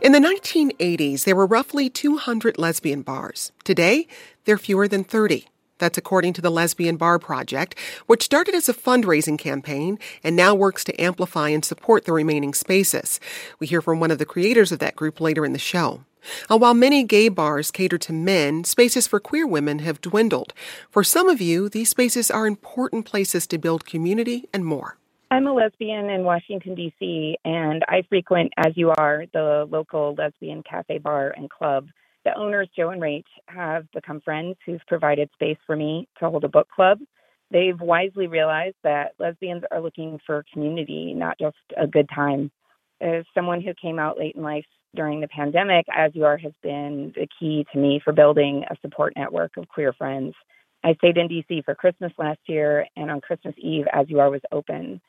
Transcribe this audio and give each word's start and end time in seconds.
In 0.00 0.12
the 0.12 0.20
1980s, 0.20 1.24
there 1.24 1.34
were 1.34 1.46
roughly 1.46 1.90
200 1.90 2.56
lesbian 2.56 3.02
bars. 3.02 3.50
Today, 3.64 4.06
there 4.44 4.54
are 4.54 4.58
fewer 4.58 4.86
than 4.86 5.02
30. 5.02 5.48
That's 5.78 5.98
according 5.98 6.34
to 6.34 6.40
the 6.40 6.52
Lesbian 6.52 6.96
Bar 6.96 7.18
Project, 7.18 7.76
which 8.06 8.22
started 8.22 8.54
as 8.54 8.68
a 8.68 8.74
fundraising 8.74 9.36
campaign 9.36 9.98
and 10.22 10.36
now 10.36 10.54
works 10.54 10.84
to 10.84 11.00
amplify 11.00 11.48
and 11.48 11.64
support 11.64 12.04
the 12.04 12.12
remaining 12.12 12.54
spaces. 12.54 13.18
We 13.58 13.66
hear 13.66 13.82
from 13.82 13.98
one 13.98 14.12
of 14.12 14.18
the 14.18 14.24
creators 14.24 14.70
of 14.70 14.78
that 14.78 14.94
group 14.94 15.20
later 15.20 15.44
in 15.44 15.52
the 15.52 15.58
show. 15.58 16.04
Uh, 16.48 16.58
while 16.58 16.74
many 16.74 17.02
gay 17.02 17.28
bars 17.28 17.72
cater 17.72 17.98
to 17.98 18.12
men, 18.12 18.62
spaces 18.62 19.08
for 19.08 19.18
queer 19.18 19.48
women 19.48 19.80
have 19.80 20.00
dwindled. 20.00 20.52
For 20.90 21.02
some 21.02 21.28
of 21.28 21.40
you, 21.40 21.68
these 21.68 21.90
spaces 21.90 22.30
are 22.30 22.46
important 22.46 23.04
places 23.04 23.48
to 23.48 23.58
build 23.58 23.84
community 23.84 24.48
and 24.52 24.64
more. 24.64 24.96
I'm 25.30 25.46
a 25.46 25.52
lesbian 25.52 26.08
in 26.08 26.24
Washington, 26.24 26.74
D.C., 26.74 27.36
and 27.44 27.84
I 27.86 28.02
frequent, 28.08 28.52
as 28.56 28.72
you 28.76 28.90
are, 28.96 29.24
the 29.32 29.66
local 29.70 30.14
lesbian 30.16 30.62
cafe 30.62 30.98
bar 30.98 31.34
and 31.36 31.50
club 31.50 31.88
the 32.28 32.38
owners, 32.38 32.68
Joe 32.76 32.90
and 32.90 33.00
Rach, 33.00 33.24
have 33.46 33.90
become 33.92 34.20
friends 34.20 34.56
who've 34.66 34.84
provided 34.86 35.30
space 35.32 35.56
for 35.66 35.76
me 35.76 36.08
to 36.18 36.28
hold 36.28 36.44
a 36.44 36.48
book 36.48 36.68
club. 36.68 36.98
They've 37.50 37.80
wisely 37.80 38.26
realized 38.26 38.76
that 38.84 39.14
lesbians 39.18 39.62
are 39.70 39.80
looking 39.80 40.20
for 40.26 40.44
community, 40.52 41.14
not 41.14 41.38
just 41.38 41.56
a 41.76 41.86
good 41.86 42.08
time. 42.14 42.50
As 43.00 43.24
someone 43.34 43.62
who 43.62 43.72
came 43.80 43.98
out 43.98 44.18
late 44.18 44.34
in 44.36 44.42
life 44.42 44.66
during 44.94 45.20
the 45.20 45.28
pandemic, 45.28 45.86
As 45.94 46.10
You 46.14 46.24
Are 46.26 46.36
has 46.36 46.52
been 46.62 47.12
the 47.14 47.26
key 47.38 47.66
to 47.72 47.78
me 47.78 48.00
for 48.04 48.12
building 48.12 48.64
a 48.68 48.76
support 48.82 49.14
network 49.16 49.56
of 49.56 49.68
queer 49.68 49.94
friends. 49.94 50.34
I 50.84 50.94
stayed 50.94 51.16
in 51.16 51.28
DC 51.28 51.64
for 51.64 51.74
Christmas 51.74 52.12
last 52.18 52.40
year, 52.46 52.86
and 52.96 53.10
on 53.10 53.22
Christmas 53.22 53.54
Eve, 53.56 53.86
As 53.92 54.10
You 54.10 54.20
Are 54.20 54.30
was 54.30 54.42
open. 54.52 55.00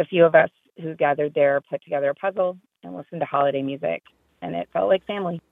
The 0.00 0.06
few 0.06 0.24
of 0.24 0.34
us 0.34 0.48
who 0.80 0.94
gathered 0.94 1.34
there 1.34 1.60
put 1.60 1.84
together 1.84 2.08
a 2.08 2.14
puzzle 2.14 2.56
and 2.82 2.96
listened 2.96 3.20
to 3.20 3.26
holiday 3.26 3.60
music, 3.60 4.02
and 4.40 4.54
it 4.54 4.66
felt 4.72 4.88
like 4.88 5.04
family. 5.04 5.42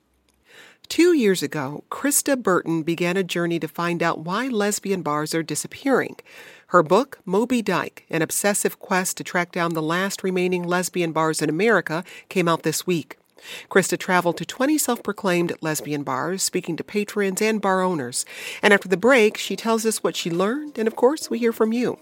Two 0.88 1.12
years 1.12 1.42
ago, 1.42 1.84
Krista 1.90 2.42
Burton 2.42 2.82
began 2.82 3.18
a 3.18 3.22
journey 3.22 3.58
to 3.60 3.68
find 3.68 4.02
out 4.02 4.20
why 4.20 4.48
lesbian 4.48 5.02
bars 5.02 5.34
are 5.34 5.42
disappearing. 5.42 6.16
Her 6.68 6.82
book, 6.82 7.18
Moby 7.26 7.60
Dyke 7.60 8.06
An 8.08 8.22
Obsessive 8.22 8.78
Quest 8.78 9.18
to 9.18 9.24
Track 9.24 9.52
Down 9.52 9.74
the 9.74 9.82
Last 9.82 10.24
Remaining 10.24 10.62
Lesbian 10.62 11.12
Bars 11.12 11.42
in 11.42 11.50
America, 11.50 12.02
came 12.30 12.48
out 12.48 12.62
this 12.62 12.86
week. 12.86 13.17
Krista 13.70 13.98
traveled 13.98 14.36
to 14.38 14.44
20 14.44 14.78
self 14.78 15.02
proclaimed 15.02 15.52
lesbian 15.60 16.02
bars, 16.02 16.42
speaking 16.42 16.76
to 16.76 16.84
patrons 16.84 17.42
and 17.42 17.60
bar 17.60 17.82
owners. 17.82 18.24
And 18.62 18.72
after 18.72 18.88
the 18.88 18.96
break, 18.96 19.36
she 19.36 19.56
tells 19.56 19.84
us 19.86 20.02
what 20.02 20.16
she 20.16 20.30
learned, 20.30 20.78
and 20.78 20.86
of 20.86 20.96
course, 20.96 21.30
we 21.30 21.38
hear 21.38 21.52
from 21.52 21.72
you. 21.72 21.98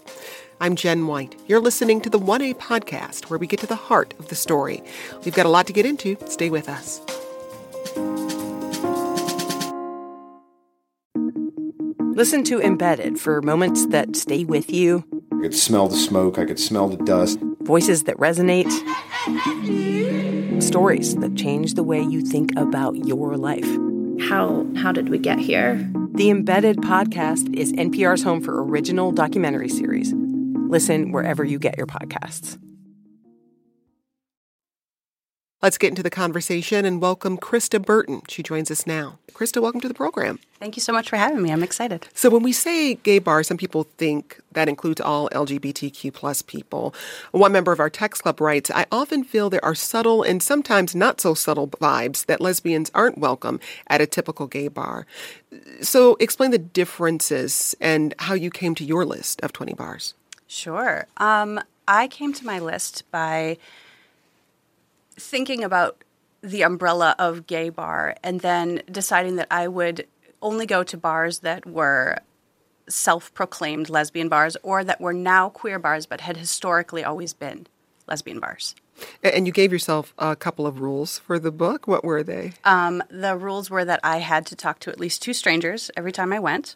I'm 0.59 0.75
Jen 0.75 1.05
White. 1.05 1.35
You're 1.47 1.59
listening 1.59 2.01
to 2.01 2.09
the 2.09 2.19
1A 2.19 2.55
podcast, 2.55 3.29
where 3.29 3.37
we 3.37 3.45
get 3.45 3.59
to 3.59 3.67
the 3.67 3.75
heart 3.75 4.13
of 4.17 4.29
the 4.29 4.35
story. 4.35 4.81
We've 5.23 5.35
got 5.35 5.45
a 5.45 5.49
lot 5.49 5.67
to 5.67 5.73
get 5.73 5.85
into. 5.85 6.17
Stay 6.27 6.49
with 6.49 6.67
us. 6.67 6.99
Listen 12.17 12.43
to 12.45 12.59
Embedded 12.59 13.19
for 13.19 13.43
moments 13.43 13.85
that 13.87 14.15
stay 14.15 14.43
with 14.43 14.71
you. 14.71 15.03
I 15.37 15.41
could 15.41 15.55
smell 15.55 15.87
the 15.87 15.95
smoke, 15.95 16.39
I 16.39 16.45
could 16.45 16.59
smell 16.59 16.89
the 16.89 16.97
dust. 16.97 17.37
Voices 17.61 18.03
that 18.05 18.17
resonate. 18.17 18.71
Stories 20.63 21.15
that 21.17 21.35
change 21.35 21.75
the 21.75 21.83
way 21.83 22.01
you 22.01 22.21
think 22.21 22.51
about 22.57 22.95
your 23.05 23.37
life. 23.37 23.67
How 24.19 24.65
how 24.75 24.91
did 24.91 25.09
we 25.09 25.19
get 25.19 25.37
here? 25.37 25.75
The 26.15 26.31
Embedded 26.31 26.77
podcast 26.77 27.53
is 27.55 27.71
NPR's 27.73 28.23
home 28.23 28.41
for 28.41 28.63
original 28.63 29.11
documentary 29.11 29.69
series. 29.69 30.11
Listen 30.15 31.11
wherever 31.11 31.43
you 31.43 31.59
get 31.59 31.77
your 31.77 31.85
podcasts. 31.85 32.57
Let's 35.59 35.79
get 35.79 35.87
into 35.87 36.03
the 36.03 36.11
conversation 36.11 36.85
and 36.85 37.01
welcome 37.01 37.35
Krista 37.35 37.83
Burton. 37.83 38.21
She 38.27 38.43
joins 38.43 38.69
us 38.69 38.85
now. 38.85 39.17
Krista, 39.33 39.59
welcome 39.59 39.81
to 39.81 39.87
the 39.87 39.93
program. 39.95 40.37
Thank 40.59 40.75
you 40.75 40.83
so 40.83 40.93
much 40.93 41.09
for 41.09 41.17
having 41.17 41.41
me. 41.41 41.51
I'm 41.51 41.63
excited. 41.63 42.07
So, 42.13 42.29
when 42.29 42.43
we 42.43 42.51
say 42.51 42.93
gay 42.93 43.17
bar, 43.17 43.41
some 43.41 43.57
people 43.57 43.87
think 43.97 44.39
that 44.51 44.69
includes 44.69 45.01
all 45.01 45.27
LGBTQ 45.29 46.13
plus 46.13 46.43
people. 46.43 46.93
One 47.31 47.51
member 47.51 47.71
of 47.71 47.79
our 47.79 47.89
text 47.89 48.21
club 48.21 48.39
writes, 48.39 48.69
I 48.69 48.85
often 48.91 49.23
feel 49.23 49.49
there 49.49 49.65
are 49.65 49.73
subtle 49.73 50.21
and 50.21 50.43
sometimes 50.43 50.93
not 50.93 51.19
so 51.19 51.33
subtle 51.33 51.69
vibes 51.69 52.27
that 52.27 52.39
lesbians 52.39 52.91
aren't 52.93 53.17
welcome 53.17 53.59
at 53.87 53.99
a 53.99 54.05
typical 54.05 54.45
gay 54.45 54.67
bar. 54.67 55.07
So, 55.81 56.17
explain 56.19 56.51
the 56.51 56.59
differences 56.59 57.75
and 57.81 58.13
how 58.19 58.35
you 58.35 58.51
came 58.51 58.75
to 58.75 58.83
your 58.83 59.05
list 59.05 59.41
of 59.41 59.53
20 59.53 59.73
bars. 59.73 60.13
Sure. 60.45 61.07
Um, 61.17 61.59
I 61.87 62.07
came 62.09 62.31
to 62.33 62.45
my 62.45 62.59
list 62.59 63.09
by 63.09 63.57
thinking 65.19 65.63
about 65.63 66.03
the 66.41 66.61
umbrella 66.61 67.15
of 67.17 67.47
gay 67.47 67.69
bar 67.69 68.15
and 68.23 68.41
then 68.41 68.81
deciding 68.91 69.35
that 69.37 69.47
I 69.51 69.67
would 69.67 70.07
only 70.41 70.65
go 70.65 70.83
to 70.83 70.97
bars 70.97 71.39
that 71.39 71.65
were 71.65 72.19
self 72.87 73.33
proclaimed 73.33 73.89
lesbian 73.89 74.29
bars 74.29 74.55
or 74.63 74.83
that 74.83 75.01
were 75.01 75.13
now 75.13 75.49
queer 75.49 75.79
bars 75.79 76.05
but 76.05 76.21
had 76.21 76.37
historically 76.37 77.03
always 77.03 77.33
been 77.33 77.67
lesbian 78.07 78.39
bars. 78.39 78.75
And 79.23 79.45
you 79.45 79.53
gave 79.53 79.71
yourself 79.71 80.13
a 80.17 80.35
couple 80.35 80.65
of 80.65 80.79
rules 80.79 81.19
for 81.19 81.37
the 81.37 81.51
book. 81.51 81.87
What 81.87 82.03
were 82.03 82.23
they? 82.23 82.53
Um, 82.63 83.03
the 83.09 83.35
rules 83.35 83.69
were 83.69 83.85
that 83.85 83.99
I 84.03 84.17
had 84.17 84.45
to 84.47 84.55
talk 84.55 84.79
to 84.79 84.89
at 84.89 84.99
least 84.99 85.21
two 85.21 85.33
strangers 85.33 85.91
every 85.95 86.11
time 86.11 86.33
I 86.33 86.39
went. 86.39 86.75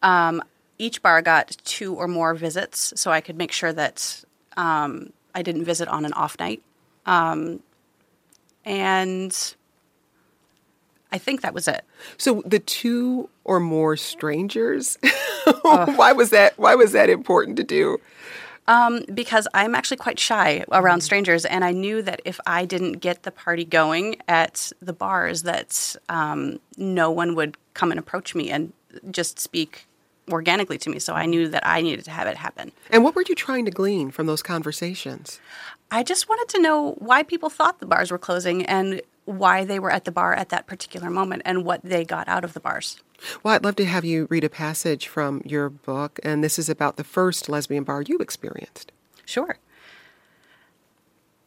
Um, 0.00 0.42
each 0.78 1.02
bar 1.02 1.20
got 1.20 1.56
two 1.64 1.94
or 1.94 2.08
more 2.08 2.34
visits, 2.34 2.94
so 2.96 3.10
I 3.10 3.20
could 3.20 3.36
make 3.36 3.52
sure 3.52 3.72
that 3.72 4.24
um, 4.56 5.12
I 5.34 5.42
didn't 5.42 5.64
visit 5.64 5.88
on 5.88 6.04
an 6.04 6.12
off 6.14 6.38
night. 6.38 6.62
Um, 7.06 7.60
and 8.64 9.54
I 11.10 11.18
think 11.18 11.42
that 11.42 11.54
was 11.54 11.68
it. 11.68 11.84
So 12.16 12.42
the 12.46 12.58
two 12.58 13.28
or 13.44 13.60
more 13.60 13.96
strangers. 13.96 14.98
why 15.62 16.12
was 16.12 16.30
that? 16.30 16.58
Why 16.58 16.74
was 16.74 16.92
that 16.92 17.10
important 17.10 17.56
to 17.58 17.64
do? 17.64 17.98
Um, 18.68 19.02
because 19.12 19.48
I'm 19.54 19.74
actually 19.74 19.96
quite 19.96 20.18
shy 20.18 20.64
around 20.70 21.00
mm. 21.00 21.02
strangers, 21.02 21.44
and 21.44 21.64
I 21.64 21.72
knew 21.72 22.00
that 22.02 22.22
if 22.24 22.38
I 22.46 22.64
didn't 22.64 22.94
get 22.94 23.24
the 23.24 23.32
party 23.32 23.64
going 23.64 24.16
at 24.28 24.70
the 24.80 24.92
bars, 24.92 25.42
that 25.42 25.96
um, 26.08 26.60
no 26.76 27.10
one 27.10 27.34
would 27.34 27.56
come 27.74 27.90
and 27.90 27.98
approach 27.98 28.34
me 28.34 28.50
and 28.50 28.72
just 29.10 29.40
speak 29.40 29.86
organically 30.30 30.78
to 30.78 30.90
me. 30.90 31.00
So 31.00 31.14
I 31.14 31.26
knew 31.26 31.48
that 31.48 31.66
I 31.66 31.80
needed 31.82 32.04
to 32.04 32.12
have 32.12 32.28
it 32.28 32.36
happen. 32.36 32.70
And 32.90 33.02
what 33.02 33.16
were 33.16 33.24
you 33.28 33.34
trying 33.34 33.64
to 33.64 33.72
glean 33.72 34.12
from 34.12 34.26
those 34.26 34.42
conversations? 34.42 35.40
I 35.92 36.02
just 36.02 36.26
wanted 36.26 36.48
to 36.54 36.62
know 36.62 36.92
why 36.92 37.22
people 37.22 37.50
thought 37.50 37.78
the 37.78 37.86
bars 37.86 38.10
were 38.10 38.16
closing 38.18 38.64
and 38.64 39.02
why 39.26 39.66
they 39.66 39.78
were 39.78 39.90
at 39.90 40.06
the 40.06 40.10
bar 40.10 40.32
at 40.32 40.48
that 40.48 40.66
particular 40.66 41.10
moment 41.10 41.42
and 41.44 41.66
what 41.66 41.82
they 41.84 42.02
got 42.02 42.26
out 42.28 42.44
of 42.44 42.54
the 42.54 42.60
bars. 42.60 43.02
Well, 43.42 43.54
I'd 43.54 43.62
love 43.62 43.76
to 43.76 43.84
have 43.84 44.02
you 44.02 44.26
read 44.30 44.42
a 44.42 44.48
passage 44.48 45.06
from 45.06 45.42
your 45.44 45.68
book, 45.68 46.18
and 46.22 46.42
this 46.42 46.58
is 46.58 46.70
about 46.70 46.96
the 46.96 47.04
first 47.04 47.50
lesbian 47.50 47.84
bar 47.84 48.00
you 48.00 48.16
experienced. 48.18 48.90
Sure. 49.26 49.58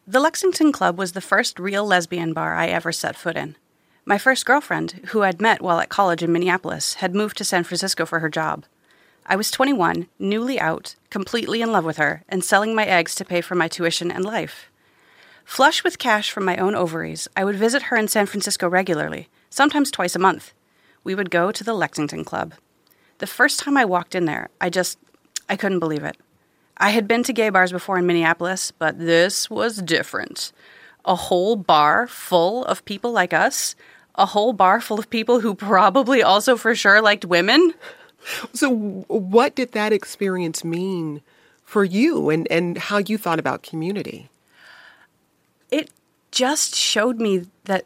The 0.06 0.20
Lexington 0.20 0.72
Club 0.72 1.00
was 1.00 1.14
the 1.14 1.22
first 1.22 1.60
real 1.60 1.84
lesbian 1.84 2.32
bar 2.32 2.54
I 2.54 2.68
ever 2.68 2.92
set 2.92 3.16
foot 3.16 3.36
in. 3.36 3.56
My 4.06 4.20
first 4.20 4.46
girlfriend, 4.46 4.92
who 5.08 5.24
I'd 5.24 5.42
met 5.42 5.64
while 5.64 5.80
at 5.80 5.90
college 5.90 6.22
in 6.22 6.32
Minneapolis, 6.32 6.96
had 6.96 7.16
moved 7.16 7.38
to 7.38 7.44
San 7.44 7.64
Francisco 7.64 8.06
for 8.06 8.20
her 8.20 8.30
job. 8.30 8.66
I 9.26 9.36
was 9.36 9.50
21, 9.50 10.08
newly 10.20 10.60
out, 10.60 10.96
completely 11.10 11.62
in 11.62 11.72
love 11.72 11.84
with 11.84 11.98
her, 11.98 12.24
and 12.30 12.44
selling 12.44 12.76
my 12.76 12.86
eggs 12.86 13.16
to 13.16 13.26
pay 13.26 13.42
for 13.42 13.56
my 13.56 13.68
tuition 13.68 14.12
and 14.12 14.24
life. 14.24 14.70
Flush 15.44 15.84
with 15.84 16.00
cash 16.00 16.32
from 16.32 16.46
my 16.46 16.58
own 16.58 16.76
ovaries, 16.76 17.28
I 17.36 17.44
would 17.44 17.56
visit 17.56 17.84
her 17.84 17.98
in 17.98 18.08
San 18.08 18.26
Francisco 18.26 18.68
regularly, 18.68 19.30
sometimes 19.50 19.92
twice 19.92 20.16
a 20.16 20.20
month. 20.20 20.54
We 21.04 21.16
would 21.16 21.32
go 21.32 21.52
to 21.52 21.64
the 21.64 21.74
Lexington 21.74 22.24
Club. 22.24 22.54
The 23.20 23.28
first 23.28 23.60
time 23.60 23.78
I 23.78 23.86
walked 23.86 24.16
in 24.16 24.26
there, 24.26 24.50
I 24.60 24.70
just 24.70 24.98
I 25.48 25.56
couldn't 25.56 25.80
believe 25.80 26.04
it. 26.04 26.18
I 26.78 26.90
had 26.90 27.08
been 27.08 27.24
to 27.24 27.34
gay 27.34 27.50
bars 27.50 27.72
before 27.72 27.98
in 27.98 28.06
Minneapolis, 28.06 28.72
but 28.72 29.00
this 29.00 29.50
was 29.50 29.82
different. 29.82 30.52
A 31.06 31.16
whole 31.16 31.56
bar 31.56 32.08
full 32.08 32.66
of 32.66 32.84
people 32.86 33.12
like 33.12 33.34
us, 33.34 33.76
a 34.16 34.26
whole 34.26 34.54
bar 34.54 34.82
full 34.82 35.00
of 35.00 35.10
people 35.10 35.40
who 35.40 35.56
probably 35.56 36.22
also 36.22 36.58
for 36.58 36.76
sure 36.76 37.02
liked 37.02 37.26
women. 37.26 37.74
So, 38.54 38.70
what 39.08 39.56
did 39.56 39.74
that 39.74 39.94
experience 39.94 40.64
mean 40.64 41.22
for 41.64 41.84
you 41.84 42.30
and, 42.30 42.48
and 42.52 42.78
how 42.78 42.98
you 42.98 43.18
thought 43.18 43.40
about 43.40 43.64
community? 43.64 44.30
It 45.72 45.90
just 46.32 46.76
showed 46.76 47.20
me 47.20 47.48
that 47.66 47.86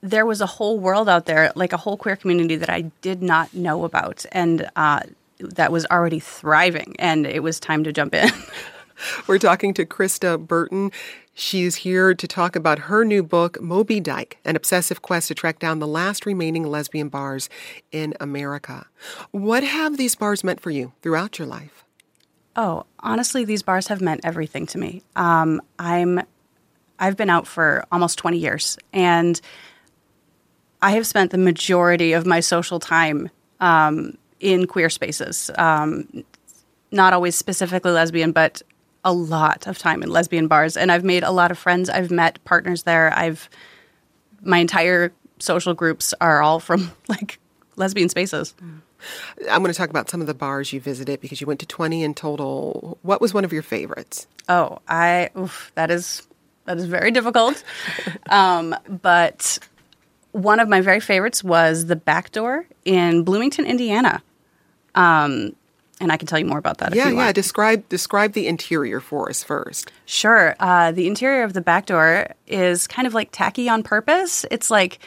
there 0.00 0.26
was 0.26 0.40
a 0.40 0.46
whole 0.46 0.78
world 0.78 1.08
out 1.08 1.26
there, 1.26 1.52
like 1.54 1.72
a 1.72 1.76
whole 1.76 1.96
queer 1.96 2.16
community 2.16 2.56
that 2.56 2.70
I 2.70 2.82
did 3.02 3.22
not 3.22 3.52
know 3.54 3.84
about, 3.84 4.24
and 4.32 4.70
uh, 4.76 5.00
that 5.38 5.72
was 5.72 5.86
already 5.86 6.20
thriving. 6.20 6.94
And 6.98 7.26
it 7.26 7.42
was 7.42 7.58
time 7.58 7.84
to 7.84 7.92
jump 7.92 8.14
in. 8.14 8.30
We're 9.26 9.38
talking 9.38 9.74
to 9.74 9.86
Krista 9.86 10.38
Burton. 10.44 10.90
She's 11.40 11.76
here 11.76 12.14
to 12.14 12.26
talk 12.26 12.56
about 12.56 12.80
her 12.80 13.04
new 13.04 13.22
book, 13.22 13.62
Moby 13.62 14.00
Dyke 14.00 14.38
An 14.44 14.56
Obsessive 14.56 15.02
Quest 15.02 15.28
to 15.28 15.36
Track 15.36 15.60
Down 15.60 15.78
the 15.78 15.86
Last 15.86 16.26
Remaining 16.26 16.64
Lesbian 16.64 17.08
Bars 17.08 17.48
in 17.92 18.12
America. 18.18 18.88
What 19.30 19.62
have 19.62 19.98
these 19.98 20.16
bars 20.16 20.42
meant 20.42 20.60
for 20.60 20.70
you 20.70 20.94
throughout 21.00 21.38
your 21.38 21.46
life? 21.46 21.84
Oh, 22.56 22.86
honestly, 22.98 23.44
these 23.44 23.62
bars 23.62 23.86
have 23.86 24.00
meant 24.00 24.22
everything 24.24 24.66
to 24.66 24.78
me. 24.78 25.04
Um, 25.14 25.62
I'm, 25.78 26.22
I've 26.98 27.16
been 27.16 27.30
out 27.30 27.46
for 27.46 27.84
almost 27.92 28.18
20 28.18 28.36
years, 28.36 28.76
and 28.92 29.40
I 30.82 30.90
have 30.90 31.06
spent 31.06 31.30
the 31.30 31.38
majority 31.38 32.14
of 32.14 32.26
my 32.26 32.40
social 32.40 32.80
time 32.80 33.30
um, 33.60 34.18
in 34.40 34.66
queer 34.66 34.90
spaces. 34.90 35.52
Um, 35.56 36.24
not 36.90 37.12
always 37.12 37.36
specifically 37.36 37.92
lesbian, 37.92 38.32
but 38.32 38.60
a 39.08 39.12
lot 39.12 39.66
of 39.66 39.78
time 39.78 40.02
in 40.02 40.10
lesbian 40.10 40.48
bars, 40.48 40.76
and 40.76 40.92
I've 40.92 41.02
made 41.02 41.22
a 41.22 41.30
lot 41.30 41.50
of 41.50 41.58
friends. 41.58 41.88
I've 41.88 42.10
met 42.10 42.44
partners 42.44 42.82
there. 42.82 43.10
I've 43.16 43.48
my 44.42 44.58
entire 44.58 45.12
social 45.38 45.72
groups 45.72 46.12
are 46.20 46.42
all 46.42 46.60
from 46.60 46.92
like 47.08 47.38
lesbian 47.76 48.10
spaces. 48.10 48.54
I'm 49.50 49.62
going 49.62 49.72
to 49.72 49.78
talk 49.78 49.88
about 49.88 50.10
some 50.10 50.20
of 50.20 50.26
the 50.26 50.34
bars 50.34 50.72
you 50.72 50.80
visited 50.80 51.20
because 51.22 51.40
you 51.40 51.46
went 51.46 51.60
to 51.60 51.66
20 51.66 52.02
in 52.02 52.14
total. 52.14 52.98
What 53.02 53.20
was 53.20 53.32
one 53.32 53.44
of 53.46 53.52
your 53.52 53.62
favorites? 53.62 54.26
Oh, 54.46 54.80
I 54.86 55.30
oof, 55.38 55.72
that 55.74 55.90
is 55.90 56.26
that 56.66 56.76
is 56.76 56.84
very 56.84 57.10
difficult. 57.10 57.64
um, 58.28 58.76
but 58.88 59.58
one 60.32 60.60
of 60.60 60.68
my 60.68 60.82
very 60.82 61.00
favorites 61.00 61.42
was 61.42 61.86
the 61.86 61.96
Back 61.96 62.30
Door 62.32 62.66
in 62.84 63.24
Bloomington, 63.24 63.64
Indiana. 63.64 64.22
Um, 64.94 65.54
and 66.00 66.12
I 66.12 66.16
can 66.16 66.26
tell 66.26 66.38
you 66.38 66.44
more 66.44 66.58
about 66.58 66.78
that. 66.78 66.94
Yeah, 66.94 67.02
if 67.02 67.08
you 67.08 67.16
yeah. 67.16 67.24
want. 67.24 67.34
Describe 67.34 67.88
describe 67.88 68.32
the 68.32 68.46
interior 68.46 69.00
for 69.00 69.28
us 69.28 69.42
first. 69.42 69.90
Sure. 70.06 70.54
Uh, 70.60 70.92
the 70.92 71.06
interior 71.06 71.42
of 71.42 71.52
the 71.52 71.60
back 71.60 71.86
door 71.86 72.28
is 72.46 72.86
kind 72.86 73.06
of 73.06 73.14
like 73.14 73.30
tacky 73.32 73.68
on 73.68 73.82
purpose. 73.82 74.44
It's 74.50 74.70
like 74.70 74.98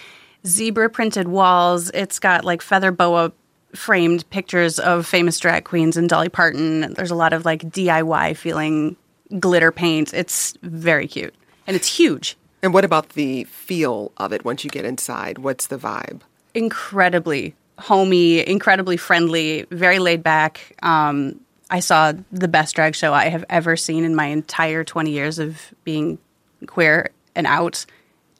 zebra 0.45 0.89
printed 0.89 1.27
walls. 1.27 1.89
It's 1.93 2.19
got 2.19 2.43
like 2.43 2.61
feather 2.61 2.91
boa 2.91 3.31
framed 3.75 4.29
pictures 4.29 4.79
of 4.79 5.05
famous 5.05 5.39
drag 5.39 5.63
queens 5.63 5.95
and 5.97 6.09
Dolly 6.09 6.29
Parton. 6.29 6.93
There's 6.93 7.11
a 7.11 7.15
lot 7.15 7.33
of 7.33 7.45
like 7.45 7.63
DIY 7.63 8.35
feeling 8.35 8.97
glitter 9.39 9.71
paint. 9.71 10.13
It's 10.13 10.57
very 10.61 11.07
cute 11.07 11.33
and 11.67 11.75
it's 11.75 11.87
huge. 11.87 12.37
And 12.63 12.73
what 12.73 12.85
about 12.85 13.09
the 13.09 13.45
feel 13.45 14.11
of 14.17 14.33
it 14.33 14.45
once 14.45 14.63
you 14.63 14.69
get 14.69 14.85
inside? 14.85 15.39
What's 15.39 15.67
the 15.67 15.77
vibe? 15.77 16.21
Incredibly 16.53 17.55
homey, 17.81 18.47
incredibly 18.47 18.97
friendly, 18.97 19.65
very 19.71 19.99
laid 19.99 20.23
back. 20.23 20.75
Um, 20.83 21.39
I 21.69 21.79
saw 21.79 22.13
the 22.31 22.47
best 22.47 22.75
drag 22.75 22.95
show 22.95 23.13
I 23.13 23.29
have 23.29 23.45
ever 23.49 23.77
seen 23.77 24.03
in 24.03 24.15
my 24.15 24.25
entire 24.25 24.83
20 24.83 25.11
years 25.11 25.39
of 25.39 25.73
being 25.83 26.19
queer 26.67 27.11
and 27.35 27.47
out 27.47 27.85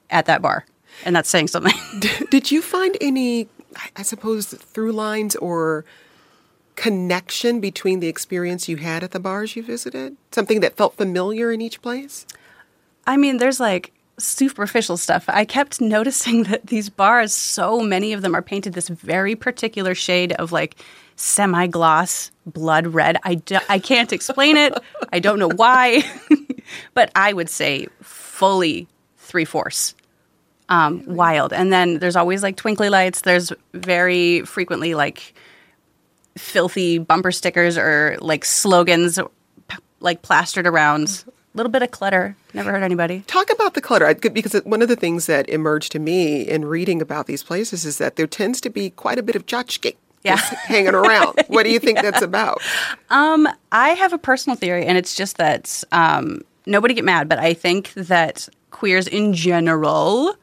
at 0.09 0.25
that 0.25 0.41
bar. 0.41 0.65
And 1.05 1.15
that's 1.15 1.29
saying 1.29 1.47
something. 1.47 1.73
Did 2.29 2.51
you 2.51 2.61
find 2.61 2.97
any, 2.99 3.47
I 3.95 4.03
suppose, 4.03 4.47
through 4.47 4.91
lines 4.91 5.35
or 5.38 5.85
connection 6.75 7.59
between 7.59 7.99
the 7.99 8.07
experience 8.07 8.67
you 8.67 8.77
had 8.77 9.03
at 9.03 9.11
the 9.11 9.19
bars 9.19 9.55
you 9.55 9.63
visited? 9.63 10.17
Something 10.31 10.59
that 10.59 10.75
felt 10.75 10.95
familiar 10.95 11.51
in 11.51 11.61
each 11.61 11.81
place? 11.81 12.25
I 13.07 13.17
mean, 13.17 13.38
there's 13.38 13.59
like 13.59 13.93
superficial 14.19 14.97
stuff. 14.97 15.25
I 15.27 15.45
kept 15.45 15.81
noticing 15.81 16.43
that 16.45 16.67
these 16.67 16.89
bars, 16.89 17.33
so 17.33 17.79
many 17.81 18.13
of 18.13 18.21
them 18.21 18.35
are 18.35 18.41
painted 18.41 18.73
this 18.73 18.89
very 18.89 19.35
particular 19.35 19.95
shade 19.95 20.33
of 20.33 20.51
like 20.51 20.75
semi 21.15 21.67
gloss 21.67 22.31
blood 22.45 22.87
red. 22.87 23.17
I, 23.23 23.35
do, 23.35 23.57
I 23.69 23.79
can't 23.79 24.11
explain 24.11 24.57
it. 24.57 24.73
I 25.11 25.19
don't 25.19 25.39
know 25.39 25.49
why, 25.49 26.03
but 26.93 27.11
I 27.15 27.33
would 27.33 27.49
say 27.49 27.87
fully 28.01 28.87
three 29.17 29.45
fourths. 29.45 29.95
Um, 30.69 31.03
wild. 31.05 31.51
And 31.51 31.71
then 31.71 31.99
there's 31.99 32.15
always 32.15 32.41
like 32.43 32.55
twinkly 32.55 32.89
lights. 32.89 33.21
There's 33.21 33.51
very 33.73 34.41
frequently 34.43 34.95
like 34.95 35.33
filthy 36.37 36.97
bumper 36.97 37.31
stickers 37.31 37.77
or 37.77 38.17
like 38.21 38.45
slogans 38.45 39.19
p- 39.67 39.77
like 39.99 40.21
plastered 40.21 40.65
around. 40.65 41.25
A 41.53 41.57
little 41.57 41.71
bit 41.71 41.81
of 41.83 41.92
clutter. 41.92 42.36
Never 42.53 42.71
hurt 42.71 42.81
anybody. 42.83 43.24
Talk 43.27 43.50
about 43.51 43.74
the 43.74 43.81
clutter 43.81 44.06
I- 44.06 44.13
because 44.13 44.53
one 44.63 44.81
of 44.81 44.88
the 44.88 44.95
things 44.95 45.25
that 45.25 45.50
emerged 45.50 45.92
to 45.94 46.00
me 46.00 46.42
in 46.48 46.63
reading 46.65 47.01
about 47.01 47.27
these 47.27 47.44
places 47.44 47.83
is 47.83 47.98
that 47.98 48.15
there 48.15 48.27
tends 48.27 48.62
to 48.62 48.69
be 48.69 48.89
quite 48.92 49.19
a 49.19 49.24
bit 49.24 49.36
of 49.36 49.45
tchotchke 49.45 49.95
Yeah. 50.24 50.38
hanging 50.65 50.95
around. 50.95 51.42
What 51.48 51.63
do 51.63 51.69
you 51.71 51.80
think 51.80 52.01
that's 52.01 52.21
about? 52.31 52.62
Um, 53.09 53.50
I 53.71 53.89
have 53.89 54.13
a 54.13 54.18
personal 54.18 54.56
theory, 54.56 54.86
and 54.86 54.98
it's 54.98 55.13
just 55.13 55.38
that 55.38 55.83
um, 55.92 56.42
nobody 56.65 56.94
get 56.94 57.03
mad, 57.03 57.27
but 57.27 57.38
I 57.39 57.53
think 57.53 57.92
that 57.95 58.48
queers 58.69 59.07
in 59.07 59.33
general 59.33 60.36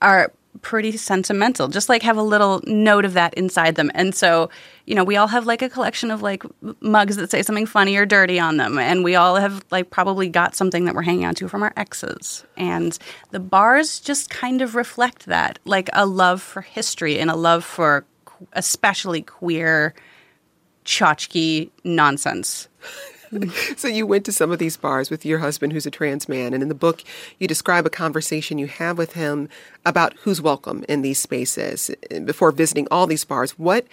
are 0.00 0.32
pretty 0.62 0.96
sentimental. 0.96 1.68
Just 1.68 1.88
like 1.88 2.02
have 2.02 2.16
a 2.16 2.22
little 2.22 2.62
note 2.66 3.04
of 3.04 3.14
that 3.14 3.34
inside 3.34 3.74
them, 3.74 3.90
and 3.94 4.14
so 4.14 4.50
you 4.86 4.94
know 4.94 5.04
we 5.04 5.16
all 5.16 5.28
have 5.28 5.46
like 5.46 5.62
a 5.62 5.68
collection 5.68 6.10
of 6.10 6.22
like 6.22 6.42
mugs 6.80 7.16
that 7.16 7.30
say 7.30 7.42
something 7.42 7.66
funny 7.66 7.96
or 7.96 8.06
dirty 8.06 8.38
on 8.38 8.56
them, 8.56 8.78
and 8.78 9.04
we 9.04 9.14
all 9.14 9.36
have 9.36 9.64
like 9.70 9.90
probably 9.90 10.28
got 10.28 10.54
something 10.54 10.84
that 10.84 10.94
we're 10.94 11.02
hanging 11.02 11.24
on 11.24 11.34
to 11.34 11.48
from 11.48 11.62
our 11.62 11.72
exes, 11.76 12.44
and 12.56 12.98
the 13.30 13.40
bars 13.40 14.00
just 14.00 14.30
kind 14.30 14.62
of 14.62 14.74
reflect 14.74 15.26
that, 15.26 15.58
like 15.64 15.90
a 15.92 16.06
love 16.06 16.40
for 16.42 16.62
history 16.62 17.18
and 17.18 17.30
a 17.30 17.36
love 17.36 17.64
for 17.64 18.04
especially 18.52 19.22
queer 19.22 19.94
tchotchke 20.84 21.70
nonsense. 21.84 22.68
So 23.76 23.88
you 23.88 24.06
went 24.06 24.24
to 24.26 24.32
some 24.32 24.50
of 24.50 24.58
these 24.58 24.76
bars 24.76 25.10
with 25.10 25.24
your 25.24 25.38
husband 25.38 25.72
who's 25.72 25.86
a 25.86 25.90
trans 25.90 26.28
man 26.28 26.54
and 26.54 26.62
in 26.62 26.68
the 26.68 26.74
book 26.74 27.02
you 27.38 27.46
describe 27.46 27.86
a 27.86 27.90
conversation 27.90 28.58
you 28.58 28.66
have 28.66 28.98
with 28.98 29.14
him 29.14 29.48
about 29.84 30.14
who's 30.22 30.40
welcome 30.40 30.84
in 30.88 31.02
these 31.02 31.18
spaces 31.18 31.90
before 32.24 32.50
visiting 32.52 32.86
all 32.90 33.06
these 33.06 33.24
bars. 33.24 33.58
What 33.58 33.86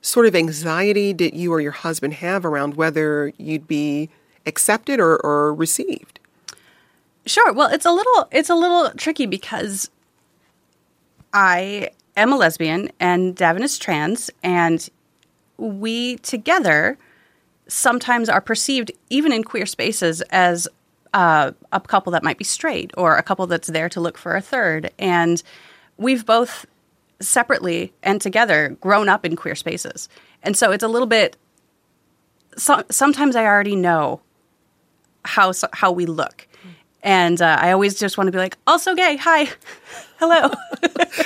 sort 0.00 0.26
of 0.26 0.34
anxiety 0.34 1.12
did 1.12 1.34
you 1.34 1.52
or 1.52 1.60
your 1.60 1.72
husband 1.72 2.14
have 2.14 2.44
around 2.44 2.74
whether 2.76 3.32
you'd 3.38 3.66
be 3.66 4.10
accepted 4.46 5.00
or, 5.00 5.18
or 5.24 5.54
received? 5.54 6.20
Sure. 7.26 7.52
Well, 7.52 7.68
it's 7.70 7.84
a 7.84 7.92
little 7.92 8.28
it's 8.30 8.50
a 8.50 8.54
little 8.54 8.90
tricky 8.92 9.26
because 9.26 9.90
I 11.32 11.90
am 12.16 12.32
a 12.32 12.36
lesbian 12.36 12.90
and 12.98 13.36
Davin 13.36 13.62
is 13.62 13.78
trans 13.78 14.30
and 14.42 14.88
we 15.58 16.16
together 16.18 16.96
sometimes 17.68 18.28
are 18.28 18.40
perceived 18.40 18.90
even 19.10 19.32
in 19.32 19.44
queer 19.44 19.66
spaces 19.66 20.22
as 20.30 20.66
uh, 21.14 21.52
a 21.72 21.80
couple 21.80 22.12
that 22.12 22.22
might 22.22 22.38
be 22.38 22.44
straight 22.44 22.90
or 22.96 23.16
a 23.16 23.22
couple 23.22 23.46
that's 23.46 23.68
there 23.68 23.88
to 23.88 24.00
look 24.00 24.18
for 24.18 24.36
a 24.36 24.40
third. 24.40 24.90
And 24.98 25.42
we've 25.96 26.26
both 26.26 26.66
separately 27.20 27.92
and 28.02 28.20
together 28.20 28.76
grown 28.80 29.08
up 29.08 29.24
in 29.24 29.36
queer 29.36 29.54
spaces. 29.54 30.08
And 30.42 30.56
so 30.56 30.70
it's 30.70 30.84
a 30.84 30.88
little 30.88 31.06
bit 31.08 31.36
so, 32.58 32.82
sometimes 32.90 33.36
i 33.36 33.44
already 33.44 33.76
know 33.76 34.20
how 35.24 35.52
how 35.72 35.92
we 35.92 36.06
look. 36.06 36.46
And 37.02 37.40
uh, 37.40 37.56
i 37.60 37.72
always 37.72 37.98
just 37.98 38.18
want 38.18 38.28
to 38.28 38.32
be 38.32 38.38
like 38.38 38.56
also 38.66 38.94
gay 38.94 39.16
hi 39.16 39.48
hello. 40.18 40.50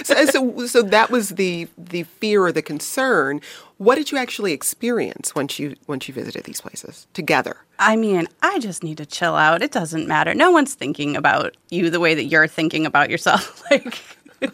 So, 0.05 0.25
so, 0.27 0.67
so 0.67 0.83
that 0.83 1.11
was 1.11 1.31
the 1.31 1.69
the 1.79 2.05
fear 2.05 2.45
or 2.45 2.53
the 2.53 2.63
concern. 2.63 3.41
What 3.83 3.97
did 3.97 4.13
you 4.13 4.19
actually 4.19 4.53
experience 4.53 5.35
once 5.35 5.59
you 5.59 5.75
once 5.89 6.07
you 6.07 6.15
visited 6.15 6.45
these 6.45 6.61
places 6.61 7.09
together? 7.15 7.57
I 7.81 7.97
mean, 7.97 8.29
I 8.41 8.61
just 8.61 8.85
need 8.85 8.99
to 8.99 9.07
chill 9.07 9.35
out. 9.35 9.61
It 9.61 9.73
doesn't 9.73 10.07
matter. 10.07 10.35
No 10.35 10.53
one's 10.53 10.75
thinking 10.75 11.17
about 11.17 11.57
you 11.69 11.91
the 11.91 11.99
way 11.99 12.15
that 12.15 12.27
you're 12.27 12.47
thinking 12.47 12.87
about 12.87 13.11
yourself. 13.11 13.61
like, 13.73 14.01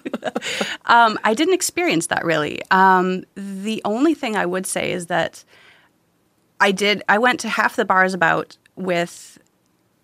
um, 0.87 1.19
I 1.25 1.35
didn't 1.35 1.53
experience 1.53 2.07
that 2.07 2.25
really. 2.25 2.63
Um, 2.71 3.25
the 3.35 3.83
only 3.85 4.15
thing 4.15 4.35
I 4.35 4.47
would 4.47 4.67
say 4.67 4.93
is 4.93 5.09
that 5.09 5.45
I 6.59 6.73
did. 6.73 7.03
I 7.07 7.19
went 7.19 7.39
to 7.41 7.51
half 7.51 7.77
the 7.77 7.85
bars 7.85 8.15
about 8.15 8.57
with 8.77 9.39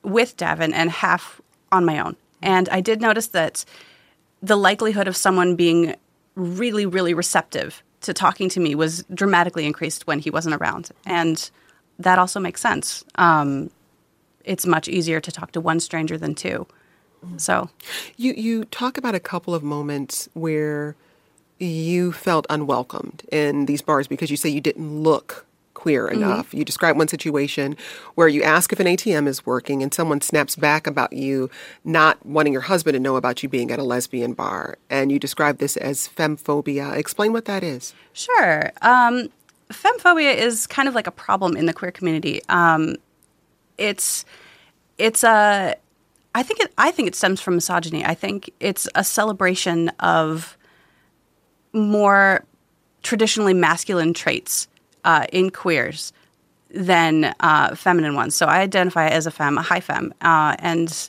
with 0.02 0.37
Davin 0.37 0.75
and 0.75 0.90
half 0.90 1.40
on 1.73 1.87
my 1.87 1.99
own, 1.99 2.16
and 2.43 2.69
I 2.69 2.83
did 2.83 3.00
notice 3.00 3.28
that 3.28 3.64
the 4.43 4.57
likelihood 4.57 5.09
of 5.09 5.16
someone 5.16 5.57
being 5.57 5.95
really, 6.35 6.85
really 6.85 7.14
receptive 7.14 7.83
to 8.04 8.14
talking 8.14 8.49
to 8.50 8.61
me 8.61 8.75
was 8.75 9.04
dramatically 9.12 9.66
increased 9.66 10.06
when 10.06 10.18
he 10.18 10.30
wasn't 10.30 10.54
around. 10.54 10.90
And 11.06 11.50
that 11.99 12.18
also 12.18 12.40
makes 12.40 12.61
sense. 12.61 13.04
Um, 13.16 13.70
it's 14.44 14.66
much 14.66 14.88
easier 14.88 15.20
to 15.20 15.32
talk 15.32 15.52
to 15.52 15.61
one 15.61 15.80
stranger 15.80 16.18
than 16.18 16.34
two. 16.34 16.66
So, 17.38 17.70
You 18.16 18.34
you 18.37 18.64
talk 18.66 18.99
about 18.99 19.14
a 19.14 19.20
couple 19.20 19.54
of 19.54 19.62
moments 19.62 20.28
where 20.34 20.94
you 21.58 22.12
felt 22.12 22.46
unwelcomed 22.50 23.23
in 23.32 23.64
these 23.64 23.80
bars 23.80 24.06
because 24.06 24.30
you 24.30 24.37
say 24.37 24.50
you 24.50 24.61
didn't 24.61 25.02
look 25.02 25.46
queer 25.84 26.08
enough. 26.08 26.54
You 26.54 26.64
describe 26.64 26.96
one 26.96 27.08
situation 27.08 27.76
where 28.14 28.26
you 28.26 28.42
ask 28.42 28.72
if 28.72 28.80
an 28.80 28.86
ATM 28.86 29.28
is 29.28 29.44
working 29.44 29.82
and 29.82 29.92
someone 29.92 30.22
snaps 30.22 30.56
back 30.56 30.86
about 30.86 31.12
you 31.12 31.50
not 31.84 32.24
wanting 32.24 32.54
your 32.54 32.62
husband 32.62 32.94
to 32.94 32.98
know 32.98 33.16
about 33.16 33.42
you 33.42 33.50
being 33.50 33.70
at 33.70 33.78
a 33.78 33.82
lesbian 33.82 34.32
bar. 34.32 34.78
And 34.88 35.12
you 35.12 35.18
describe 35.18 35.58
this 35.58 35.76
as 35.76 36.08
femphobia. 36.08 36.96
Explain 36.96 37.34
what 37.34 37.44
that 37.44 37.62
is. 37.62 37.92
Sure. 38.14 38.72
Um, 38.80 39.28
femphobia 39.70 40.34
is 40.34 40.66
kind 40.66 40.88
of 40.88 40.94
like 40.94 41.06
a 41.06 41.10
problem 41.10 41.54
in 41.54 41.66
the 41.66 41.74
queer 41.74 41.92
community. 41.92 42.40
Um, 42.48 42.96
it's 43.76 44.24
it's 44.96 45.22
a 45.22 45.76
I 46.34 46.42
think 46.42 46.60
it 46.60 46.72
I 46.78 46.92
think 46.92 47.08
it 47.08 47.14
stems 47.14 47.42
from 47.42 47.56
misogyny. 47.56 48.06
I 48.06 48.14
think 48.14 48.48
it's 48.58 48.88
a 48.94 49.04
celebration 49.04 49.90
of 50.00 50.56
more 51.74 52.42
traditionally 53.02 53.52
masculine 53.52 54.14
traits 54.14 54.66
uh, 55.04 55.26
in 55.32 55.50
queers 55.50 56.12
than 56.70 57.34
uh, 57.40 57.75
feminine 57.75 58.14
ones. 58.14 58.34
So 58.34 58.46
I 58.46 58.61
identify 58.61 59.08
as 59.08 59.26
a 59.26 59.30
femme, 59.30 59.58
a 59.58 59.62
high 59.62 59.80
femme, 59.80 60.12
uh, 60.20 60.56
and 60.58 61.08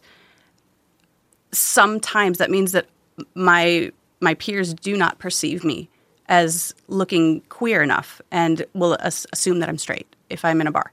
sometimes 1.52 2.38
that 2.38 2.52
means 2.52 2.72
that 2.74 2.88
my 3.34 3.92
my 4.22 4.34
peers 4.36 4.74
do 4.74 4.98
not 4.98 5.20
perceive 5.20 5.64
me 5.64 5.90
as 6.28 6.74
looking 6.88 7.42
queer 7.50 7.82
enough 7.82 8.22
and 8.32 8.66
will 8.74 8.98
as- 9.00 9.28
assume 9.32 9.60
that 9.60 9.70
I'm 9.70 9.78
straight 9.78 10.08
if 10.30 10.44
I'm 10.44 10.62
in 10.62 10.68
a 10.68 10.72
bar. 10.72 10.92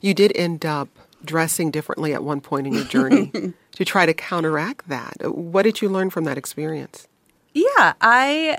You 0.00 0.14
did 0.14 0.32
end 0.36 0.66
up 0.66 0.88
dressing 1.24 1.70
differently 1.70 2.12
at 2.14 2.22
one 2.22 2.40
point 2.40 2.66
in 2.66 2.74
your 2.74 2.84
journey 2.84 3.32
to 3.72 3.84
try 3.84 4.06
to 4.06 4.14
counteract 4.14 4.88
that. 4.88 5.14
What 5.34 5.62
did 5.62 5.80
you 5.82 5.88
learn 5.88 6.10
from 6.10 6.24
that 6.24 6.38
experience? 6.38 7.08
Yeah, 7.52 7.94
I 8.00 8.58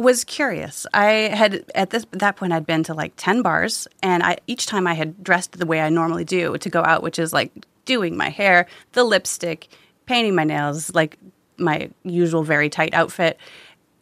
was 0.00 0.24
curious. 0.24 0.86
I 0.94 1.10
had 1.10 1.64
at 1.74 1.90
this 1.90 2.06
that 2.12 2.36
point 2.36 2.54
I'd 2.54 2.64
been 2.64 2.82
to 2.84 2.94
like 2.94 3.12
10 3.16 3.42
bars 3.42 3.86
and 4.02 4.22
I 4.22 4.38
each 4.46 4.64
time 4.64 4.86
I 4.86 4.94
had 4.94 5.22
dressed 5.22 5.52
the 5.52 5.66
way 5.66 5.80
I 5.80 5.90
normally 5.90 6.24
do 6.24 6.56
to 6.56 6.70
go 6.70 6.82
out, 6.82 7.02
which 7.02 7.18
is 7.18 7.34
like 7.34 7.52
doing 7.84 8.16
my 8.16 8.30
hair, 8.30 8.66
the 8.92 9.04
lipstick, 9.04 9.68
painting 10.06 10.34
my 10.34 10.44
nails, 10.44 10.94
like 10.94 11.18
my 11.58 11.90
usual 12.02 12.42
very 12.42 12.70
tight 12.70 12.94
outfit. 12.94 13.38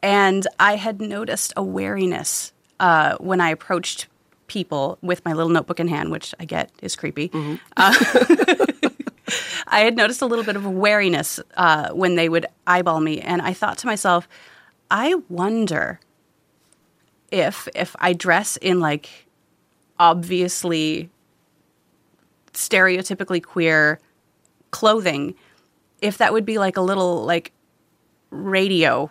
And 0.00 0.47
I 0.61 0.76
had 0.76 1.00
noticed 1.00 1.52
a 1.57 1.64
wariness 1.64 2.52
uh, 2.78 3.17
when 3.19 3.40
I 3.40 3.50
approached 3.50 4.07
people 4.47 4.99
with 5.02 5.25
my 5.25 5.33
little 5.33 5.50
notebook 5.50 5.81
in 5.81 5.88
hand, 5.88 6.12
which 6.12 6.33
I 6.38 6.45
get 6.45 6.71
is 6.81 6.95
creepy. 6.95 7.31
Uh, 7.76 7.93
I 9.67 9.81
had 9.81 9.97
noticed 9.97 10.23
a 10.23 10.26
little 10.26 10.45
bit 10.45 10.55
of 10.55 10.64
a 10.64 10.71
wariness 10.71 11.40
uh, 11.57 11.90
when 11.90 12.14
they 12.14 12.28
would 12.28 12.47
eyeball 12.69 13.00
me, 13.00 13.21
and 13.21 13.43
I 13.43 13.52
thought 13.52 13.78
to 13.78 13.87
myself, 13.87 14.28
I 14.90 15.14
wonder 15.28 16.00
if 17.30 17.68
if 17.75 17.95
I 17.99 18.12
dress 18.12 18.57
in 18.57 18.80
like 18.80 19.26
obviously 19.99 21.11
stereotypically 22.52 23.42
queer 23.42 24.00
clothing, 24.71 25.35
if 26.00 26.18
that 26.18 26.33
would 26.33 26.45
be 26.45 26.59
like 26.59 26.76
a 26.76 26.80
little 26.80 27.25
like 27.25 27.52
radio 28.30 29.11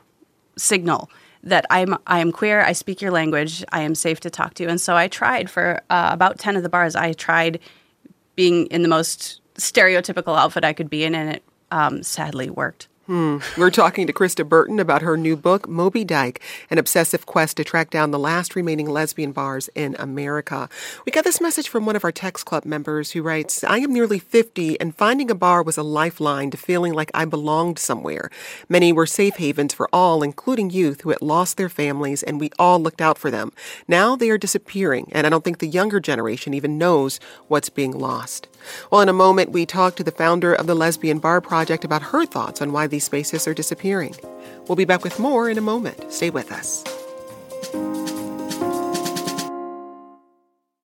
signal 0.58 1.10
that 1.44 1.66
I'm 1.70 1.96
I 2.08 2.20
am 2.20 2.32
queer, 2.32 2.62
I 2.62 2.74
speak 2.74 3.02
your 3.02 3.12
language, 3.12 3.64
I 3.72 3.82
am 3.82 3.96
safe 3.96 4.20
to 4.22 4.30
talk 4.30 4.54
to. 4.56 4.64
You. 4.64 4.70
And 4.70 4.82
so 4.82 4.96
I 4.96 5.08
tried 5.08 5.50
for 5.50 5.82
uh, 5.90 6.10
about 6.12 6.40
10 6.40 6.56
of 6.56 6.64
the 6.64 6.70
bars. 6.70 6.96
I 6.96 7.14
tried 7.14 7.60
being 8.36 8.68
in 8.68 8.82
the 8.82 8.88
most 8.88 9.42
stereotypical 9.56 10.38
outfit 10.38 10.64
I 10.64 10.74
could 10.74 10.90
be 10.90 11.04
in 11.04 11.16
and 11.16 11.36
it 11.36 11.44
um, 11.72 12.04
sadly 12.04 12.50
worked. 12.50 12.88
Hmm. 13.08 13.38
We're 13.58 13.72
talking 13.72 14.06
to 14.06 14.12
Krista 14.12 14.48
Burton 14.48 14.82
about 14.82 15.02
her 15.02 15.16
new 15.16 15.38
book, 15.38 15.70
Moby 15.70 16.04
Dyke, 16.04 16.42
an 16.70 16.78
obsessive 16.78 17.26
quest 17.26 17.56
to 17.56 17.64
track 17.64 17.90
down 17.90 18.12
the 18.12 18.20
last 18.20 18.54
remaining 18.54 18.90
lesbian 18.90 19.32
bars 19.32 19.70
in 19.74 19.96
America. 19.98 20.68
We 21.06 21.14
got 21.14 21.24
this 21.24 21.40
message 21.40 21.70
from 21.70 21.86
one 21.86 21.96
of 21.96 22.04
our 22.04 22.12
Text 22.12 22.46
Club 22.46 22.66
members 22.66 23.12
who 23.12 23.22
writes, 23.22 23.64
I 23.64 23.78
am 23.78 23.94
nearly 23.94 24.20
50 24.20 24.78
and 24.82 24.94
finding 24.94 25.32
a 25.32 25.36
bar 25.36 25.64
was 25.64 25.78
a 25.78 25.84
lifeline 25.84 26.52
to 26.52 26.58
feeling 26.58 26.92
like 26.92 27.10
I 27.14 27.24
belonged 27.24 27.80
somewhere. 27.80 28.30
Many 28.68 28.92
were 28.92 29.06
safe 29.06 29.38
havens 29.38 29.74
for 29.74 29.88
all, 29.94 30.22
including 30.22 30.70
youth 30.70 31.00
who 31.02 31.12
had 31.12 31.22
lost 31.22 31.56
their 31.56 31.70
families, 31.70 32.24
and 32.24 32.42
we 32.42 32.52
all 32.60 32.78
looked 32.78 33.00
out 33.00 33.18
for 33.18 33.32
them. 33.32 33.54
Now 33.88 34.18
they 34.18 34.30
are 34.32 34.38
disappearing, 34.38 35.08
and 35.14 35.26
I 35.26 35.30
don't 35.30 35.46
think 35.46 35.60
the 35.60 35.68
younger 35.68 36.02
generation 36.02 36.54
even 36.54 36.78
knows 36.78 37.22
what's 37.48 37.70
being 37.70 37.98
lost. 37.98 38.50
Well, 38.92 39.02
in 39.02 39.10
a 39.10 39.14
moment, 39.14 39.52
we 39.52 39.66
talk 39.66 39.96
to 39.96 40.04
the 40.04 40.12
founder 40.12 40.54
of 40.54 40.68
the 40.68 40.76
Lesbian 40.76 41.20
Bar 41.20 41.42
Project 41.42 41.84
about 41.84 42.02
her 42.02 42.26
thoughts 42.26 42.62
on 42.62 42.72
why 42.72 42.88
these 42.88 43.04
spaces 43.04 43.48
are 43.48 43.54
disappearing. 43.54 44.16
We'll 44.68 44.76
be 44.76 44.86
back 44.86 45.04
with 45.04 45.20
more 45.20 45.50
in 45.50 45.58
a 45.58 45.62
moment. 45.62 46.12
Stay 46.12 46.30
with 46.30 46.52
us. 46.52 46.84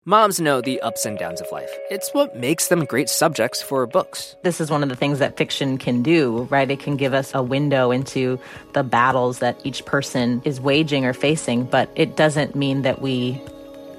Moms 0.07 0.41
know 0.41 0.61
the 0.61 0.81
ups 0.81 1.05
and 1.05 1.19
downs 1.19 1.41
of 1.41 1.53
life. 1.53 1.71
It's 1.91 2.13
what 2.15 2.35
makes 2.35 2.69
them 2.69 2.87
great 2.87 3.09
subjects 3.09 3.63
for 3.63 3.87
books. 3.87 4.35
This 4.43 4.61
is 4.61 4.71
one 4.71 4.83
of 4.83 4.89
the 4.89 4.97
things 4.97 5.19
that 5.19 5.37
fiction 5.37 5.77
can 5.77 6.03
do, 6.03 6.49
right? 6.51 6.71
It 6.71 6.81
can 6.81 6.97
give 6.97 7.15
us 7.15 7.33
a 7.35 7.43
window 7.43 7.91
into 7.91 8.41
the 8.73 8.83
battles 8.83 9.41
that 9.41 9.61
each 9.63 9.85
person 9.85 10.41
is 10.45 10.61
waging 10.61 11.05
or 11.05 11.13
facing, 11.13 11.65
but 11.65 11.91
it 11.95 12.17
doesn't 12.17 12.57
mean 12.57 12.83
that 12.83 13.03
we 13.03 13.41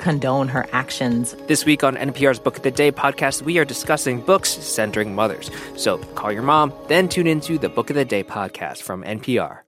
condone 0.02 0.48
her 0.50 0.66
actions. 0.74 1.34
This 1.48 1.66
week 1.66 1.84
on 1.84 1.96
NPR's 1.96 2.40
Book 2.40 2.58
of 2.58 2.64
the 2.64 2.72
Day 2.72 2.92
podcast, 2.92 3.44
we 3.44 3.58
are 3.60 3.66
discussing 3.66 4.22
books 4.22 4.50
centering 4.50 5.16
mothers. 5.16 5.50
So 5.76 6.00
call 6.16 6.32
your 6.32 6.44
mom, 6.44 6.74
then 6.88 7.08
tune 7.08 7.28
into 7.28 7.58
the 7.58 7.70
Book 7.70 7.90
of 7.90 7.96
the 7.96 8.04
Day 8.06 8.24
podcast 8.24 8.82
from 8.82 9.04
NPR. 9.04 9.60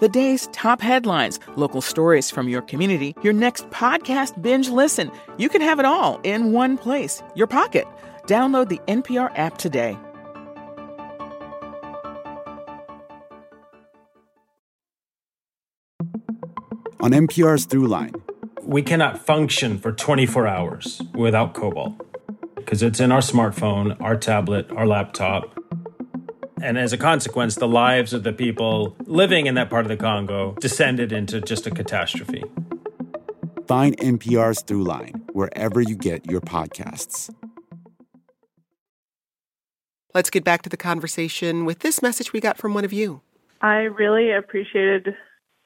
The 0.00 0.08
day's 0.08 0.46
top 0.52 0.80
headlines, 0.80 1.40
local 1.56 1.80
stories 1.80 2.30
from 2.30 2.48
your 2.48 2.62
community, 2.62 3.16
your 3.22 3.32
next 3.32 3.68
podcast 3.70 4.40
binge 4.40 4.68
listen. 4.68 5.10
You 5.38 5.48
can 5.48 5.60
have 5.60 5.80
it 5.80 5.84
all 5.84 6.20
in 6.22 6.52
one 6.52 6.78
place, 6.78 7.20
your 7.34 7.48
pocket. 7.48 7.84
Download 8.26 8.68
the 8.68 8.80
NPR 8.86 9.36
app 9.36 9.58
today. 9.58 9.98
On 17.00 17.12
NPR's 17.12 17.66
Throughline, 17.66 18.14
we 18.68 18.82
cannot 18.82 19.18
function 19.18 19.78
for 19.78 19.92
24 19.92 20.46
hours 20.46 21.00
without 21.14 21.54
cobalt 21.54 21.94
because 22.54 22.82
it's 22.82 23.00
in 23.00 23.10
our 23.10 23.20
smartphone, 23.20 23.98
our 23.98 24.14
tablet, 24.14 24.70
our 24.72 24.86
laptop. 24.86 25.58
And 26.60 26.76
as 26.76 26.92
a 26.92 26.98
consequence, 26.98 27.54
the 27.54 27.66
lives 27.66 28.12
of 28.12 28.24
the 28.24 28.32
people 28.32 28.94
living 29.06 29.46
in 29.46 29.54
that 29.54 29.70
part 29.70 29.86
of 29.86 29.88
the 29.88 29.96
Congo 29.96 30.54
descended 30.60 31.12
into 31.12 31.40
just 31.40 31.66
a 31.66 31.70
catastrophe. 31.70 32.44
Find 33.66 33.96
NPR's 33.96 34.62
Throughline 34.62 35.30
wherever 35.32 35.80
you 35.80 35.96
get 35.96 36.30
your 36.30 36.42
podcasts. 36.42 37.32
Let's 40.12 40.28
get 40.28 40.44
back 40.44 40.60
to 40.62 40.68
the 40.68 40.76
conversation 40.76 41.64
with 41.64 41.78
this 41.78 42.02
message 42.02 42.34
we 42.34 42.40
got 42.40 42.58
from 42.58 42.74
one 42.74 42.84
of 42.84 42.92
you. 42.92 43.22
I 43.62 43.76
really 43.84 44.30
appreciated 44.30 45.14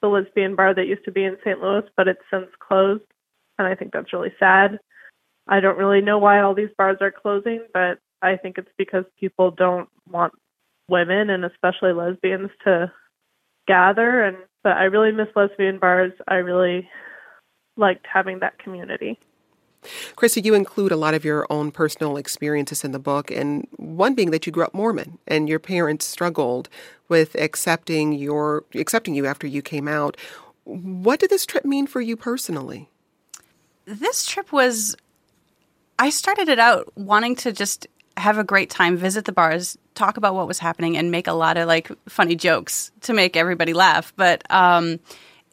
the 0.03 0.09
lesbian 0.09 0.55
bar 0.55 0.75
that 0.75 0.85
used 0.85 1.05
to 1.05 1.11
be 1.11 1.23
in 1.23 1.37
St. 1.43 1.59
Louis, 1.61 1.83
but 1.95 2.09
it's 2.09 2.21
since 2.29 2.49
closed. 2.59 3.01
And 3.57 3.67
I 3.67 3.73
think 3.73 3.93
that's 3.93 4.13
really 4.13 4.33
sad. 4.37 4.77
I 5.47 5.61
don't 5.61 5.77
really 5.77 6.01
know 6.01 6.19
why 6.19 6.41
all 6.41 6.53
these 6.53 6.69
bars 6.77 6.97
are 7.01 7.11
closing, 7.11 7.65
but 7.73 7.99
I 8.21 8.35
think 8.35 8.57
it's 8.57 8.71
because 8.77 9.05
people 9.19 9.51
don't 9.51 9.89
want 10.09 10.33
women 10.89 11.29
and 11.29 11.45
especially 11.45 11.93
lesbians 11.93 12.49
to 12.65 12.91
gather 13.67 14.23
and 14.23 14.37
but 14.63 14.73
I 14.73 14.83
really 14.83 15.11
miss 15.11 15.27
lesbian 15.35 15.79
bars. 15.79 16.13
I 16.27 16.35
really 16.35 16.89
liked 17.75 18.05
having 18.11 18.39
that 18.39 18.59
community. 18.59 19.19
Krista, 20.15 20.43
you 20.43 20.53
include 20.53 20.91
a 20.91 20.97
lot 20.97 21.13
of 21.13 21.25
your 21.25 21.45
own 21.49 21.71
personal 21.71 22.17
experiences 22.17 22.83
in 22.83 22.91
the 22.91 22.99
book, 22.99 23.31
and 23.31 23.67
one 23.77 24.15
being 24.15 24.31
that 24.31 24.45
you 24.45 24.51
grew 24.51 24.63
up 24.63 24.73
Mormon 24.73 25.17
and 25.27 25.49
your 25.49 25.59
parents 25.59 26.05
struggled 26.05 26.69
with 27.09 27.35
accepting 27.35 28.13
your 28.13 28.63
accepting 28.75 29.15
you 29.15 29.25
after 29.25 29.47
you 29.47 29.61
came 29.61 29.87
out. 29.87 30.17
What 30.63 31.19
did 31.19 31.29
this 31.29 31.45
trip 31.45 31.65
mean 31.65 31.87
for 31.87 32.01
you 32.01 32.15
personally? 32.15 32.89
This 33.85 34.25
trip 34.25 34.51
was 34.51 34.95
I 35.99 36.09
started 36.09 36.49
it 36.49 36.59
out 36.59 36.91
wanting 36.97 37.35
to 37.37 37.51
just 37.51 37.87
have 38.17 38.37
a 38.37 38.43
great 38.43 38.69
time, 38.69 38.95
visit 38.95 39.25
the 39.25 39.31
bars, 39.31 39.77
talk 39.95 40.17
about 40.17 40.35
what 40.35 40.47
was 40.47 40.59
happening, 40.59 40.97
and 40.97 41.11
make 41.11 41.27
a 41.27 41.33
lot 41.33 41.57
of 41.57 41.67
like 41.67 41.91
funny 42.07 42.35
jokes 42.35 42.91
to 43.01 43.13
make 43.13 43.35
everybody 43.35 43.73
laugh. 43.73 44.13
But 44.15 44.49
um, 44.51 44.99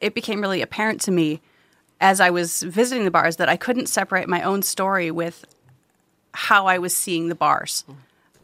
it 0.00 0.14
became 0.14 0.40
really 0.40 0.62
apparent 0.62 1.00
to 1.02 1.10
me 1.10 1.40
as 2.00 2.20
I 2.20 2.30
was 2.30 2.62
visiting 2.62 3.04
the 3.04 3.10
bars 3.10 3.36
that 3.36 3.48
I 3.48 3.56
couldn't 3.56 3.86
separate 3.86 4.28
my 4.28 4.42
own 4.42 4.62
story 4.62 5.10
with 5.10 5.44
how 6.32 6.66
I 6.66 6.78
was 6.78 6.96
seeing 6.96 7.28
the 7.28 7.34
bars. 7.34 7.84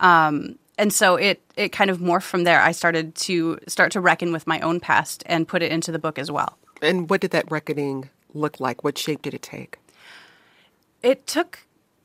Um, 0.00 0.58
and 0.78 0.92
so 0.92 1.16
it 1.16 1.40
it 1.56 1.70
kind 1.70 1.90
of 1.90 1.98
morphed 1.98 2.24
from 2.24 2.44
there. 2.44 2.60
I 2.60 2.72
started 2.72 3.14
to 3.14 3.58
start 3.66 3.92
to 3.92 4.00
reckon 4.00 4.32
with 4.32 4.46
my 4.46 4.60
own 4.60 4.80
past 4.80 5.22
and 5.26 5.48
put 5.48 5.62
it 5.62 5.72
into 5.72 5.90
the 5.90 5.98
book 5.98 6.18
as 6.18 6.30
well. 6.30 6.58
And 6.82 7.08
what 7.08 7.20
did 7.20 7.30
that 7.30 7.50
reckoning 7.50 8.10
look 8.34 8.60
like? 8.60 8.84
What 8.84 8.98
shape 8.98 9.22
did 9.22 9.32
it 9.32 9.42
take? 9.42 9.78
It 11.02 11.26
took 11.26 11.60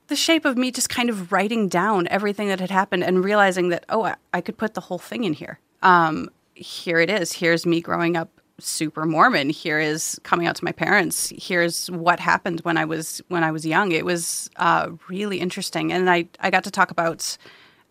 the 0.07 0.15
shape 0.15 0.45
of 0.45 0.57
me 0.57 0.71
just 0.71 0.89
kind 0.89 1.09
of 1.09 1.31
writing 1.31 1.67
down 1.67 2.07
everything 2.09 2.47
that 2.47 2.59
had 2.59 2.71
happened 2.71 3.03
and 3.03 3.23
realizing 3.23 3.69
that 3.69 3.85
oh, 3.89 4.03
I, 4.03 4.15
I 4.33 4.41
could 4.41 4.57
put 4.57 4.73
the 4.73 4.81
whole 4.81 4.99
thing 4.99 5.25
in 5.25 5.33
here. 5.33 5.59
Um, 5.81 6.29
here 6.53 6.99
it 6.99 7.09
is. 7.09 7.33
Here's 7.33 7.65
me 7.65 7.81
growing 7.81 8.15
up 8.15 8.40
super 8.61 9.05
Mormon. 9.05 9.49
Here 9.49 9.79
is 9.79 10.19
coming 10.23 10.47
out 10.47 10.55
to 10.57 10.65
my 10.65 10.71
parents. 10.71 11.31
Here's 11.37 11.89
what 11.89 12.19
happened 12.19 12.61
when 12.61 12.77
I 12.77 12.85
was 12.85 13.21
when 13.27 13.43
I 13.43 13.51
was 13.51 13.65
young. 13.65 13.91
It 13.91 14.05
was 14.05 14.49
uh, 14.55 14.91
really 15.09 15.39
interesting, 15.39 15.91
and 15.91 16.09
I 16.09 16.27
I 16.39 16.49
got 16.49 16.63
to 16.65 16.71
talk 16.71 16.91
about 16.91 17.37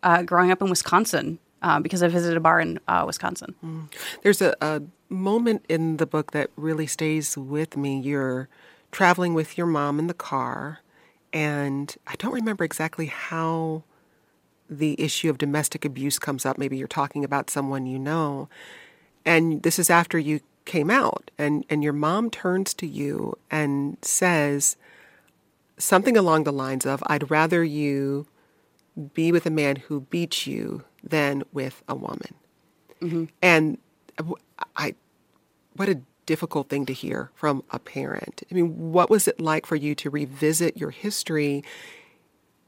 uh, 0.03 0.23
growing 0.23 0.51
up 0.51 0.63
in 0.63 0.71
Wisconsin 0.71 1.39
uh, 1.63 1.81
because 1.81 2.03
I 2.03 2.09
visited 2.09 2.37
a 2.37 2.41
bar 2.41 2.61
in 2.61 2.81
uh, 2.89 3.05
Wisconsin. 3.07 3.55
Mm. 3.65 3.93
There's 4.23 4.41
a, 4.41 4.55
a 4.61 4.83
moment 5.09 5.65
in 5.69 5.99
the 5.99 6.07
book 6.07 6.33
that 6.33 6.51
really 6.57 6.87
stays 6.87 7.37
with 7.37 7.77
me. 7.77 8.01
You're 8.01 8.49
traveling 8.93 9.35
with 9.35 9.59
your 9.59 9.67
mom 9.67 9.99
in 9.99 10.07
the 10.07 10.15
car, 10.15 10.81
and 11.33 11.95
I 12.07 12.15
don't 12.17 12.33
remember 12.33 12.65
exactly 12.65 13.07
how 13.07 13.85
the 14.71 15.01
issue 15.01 15.29
of 15.29 15.37
domestic 15.37 15.85
abuse 15.85 16.19
comes 16.19 16.47
up. 16.47 16.57
Maybe 16.57 16.77
you're 16.77 16.87
talking 16.87 17.25
about 17.25 17.51
someone 17.51 17.87
you 17.87 17.99
know. 17.99 18.49
And 19.27 19.63
this 19.63 19.79
is 19.79 19.91
after 19.91 20.19
you 20.19 20.41
came 20.65 20.91
out, 20.91 21.31
and, 21.39 21.65
and 21.69 21.83
your 21.83 21.93
mom 21.93 22.31
turns 22.31 22.75
to 22.75 22.87
you 22.87 23.37
and 23.51 23.97
says 24.03 24.77
something 25.79 26.17
along 26.17 26.45
the 26.45 26.53
lines 26.53 26.87
of, 26.87 27.03
I'd 27.07 27.31
rather 27.31 27.65
you 27.65 28.27
be 29.15 29.33
with 29.33 29.47
a 29.47 29.51
man 29.51 29.77
who 29.77 30.03
beats 30.03 30.47
you 30.47 30.85
than 31.03 31.43
with 31.53 31.83
a 31.89 31.95
woman. 31.95 32.35
Mm-hmm. 33.01 33.25
And 33.41 33.79
I, 34.77 34.95
what 35.75 35.89
a 35.89 36.01
difficult 36.27 36.69
thing 36.69 36.87
to 36.87 36.93
hear 36.93 37.31
from 37.35 37.65
a 37.71 37.79
parent. 37.79 38.43
I 38.51 38.55
mean, 38.55 38.93
what 38.93 39.09
was 39.09 39.27
it 39.27 39.41
like 39.41 39.67
for 39.67 39.77
you 39.77 39.95
to 39.97 40.11
revisit 40.11 40.77
your 40.77 40.91
history 40.91 41.65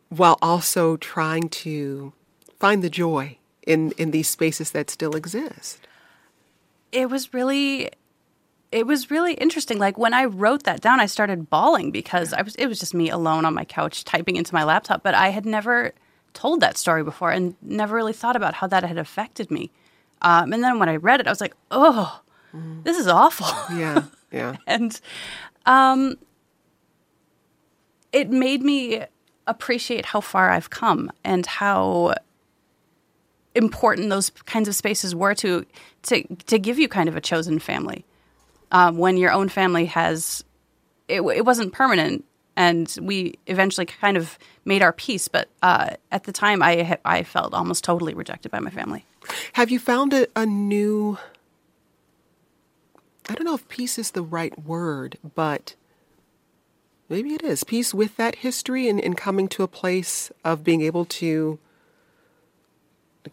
while 0.09 0.39
also 0.41 0.97
trying 0.97 1.49
to 1.51 2.13
find 2.59 2.83
the 2.83 2.91
joy 2.91 3.37
in, 3.67 3.93
in 3.93 4.11
these 4.11 4.29
spaces 4.29 4.71
that 4.71 4.91
still 4.91 5.15
exist? 5.15 5.87
It 6.93 7.11
was 7.11 7.33
really 7.35 7.91
it 8.71 8.87
was 8.87 9.11
really 9.11 9.35
interesting. 9.35 9.79
Like 9.79 9.99
when 9.99 10.15
I 10.15 10.25
wrote 10.25 10.63
that 10.65 10.81
down, 10.81 10.99
I 10.99 11.07
started 11.07 11.51
bawling 11.51 11.91
because 11.91 12.33
I 12.33 12.43
was 12.43 12.55
it 12.57 12.67
was 12.67 12.79
just 12.79 12.95
me 12.95 13.11
alone 13.11 13.45
on 13.45 13.55
my 13.55 13.65
couch 13.65 14.05
typing 14.05 14.37
into 14.37 14.55
my 14.55 14.65
laptop, 14.65 15.03
but 15.03 15.15
I 15.15 15.29
had 15.29 15.45
never 15.45 15.93
told 16.33 16.61
that 16.61 16.79
story 16.79 17.05
before 17.05 17.31
and 17.31 17.55
never 17.61 17.95
really 17.95 18.15
thought 18.15 18.37
about 18.37 18.55
how 18.55 18.67
that 18.67 18.83
had 18.83 18.99
affected 18.99 19.51
me. 19.51 19.71
Um, 20.23 20.53
and 20.53 20.65
then 20.65 20.79
when 20.79 20.89
I 20.89 20.97
read 20.97 21.21
it, 21.21 21.27
I 21.27 21.31
was 21.31 21.41
like, 21.41 21.55
oh, 21.71 22.23
mm. 22.55 22.83
this 22.85 22.99
is 22.99 23.07
awful. 23.07 23.47
Yeah, 23.77 24.05
yeah. 24.31 24.57
and 24.67 24.99
um, 25.67 26.17
it 28.13 28.31
made 28.31 28.63
me 28.63 29.05
appreciate 29.47 30.07
how 30.07 30.21
far 30.21 30.51
I've 30.51 30.71
come 30.71 31.11
and 31.25 31.45
how 31.45 32.15
important 33.55 34.09
those 34.11 34.31
kinds 34.31 34.69
of 34.69 34.75
spaces 34.75 35.15
were 35.15 35.35
to 35.35 35.65
to 36.03 36.23
to 36.47 36.59
give 36.59 36.79
you 36.79 36.89
kind 36.89 37.09
of 37.09 37.17
a 37.17 37.21
chosen 37.21 37.59
family 37.59 38.05
um, 38.71 38.97
when 38.97 39.17
your 39.17 39.31
own 39.31 39.49
family 39.49 39.87
has 39.87 40.45
it, 41.09 41.21
it 41.21 41.45
wasn't 41.45 41.73
permanent 41.73 42.25
and 42.57 42.97
we 43.01 43.35
eventually 43.47 43.87
kind 43.87 44.17
of 44.17 44.39
made 44.65 44.83
our 44.83 44.93
peace 44.93 45.29
but 45.29 45.49
uh, 45.63 45.91
at 46.11 46.25
the 46.25 46.33
time 46.33 46.63
I 46.63 46.99
I 47.05 47.23
felt 47.23 47.55
almost 47.55 47.85
totally 47.85 48.15
rejected 48.15 48.51
by 48.51 48.61
my 48.61 48.71
family. 48.71 49.05
Have 49.55 49.71
you 49.71 49.79
found 49.79 50.13
a, 50.13 50.27
a 50.35 50.47
new 50.47 51.19
I 53.29 53.35
don't 53.35 53.45
know 53.45 53.55
if 53.55 53.69
peace 53.69 53.99
is 53.99 54.11
the 54.11 54.23
right 54.23 54.65
word, 54.65 55.17
but 55.35 55.75
maybe 57.09 57.35
it 57.35 57.43
is 57.43 57.63
peace 57.63 57.95
with 57.95 58.17
that 58.17 58.37
history 58.37 58.89
and, 58.89 59.01
and 59.01 59.17
coming 59.17 59.49
to 59.49 59.63
a 59.63 59.69
place 59.69 60.33
of 60.45 60.65
being 60.65 60.81
able 60.81 61.05
to 61.05 61.59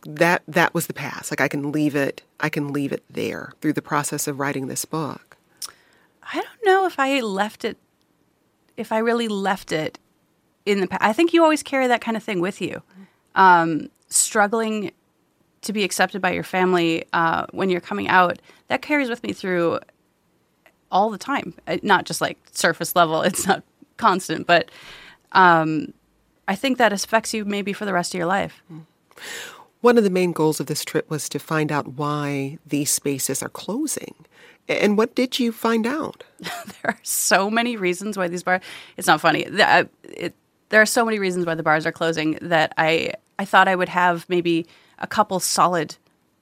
that 0.05 0.43
that 0.47 0.73
was 0.73 0.87
the 0.87 0.93
past 0.93 1.31
like 1.31 1.41
i 1.41 1.47
can 1.47 1.71
leave 1.71 1.95
it 1.95 2.21
i 2.39 2.49
can 2.49 2.71
leave 2.71 2.91
it 2.91 3.03
there 3.09 3.53
through 3.61 3.73
the 3.73 3.81
process 3.81 4.27
of 4.27 4.39
writing 4.39 4.67
this 4.67 4.85
book 4.85 5.37
i 6.31 6.35
don't 6.35 6.65
know 6.65 6.85
if 6.85 6.99
i 6.99 7.19
left 7.21 7.65
it 7.65 7.77
if 8.77 8.91
i 8.91 8.97
really 8.97 9.27
left 9.27 9.71
it 9.71 9.97
in 10.65 10.79
the 10.79 10.87
past 10.87 11.01
i 11.01 11.11
think 11.11 11.33
you 11.33 11.43
always 11.43 11.63
carry 11.63 11.87
that 11.87 12.01
kind 12.01 12.15
of 12.15 12.23
thing 12.23 12.39
with 12.39 12.61
you 12.61 12.81
um, 13.35 13.89
struggling 14.09 14.91
to 15.61 15.73
be 15.73 15.83
accepted 15.83 16.21
by 16.21 16.31
your 16.31 16.43
family 16.43 17.05
uh, 17.13 17.45
when 17.51 17.69
you're 17.69 17.81
coming 17.81 18.07
out 18.07 18.39
that 18.67 18.81
carries 18.81 19.09
with 19.09 19.23
me 19.23 19.33
through 19.33 19.79
all 20.91 21.09
the 21.09 21.17
time. 21.17 21.53
Uh, 21.67 21.77
not 21.83 22.05
just 22.05 22.21
like 22.21 22.37
surface 22.51 22.95
level, 22.95 23.21
it's 23.23 23.45
not 23.45 23.63
constant, 23.97 24.47
but 24.47 24.69
um, 25.33 25.93
I 26.47 26.55
think 26.55 26.77
that 26.77 26.93
affects 26.93 27.33
you 27.33 27.45
maybe 27.45 27.73
for 27.73 27.85
the 27.85 27.93
rest 27.93 28.13
of 28.13 28.17
your 28.17 28.27
life. 28.27 28.61
Hmm. 28.67 28.79
One 29.81 29.97
of 29.97 30.03
the 30.03 30.09
main 30.09 30.33
goals 30.33 30.59
of 30.59 30.65
this 30.65 30.83
trip 30.83 31.09
was 31.09 31.29
to 31.29 31.39
find 31.39 31.71
out 31.71 31.93
why 31.93 32.57
these 32.65 32.91
spaces 32.91 33.41
are 33.41 33.49
closing. 33.49 34.13
And 34.67 34.97
what 34.97 35.15
did 35.15 35.39
you 35.39 35.51
find 35.51 35.87
out? 35.87 36.23
there 36.39 36.85
are 36.85 36.99
so 37.01 37.49
many 37.49 37.77
reasons 37.77 38.17
why 38.17 38.27
these 38.27 38.43
bars. 38.43 38.61
It's 38.97 39.07
not 39.07 39.21
funny. 39.21 39.47
Uh, 39.47 39.85
it, 40.03 40.35
there 40.69 40.81
are 40.81 40.85
so 40.85 41.05
many 41.05 41.17
reasons 41.17 41.45
why 41.45 41.55
the 41.55 41.63
bars 41.63 41.85
are 41.85 41.91
closing 41.91 42.37
that 42.41 42.73
I 42.77 43.13
I 43.39 43.45
thought 43.45 43.67
I 43.67 43.75
would 43.75 43.89
have 43.89 44.25
maybe 44.27 44.67
a 44.99 45.07
couple 45.07 45.39
solid 45.39 45.95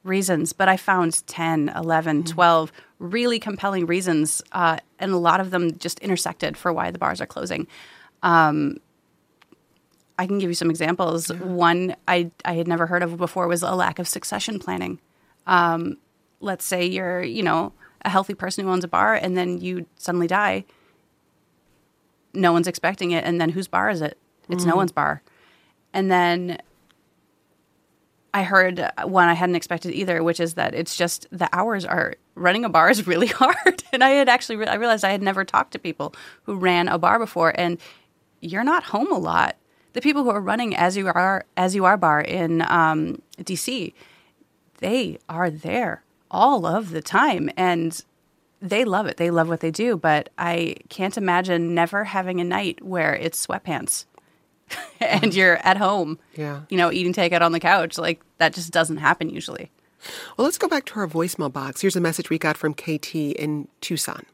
reasons, 0.03 0.51
but 0.51 0.67
I 0.67 0.77
found 0.77 1.25
10, 1.27 1.69
11, 1.75 2.23
mm-hmm. 2.23 2.33
12 2.33 2.71
really 2.99 3.39
compelling 3.39 3.85
reasons, 3.85 4.41
uh, 4.51 4.77
and 4.99 5.11
a 5.11 5.17
lot 5.17 5.39
of 5.39 5.51
them 5.51 5.77
just 5.77 5.99
intersected 5.99 6.57
for 6.57 6.73
why 6.73 6.89
the 6.89 6.97
bars 6.97 7.21
are 7.21 7.27
closing. 7.27 7.67
Um, 8.23 8.77
I 10.17 10.25
can 10.27 10.39
give 10.39 10.49
you 10.49 10.55
some 10.55 10.69
examples. 10.69 11.29
Yeah. 11.29 11.37
One 11.37 11.95
I, 12.07 12.31
I 12.43 12.53
had 12.53 12.67
never 12.67 12.87
heard 12.87 13.03
of 13.03 13.17
before 13.17 13.47
was 13.47 13.61
a 13.61 13.75
lack 13.75 13.99
of 13.99 14.07
succession 14.07 14.59
planning. 14.59 14.99
Um, 15.45 15.97
let's 16.39 16.65
say 16.65 16.85
you're, 16.85 17.21
you 17.21 17.43
know, 17.43 17.73
a 18.03 18.09
healthy 18.09 18.33
person 18.33 18.65
who 18.65 18.71
owns 18.71 18.83
a 18.83 18.87
bar 18.87 19.15
and 19.15 19.37
then 19.37 19.59
you 19.59 19.85
suddenly 19.97 20.27
die. 20.27 20.65
No 22.33 22.51
one's 22.51 22.67
expecting 22.67 23.11
it. 23.11 23.23
And 23.23 23.39
then 23.39 23.49
whose 23.49 23.67
bar 23.67 23.89
is 23.89 24.01
it? 24.01 24.17
It's 24.49 24.61
mm-hmm. 24.61 24.69
no 24.69 24.75
one's 24.75 24.91
bar. 24.91 25.21
And 25.93 26.11
then 26.11 26.59
I 28.33 28.43
heard 28.43 28.87
one 29.03 29.27
I 29.27 29.33
hadn't 29.33 29.55
expected 29.55 29.93
either, 29.93 30.23
which 30.23 30.39
is 30.39 30.55
that 30.55 30.75
it's 30.75 30.95
just 30.95 31.27
the 31.31 31.49
hours 31.51 31.85
are 31.85 32.15
running 32.35 32.65
a 32.65 32.69
bar 32.69 32.89
is 32.89 33.07
really 33.07 33.27
hard. 33.27 33.83
and 33.91 34.03
I 34.03 34.09
had 34.11 34.29
actually 34.29 34.57
re- 34.57 34.67
I 34.67 34.75
realized 34.75 35.03
I 35.03 35.11
had 35.11 35.23
never 35.23 35.43
talked 35.43 35.71
to 35.71 35.79
people 35.79 36.13
who 36.43 36.55
ran 36.55 36.87
a 36.87 36.99
bar 36.99 37.19
before, 37.19 37.53
and 37.59 37.79
you're 38.39 38.63
not 38.63 38.83
home 38.83 39.11
a 39.11 39.17
lot. 39.17 39.57
The 39.97 40.01
people 40.01 40.23
who 40.23 40.29
are 40.29 40.39
running 40.39 40.75
as 40.75 40.95
you 40.95 41.07
are 41.07 41.43
as 41.57 41.73
you 41.73 41.85
are 41.85 41.97
bar 41.97 42.21
in 42.21 42.61
um, 42.61 43.19
DC, 43.39 43.93
they 44.77 45.17
are 45.27 45.49
there 45.49 46.03
all 46.29 46.67
of 46.67 46.91
the 46.91 47.01
time, 47.01 47.49
and 47.57 47.99
they 48.61 48.85
love 48.85 49.07
it. 49.07 49.17
They 49.17 49.31
love 49.31 49.49
what 49.49 49.61
they 49.61 49.71
do. 49.71 49.97
But 49.97 50.29
I 50.37 50.75
can't 50.89 51.17
imagine 51.17 51.73
never 51.73 52.03
having 52.03 52.39
a 52.39 52.43
night 52.43 52.85
where 52.85 53.15
it's 53.15 53.43
sweatpants 53.47 54.05
and 54.99 55.33
you're 55.33 55.57
at 55.65 55.77
home, 55.77 56.19
yeah. 56.35 56.61
you 56.69 56.77
know, 56.77 56.91
eating 56.91 57.11
takeout 57.11 57.41
on 57.41 57.51
the 57.51 57.59
couch. 57.59 57.97
Like 57.97 58.21
that 58.37 58.53
just 58.53 58.71
doesn't 58.71 58.97
happen 58.97 59.31
usually. 59.31 59.71
Well, 60.37 60.45
let's 60.45 60.59
go 60.59 60.67
back 60.67 60.85
to 60.85 60.99
our 60.99 61.07
voicemail 61.07 61.51
box. 61.51 61.81
Here's 61.81 61.95
a 61.95 62.01
message 62.01 62.29
we 62.29 62.37
got 62.37 62.55
from 62.55 62.75
KT 62.75 63.15
in 63.15 63.67
Tucson. 63.81 64.27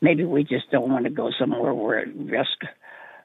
Maybe 0.00 0.24
we 0.24 0.44
just 0.44 0.70
don't 0.70 0.88
want 0.88 1.04
to 1.04 1.10
go 1.10 1.30
somewhere 1.38 1.74
where 1.74 1.98
it 1.98 2.08
risk 2.16 2.64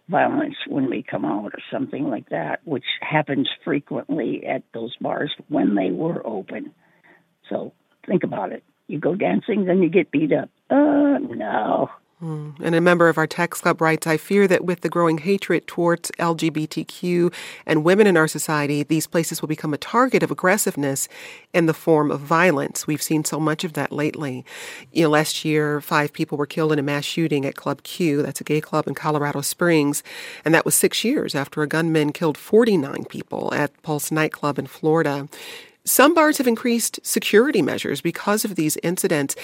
violence 0.10 0.56
when 0.68 0.90
we 0.90 1.04
come 1.04 1.26
out 1.26 1.54
or 1.54 1.60
something 1.72 2.10
like 2.10 2.30
that, 2.30 2.62
which 2.66 2.86
happens 3.02 3.48
frequently 3.64 4.46
at 4.46 4.64
those 4.74 4.96
bars 4.98 5.32
when 5.48 5.76
they 5.76 5.92
were 5.92 6.26
open. 6.26 6.74
So 7.50 7.74
think 8.08 8.24
about 8.24 8.52
it. 8.52 8.64
You 8.88 9.00
go 9.00 9.16
dancing, 9.16 9.66
then 9.66 9.84
you 9.84 9.90
get 9.90 10.12
beat 10.12 10.34
up. 10.34 10.50
Uh, 10.70 11.20
no. 11.20 11.90
Mm. 12.22 12.56
And 12.60 12.76
a 12.76 12.82
member 12.82 13.08
of 13.08 13.18
our 13.18 13.28
text 13.28 13.62
club 13.62 13.80
writes 13.80 14.06
I 14.06 14.18
fear 14.18 14.46
that 14.48 14.66
with 14.66 14.82
the 14.82 14.90
growing 14.90 15.20
hatred 15.20 15.68
towards 15.68 16.12
LGBTQ 16.20 17.34
and 17.66 17.86
women 17.86 18.08
in 18.08 18.18
our 18.18 18.28
society, 18.28 18.84
these 18.84 19.08
places 19.08 19.42
will 19.42 19.48
become 19.48 19.74
a 19.74 19.78
target 19.78 20.22
of 20.22 20.30
aggressiveness 20.30 21.08
in 21.54 21.66
the 21.66 21.74
form 21.74 22.12
of 22.12 22.20
violence. 22.20 22.86
We've 22.86 23.02
seen 23.02 23.24
so 23.24 23.40
much 23.40 23.64
of 23.64 23.72
that 23.74 23.94
lately. 23.94 24.44
You 24.92 25.04
know, 25.04 25.10
last 25.12 25.46
year, 25.46 25.80
five 25.80 26.12
people 26.12 26.38
were 26.38 26.46
killed 26.46 26.74
in 26.74 26.80
a 26.80 26.84
mass 26.84 27.06
shooting 27.06 27.46
at 27.46 27.56
Club 27.56 27.84
Q, 27.84 28.22
that's 28.22 28.42
a 28.42 28.44
gay 28.44 28.60
club 28.60 28.88
in 28.88 28.96
Colorado 28.96 29.40
Springs, 29.40 30.04
and 30.44 30.54
that 30.54 30.66
was 30.66 30.76
six 30.76 31.06
years 31.06 31.36
after 31.36 31.62
a 31.62 31.68
gunman 31.68 32.12
killed 32.12 32.38
49 32.38 33.06
people 33.06 33.54
at 33.54 33.82
Pulse 33.82 34.12
nightclub 34.12 34.60
in 34.60 34.68
Florida. 34.68 35.30
Some 35.86 36.14
bars 36.14 36.38
have 36.38 36.48
increased 36.48 37.00
security 37.02 37.62
measures 37.62 38.02
because 38.02 38.46
of 38.46 38.56
these 38.56 38.78
incidents. 38.84 39.36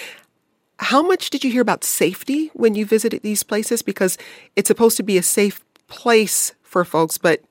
How 0.79 1.01
much 1.01 1.29
did 1.29 1.43
you 1.43 1.51
hear 1.51 1.61
about 1.61 1.83
safety 1.83 2.51
when 2.53 2.75
you 2.75 2.85
visited 2.85 3.23
these 3.23 3.43
places? 3.43 3.81
Because 3.81 4.17
it's 4.55 4.67
supposed 4.67 4.97
to 4.97 5.03
be 5.03 5.17
a 5.17 5.23
safe 5.23 5.63
place 5.87 6.53
for 6.63 6.83
folks, 6.83 7.17
but 7.17 7.41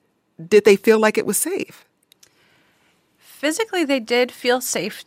did 0.47 0.65
they 0.65 0.75
feel 0.75 0.99
like 0.99 1.17
it 1.17 1.25
was 1.25 1.37
safe? 1.37 1.85
Physically, 3.17 3.83
they 3.83 3.99
did 3.99 4.31
feel 4.31 4.61
safe, 4.61 5.03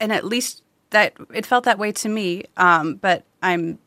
and 0.00 0.12
at 0.12 0.24
least 0.24 0.62
that 0.90 1.14
it 1.32 1.46
felt 1.46 1.64
that 1.64 1.78
way 1.78 1.92
to 1.92 2.08
me. 2.08 2.44
Um, 2.56 2.96
but 2.96 3.24
I'm 3.42 3.78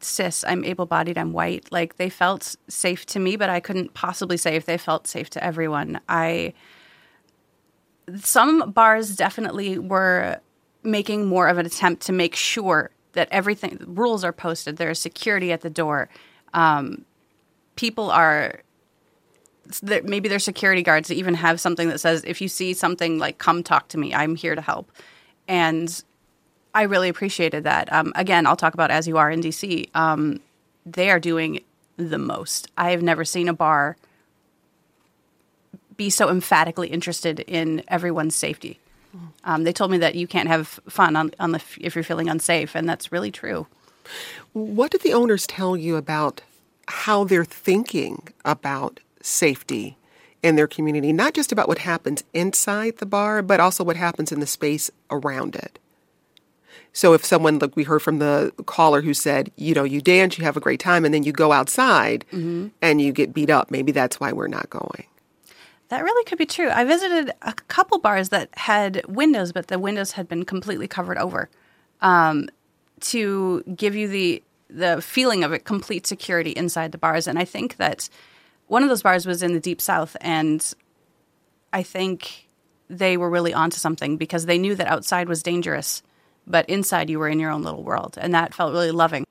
cis, 0.00 0.44
I'm 0.46 0.64
able 0.64 0.86
bodied, 0.86 1.18
I'm 1.18 1.32
white. 1.32 1.70
Like 1.70 1.96
they 1.96 2.08
felt 2.08 2.56
safe 2.68 3.06
to 3.06 3.18
me, 3.18 3.36
but 3.36 3.50
I 3.50 3.60
couldn't 3.60 3.94
possibly 3.94 4.36
say 4.36 4.56
if 4.56 4.66
they 4.66 4.78
felt 4.78 5.06
safe 5.06 5.30
to 5.30 5.44
everyone. 5.44 6.00
I 6.08 6.54
some 8.22 8.70
bars 8.70 9.16
definitely 9.16 9.78
were 9.78 10.40
making 10.82 11.26
more 11.26 11.48
of 11.48 11.58
an 11.58 11.66
attempt 11.66 12.02
to 12.06 12.12
make 12.12 12.36
sure 12.36 12.90
that 13.16 13.28
everything 13.32 13.78
rules 13.86 14.22
are 14.22 14.32
posted. 14.32 14.76
There 14.76 14.90
is 14.90 14.98
security 14.98 15.50
at 15.50 15.62
the 15.62 15.70
door. 15.70 16.08
Um, 16.54 17.04
people 17.74 18.10
are 18.10 18.60
maybe 19.82 20.28
there's 20.28 20.44
security 20.44 20.82
guards 20.82 21.08
that 21.08 21.16
even 21.16 21.34
have 21.34 21.60
something 21.60 21.88
that 21.88 21.98
says 21.98 22.22
if 22.24 22.40
you 22.40 22.46
see 22.46 22.72
something 22.72 23.18
like 23.18 23.38
come 23.38 23.64
talk 23.64 23.88
to 23.88 23.98
me 23.98 24.14
i'm 24.14 24.36
here 24.36 24.54
to 24.54 24.60
help 24.60 24.92
and 25.48 26.04
i 26.72 26.82
really 26.82 27.08
appreciated 27.08 27.64
that 27.64 27.92
um, 27.92 28.12
again 28.14 28.46
i'll 28.46 28.54
talk 28.54 28.74
about 28.74 28.92
as 28.92 29.08
you 29.08 29.18
are 29.18 29.28
in 29.28 29.40
dc 29.40 29.88
um, 29.96 30.40
they 30.84 31.10
are 31.10 31.18
doing 31.18 31.58
the 31.96 32.16
most 32.16 32.70
i 32.78 32.92
have 32.92 33.02
never 33.02 33.24
seen 33.24 33.48
a 33.48 33.52
bar 33.52 33.96
be 35.96 36.08
so 36.10 36.30
emphatically 36.30 36.86
interested 36.86 37.40
in 37.40 37.82
everyone's 37.88 38.36
safety 38.36 38.78
um, 39.44 39.64
they 39.64 39.72
told 39.72 39.90
me 39.90 39.98
that 39.98 40.14
you 40.14 40.26
can't 40.26 40.48
have 40.48 40.80
fun 40.88 41.16
on, 41.16 41.30
on 41.38 41.52
the 41.52 41.62
if 41.80 41.94
you're 41.94 42.04
feeling 42.04 42.28
unsafe 42.28 42.74
and 42.74 42.88
that's 42.88 43.12
really 43.12 43.30
true 43.30 43.66
what 44.52 44.90
did 44.90 45.02
the 45.02 45.12
owners 45.12 45.46
tell 45.46 45.76
you 45.76 45.96
about 45.96 46.42
how 46.88 47.24
they're 47.24 47.44
thinking 47.44 48.28
about 48.44 49.00
safety 49.20 49.96
in 50.42 50.56
their 50.56 50.68
community, 50.68 51.12
not 51.12 51.34
just 51.34 51.50
about 51.50 51.68
what 51.68 51.78
happens 51.78 52.22
inside 52.32 52.98
the 52.98 53.06
bar, 53.06 53.42
but 53.42 53.60
also 53.60 53.82
what 53.82 53.96
happens 53.96 54.30
in 54.30 54.40
the 54.40 54.46
space 54.46 54.90
around 55.10 55.56
it. 55.56 55.78
So 56.92 57.12
if 57.12 57.24
someone, 57.24 57.58
like 57.58 57.76
we 57.76 57.82
heard 57.82 58.00
from 58.00 58.20
the 58.20 58.52
caller 58.64 59.02
who 59.02 59.12
said, 59.12 59.50
you 59.56 59.74
know, 59.74 59.84
you 59.84 60.00
dance, 60.00 60.38
you 60.38 60.44
have 60.44 60.56
a 60.56 60.60
great 60.60 60.80
time, 60.80 61.04
and 61.04 61.12
then 61.12 61.24
you 61.24 61.32
go 61.32 61.52
outside 61.52 62.24
mm-hmm. 62.32 62.68
and 62.80 63.00
you 63.00 63.12
get 63.12 63.34
beat 63.34 63.50
up, 63.50 63.70
maybe 63.70 63.92
that's 63.92 64.18
why 64.18 64.32
we're 64.32 64.48
not 64.48 64.70
going. 64.70 65.04
That 65.88 66.02
really 66.02 66.24
could 66.24 66.38
be 66.38 66.46
true. 66.46 66.68
I 66.68 66.84
visited 66.84 67.32
a 67.42 67.52
couple 67.52 67.98
bars 67.98 68.30
that 68.30 68.48
had 68.58 69.02
windows, 69.06 69.52
but 69.52 69.68
the 69.68 69.78
windows 69.78 70.12
had 70.12 70.28
been 70.28 70.44
completely 70.44 70.88
covered 70.88 71.18
over 71.18 71.48
um, 72.00 72.48
to 73.00 73.62
give 73.74 73.94
you 73.94 74.08
the 74.08 74.42
the 74.68 75.00
feeling 75.00 75.44
of 75.44 75.52
it, 75.52 75.64
complete 75.64 76.08
security 76.08 76.50
inside 76.50 76.90
the 76.90 76.98
bars. 76.98 77.28
And 77.28 77.38
I 77.38 77.44
think 77.44 77.76
that 77.76 78.08
one 78.66 78.82
of 78.82 78.88
those 78.88 79.02
bars 79.02 79.24
was 79.24 79.42
in 79.42 79.52
the 79.52 79.60
deep 79.60 79.80
south, 79.80 80.16
and 80.20 80.74
I 81.72 81.84
think 81.84 82.48
they 82.90 83.16
were 83.16 83.30
really 83.30 83.54
onto 83.54 83.76
something 83.76 84.16
because 84.16 84.46
they 84.46 84.58
knew 84.58 84.74
that 84.74 84.88
outside 84.88 85.28
was 85.28 85.42
dangerous, 85.42 86.02
but 86.48 86.68
inside 86.68 87.10
you 87.10 87.20
were 87.20 87.28
in 87.28 87.38
your 87.38 87.52
own 87.52 87.62
little 87.62 87.84
world, 87.84 88.18
and 88.20 88.34
that 88.34 88.54
felt 88.54 88.72
really 88.72 88.90
loving. 88.90 89.24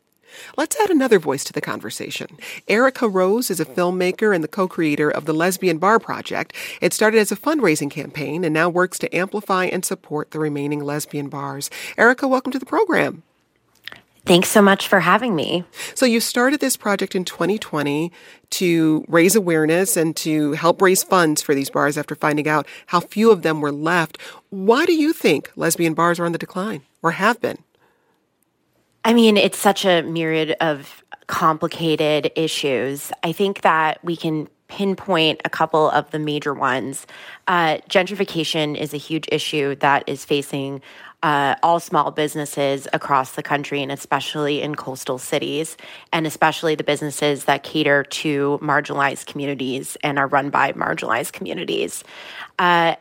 Let's 0.58 0.76
add 0.80 0.90
another 0.90 1.20
voice 1.20 1.44
to 1.46 1.54
the 1.54 1.62
conversation. 1.62 2.28
Erica 2.68 3.08
Rose 3.08 3.50
is 3.50 3.60
a 3.60 3.66
filmmaker 3.66 4.34
and 4.34 4.44
the 4.44 4.48
co 4.48 4.68
creator 4.68 5.10
of 5.10 5.26
the 5.26 5.34
Lesbian 5.34 5.78
Bar 5.78 6.00
Project. 6.00 6.54
It 6.82 6.94
started 6.94 7.20
as 7.20 7.32
a 7.32 7.36
fundraising 7.36 7.92
campaign 7.92 8.44
and 8.44 8.54
now 8.54 8.70
works 8.70 9.00
to 9.00 9.16
amplify 9.16 9.66
and 9.66 9.86
support 9.86 10.32
the 10.32 10.40
remaining 10.40 10.84
lesbian 10.84 11.30
bars. 11.30 11.70
Erica, 11.98 12.28
welcome 12.28 12.52
to 12.52 12.60
the 12.60 12.66
program. 12.66 13.24
Thanks 14.26 14.50
so 14.50 14.60
much 14.60 14.88
for 14.88 15.02
having 15.02 15.36
me. 15.36 15.66
So, 15.94 16.08
you 16.08 16.20
started 16.20 16.60
this 16.60 16.76
project 16.76 17.14
in 17.14 17.26
2020 17.26 18.12
to 18.52 19.06
raise 19.08 19.36
awareness 19.36 19.96
and 19.96 20.16
to 20.18 20.54
help 20.54 20.82
raise 20.82 21.04
funds 21.04 21.44
for 21.44 21.54
these 21.54 21.70
bars 21.70 21.96
after 21.96 22.16
finding 22.16 22.48
out 22.48 22.68
how 22.88 23.02
few 23.02 23.30
of 23.30 23.44
them 23.44 23.62
were 23.62 23.72
left. 23.72 24.18
Why 24.50 24.88
do 24.88 24.94
you 24.94 25.14
think 25.14 25.52
lesbian 25.56 25.94
bars 25.94 26.20
are 26.20 26.26
on 26.26 26.32
the 26.32 26.40
decline 26.40 26.82
or 27.04 27.12
have 27.12 27.40
been? 27.40 27.60
I 29.06 29.14
mean, 29.14 29.38
it's 29.38 29.60
such 29.60 29.86
a 29.86 30.02
myriad 30.02 30.56
of 30.62 31.04
complicated 31.28 32.32
issues. 32.36 33.12
I 33.22 33.34
think 33.34 33.62
that 33.62 34.04
we 34.04 34.18
can 34.18 34.50
pinpoint 34.68 35.42
a 35.46 35.50
couple 35.50 35.92
of 35.92 36.10
the 36.10 36.18
major 36.18 36.56
ones. 36.56 37.06
Uh, 37.48 37.78
gentrification 37.88 38.76
is 38.76 38.96
a 38.96 38.98
huge 38.98 39.30
issue 39.32 39.76
that 39.76 40.04
is 40.08 40.26
facing 40.26 40.82
uh, 41.22 41.54
all 41.62 41.80
small 41.80 42.10
businesses 42.10 42.88
across 42.94 43.34
the 43.34 43.44
country 43.44 43.84
and 43.84 43.92
especially 43.92 44.64
in 44.64 44.74
coastal 44.74 45.20
cities, 45.20 45.78
and 46.12 46.26
especially 46.26 46.74
the 46.74 46.84
businesses 46.84 47.46
that 47.46 47.62
cater 47.62 48.04
to 48.06 48.60
marginalized 48.60 49.28
communities 49.28 49.98
and 50.04 50.18
are 50.18 50.28
run 50.28 50.50
by 50.50 50.72
marginalized 50.74 51.32
communities. 51.32 52.04
Uh, 52.58 52.96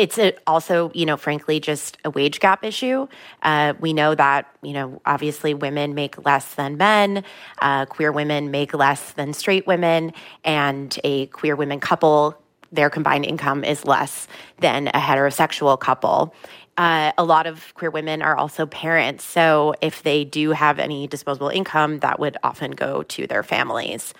it's 0.00 0.18
a, 0.18 0.32
also, 0.46 0.90
you 0.94 1.04
know, 1.04 1.18
frankly, 1.18 1.60
just 1.60 1.98
a 2.06 2.10
wage 2.10 2.40
gap 2.40 2.64
issue. 2.64 3.06
Uh, 3.42 3.74
we 3.80 3.92
know 3.92 4.14
that, 4.14 4.50
you 4.62 4.72
know, 4.72 5.02
obviously 5.04 5.52
women 5.52 5.94
make 5.94 6.24
less 6.24 6.54
than 6.54 6.78
men, 6.78 7.22
uh, 7.60 7.84
queer 7.84 8.10
women 8.10 8.50
make 8.50 8.72
less 8.72 9.12
than 9.12 9.34
straight 9.34 9.66
women, 9.66 10.14
and 10.42 10.98
a 11.04 11.26
queer 11.26 11.54
women 11.54 11.80
couple 11.80 12.34
their 12.72 12.88
combined 12.88 13.26
income 13.26 13.62
is 13.64 13.84
less 13.84 14.28
than 14.60 14.88
a 14.88 14.92
heterosexual 14.92 15.78
couple. 15.78 16.34
Uh, 16.76 17.12
a 17.18 17.24
lot 17.24 17.46
of 17.46 17.74
queer 17.74 17.90
women 17.90 18.22
are 18.22 18.36
also 18.36 18.64
parents. 18.64 19.22
So 19.22 19.74
if 19.82 20.02
they 20.02 20.24
do 20.24 20.52
have 20.52 20.78
any 20.78 21.06
disposable 21.06 21.48
income, 21.48 21.98
that 21.98 22.18
would 22.18 22.38
often 22.42 22.70
go 22.70 23.02
to 23.02 23.26
their 23.26 23.42
families. 23.42 24.14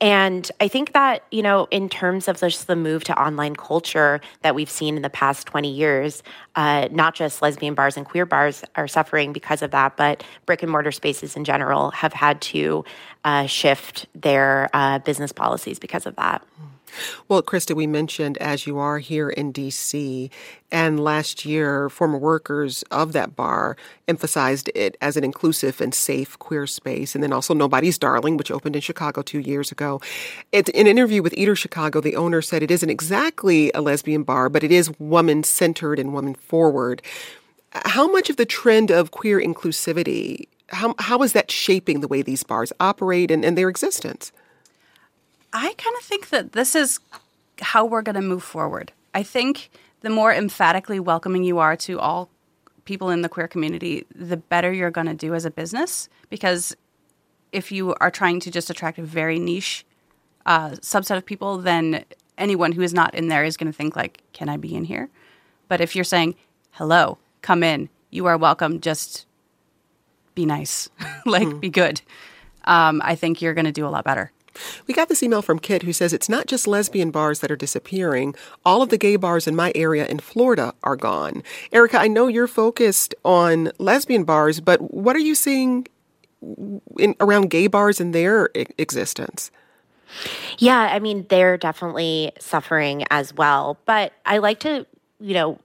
And 0.00 0.50
I 0.60 0.68
think 0.68 0.92
that, 0.92 1.24
you 1.30 1.42
know, 1.42 1.68
in 1.70 1.88
terms 1.88 2.28
of 2.28 2.38
just 2.38 2.66
the 2.66 2.76
move 2.76 3.04
to 3.04 3.20
online 3.20 3.56
culture 3.56 4.20
that 4.42 4.54
we've 4.54 4.70
seen 4.70 4.96
in 4.96 5.02
the 5.02 5.10
past 5.10 5.46
20 5.46 5.72
years, 5.72 6.22
uh, 6.56 6.88
not 6.90 7.14
just 7.14 7.42
lesbian 7.42 7.74
bars 7.74 7.96
and 7.96 8.06
queer 8.06 8.26
bars 8.26 8.64
are 8.74 8.88
suffering 8.88 9.32
because 9.32 9.62
of 9.62 9.70
that, 9.70 9.96
but 9.96 10.24
brick 10.46 10.62
and 10.62 10.72
mortar 10.72 10.90
spaces 10.90 11.36
in 11.36 11.44
general 11.44 11.90
have 11.90 12.12
had 12.12 12.40
to 12.40 12.84
uh, 13.24 13.46
shift 13.46 14.06
their 14.14 14.70
uh, 14.72 14.98
business 15.00 15.32
policies 15.32 15.78
because 15.78 16.06
of 16.06 16.16
that. 16.16 16.42
Well, 17.28 17.42
Krista, 17.42 17.74
we 17.74 17.86
mentioned 17.86 18.38
as 18.38 18.66
you 18.66 18.78
are 18.78 18.98
here 18.98 19.28
in 19.28 19.52
DC, 19.52 20.30
and 20.72 20.98
last 20.98 21.44
year, 21.44 21.88
former 21.88 22.18
workers 22.18 22.82
of 22.90 23.12
that 23.12 23.36
bar 23.36 23.76
emphasized 24.08 24.70
it 24.74 24.96
as 25.00 25.16
an 25.16 25.22
inclusive 25.22 25.80
and 25.80 25.94
safe 25.94 26.38
queer 26.38 26.66
space. 26.66 27.14
And 27.14 27.22
then 27.22 27.32
also 27.32 27.54
Nobody's 27.54 27.98
Darling, 27.98 28.36
which 28.36 28.50
opened 28.50 28.74
in 28.74 28.82
Chicago 28.82 29.22
two 29.22 29.38
years 29.38 29.70
ago. 29.70 30.00
in 30.52 30.64
an 30.74 30.86
interview 30.86 31.22
with 31.22 31.34
Eater 31.34 31.54
Chicago, 31.54 32.00
the 32.00 32.16
owner 32.16 32.42
said 32.42 32.62
it 32.62 32.70
isn't 32.70 32.90
exactly 32.90 33.70
a 33.74 33.80
lesbian 33.80 34.24
bar, 34.24 34.48
but 34.48 34.64
it 34.64 34.72
is 34.72 34.98
woman 34.98 35.44
centered 35.44 35.98
and 35.98 36.12
woman 36.12 36.34
forward. 36.46 37.02
How 37.72 38.10
much 38.10 38.30
of 38.30 38.36
the 38.36 38.46
trend 38.46 38.90
of 38.90 39.10
queer 39.10 39.40
inclusivity, 39.40 40.48
how, 40.68 40.94
how 40.98 41.22
is 41.22 41.32
that 41.32 41.50
shaping 41.50 42.00
the 42.00 42.08
way 42.08 42.22
these 42.22 42.42
bars 42.42 42.72
operate 42.80 43.30
and, 43.30 43.44
and 43.44 43.56
their 43.56 43.68
existence? 43.68 44.32
I 45.52 45.74
kind 45.76 45.96
of 45.96 46.02
think 46.02 46.30
that 46.30 46.52
this 46.52 46.74
is 46.74 47.00
how 47.60 47.84
we're 47.84 48.02
going 48.02 48.16
to 48.16 48.22
move 48.22 48.42
forward. 48.42 48.92
I 49.14 49.22
think 49.22 49.70
the 50.00 50.10
more 50.10 50.32
emphatically 50.32 51.00
welcoming 51.00 51.44
you 51.44 51.58
are 51.58 51.76
to 51.76 51.98
all 51.98 52.28
people 52.84 53.10
in 53.10 53.22
the 53.22 53.28
queer 53.28 53.48
community, 53.48 54.06
the 54.14 54.36
better 54.36 54.72
you're 54.72 54.90
going 54.90 55.06
to 55.06 55.14
do 55.14 55.34
as 55.34 55.44
a 55.44 55.50
business. 55.50 56.08
Because 56.30 56.76
if 57.52 57.72
you 57.72 57.94
are 58.00 58.10
trying 58.10 58.40
to 58.40 58.50
just 58.50 58.70
attract 58.70 58.98
a 58.98 59.02
very 59.02 59.38
niche 59.38 59.84
uh, 60.44 60.70
subset 60.70 61.16
of 61.16 61.26
people, 61.26 61.58
then 61.58 62.04
anyone 62.38 62.72
who 62.72 62.82
is 62.82 62.94
not 62.94 63.14
in 63.14 63.28
there 63.28 63.44
is 63.44 63.56
going 63.56 63.70
to 63.70 63.76
think 63.76 63.96
like, 63.96 64.22
"Can 64.32 64.48
I 64.48 64.56
be 64.56 64.74
in 64.74 64.84
here?" 64.84 65.08
But 65.68 65.80
if 65.80 65.94
you're 65.94 66.04
saying, 66.04 66.34
"Hello, 66.72 67.18
come 67.42 67.62
in, 67.62 67.88
you 68.10 68.26
are 68.26 68.36
welcome," 68.36 68.80
just 68.80 69.26
be 70.34 70.46
nice, 70.46 70.88
like 71.26 71.48
mm. 71.48 71.60
be 71.60 71.70
good. 71.70 72.02
Um, 72.64 73.00
I 73.04 73.14
think 73.14 73.40
you're 73.40 73.54
going 73.54 73.66
to 73.66 73.72
do 73.72 73.86
a 73.86 73.90
lot 73.90 74.04
better. 74.04 74.32
We 74.86 74.94
got 74.94 75.08
this 75.08 75.22
email 75.22 75.42
from 75.42 75.58
Kit 75.58 75.82
who 75.82 75.92
says 75.92 76.12
it's 76.12 76.28
not 76.28 76.46
just 76.46 76.66
lesbian 76.66 77.10
bars 77.10 77.40
that 77.40 77.50
are 77.50 77.56
disappearing. 77.56 78.34
All 78.64 78.82
of 78.82 78.88
the 78.88 78.98
gay 78.98 79.16
bars 79.16 79.46
in 79.46 79.54
my 79.54 79.72
area 79.74 80.06
in 80.06 80.18
Florida 80.18 80.74
are 80.82 80.96
gone. 80.96 81.42
Erica, 81.72 81.98
I 81.98 82.08
know 82.08 82.26
you're 82.26 82.46
focused 82.46 83.14
on 83.24 83.70
lesbian 83.78 84.24
bars, 84.24 84.60
but 84.60 84.92
what 84.92 85.16
are 85.16 85.20
you 85.20 85.34
seeing 85.34 85.86
in, 86.98 87.14
around 87.20 87.50
gay 87.50 87.66
bars 87.66 88.00
and 88.00 88.14
their 88.14 88.50
existence? 88.54 89.50
Yeah, 90.58 90.78
I 90.78 91.00
mean, 91.00 91.26
they're 91.28 91.58
definitely 91.58 92.32
suffering 92.38 93.04
as 93.10 93.34
well. 93.34 93.78
But 93.86 94.12
I 94.24 94.38
like 94.38 94.60
to, 94.60 94.86
you 95.20 95.34
know, 95.34 95.58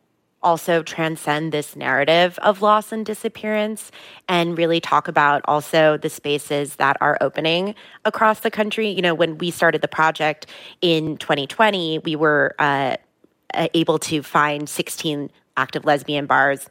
also 0.44 0.82
transcend 0.82 1.52
this 1.52 1.76
narrative 1.76 2.40
of 2.40 2.62
loss 2.62 2.92
and 2.92 3.06
disappearance 3.06 3.92
and 4.28 4.58
really 4.58 4.80
talk 4.80 5.08
about 5.08 5.42
also 5.46 5.98
the 5.98 6.10
spaces 6.10 6.78
that 6.78 6.98
are 7.00 7.18
opening 7.22 7.76
across 8.06 8.40
the 8.40 8.50
country. 8.50 8.90
You 8.90 9.02
know, 9.02 9.14
when 9.14 9.38
we 9.38 9.52
started 9.52 9.82
the 9.82 9.88
project 9.88 10.48
in 10.82 11.18
2020, 11.18 12.00
we 12.00 12.16
were 12.16 12.56
uh, 12.58 12.98
able 13.54 14.00
to 14.00 14.24
find 14.24 14.68
16 14.68 15.30
active 15.58 15.86
lesbian 15.86 16.26
bars 16.26 16.68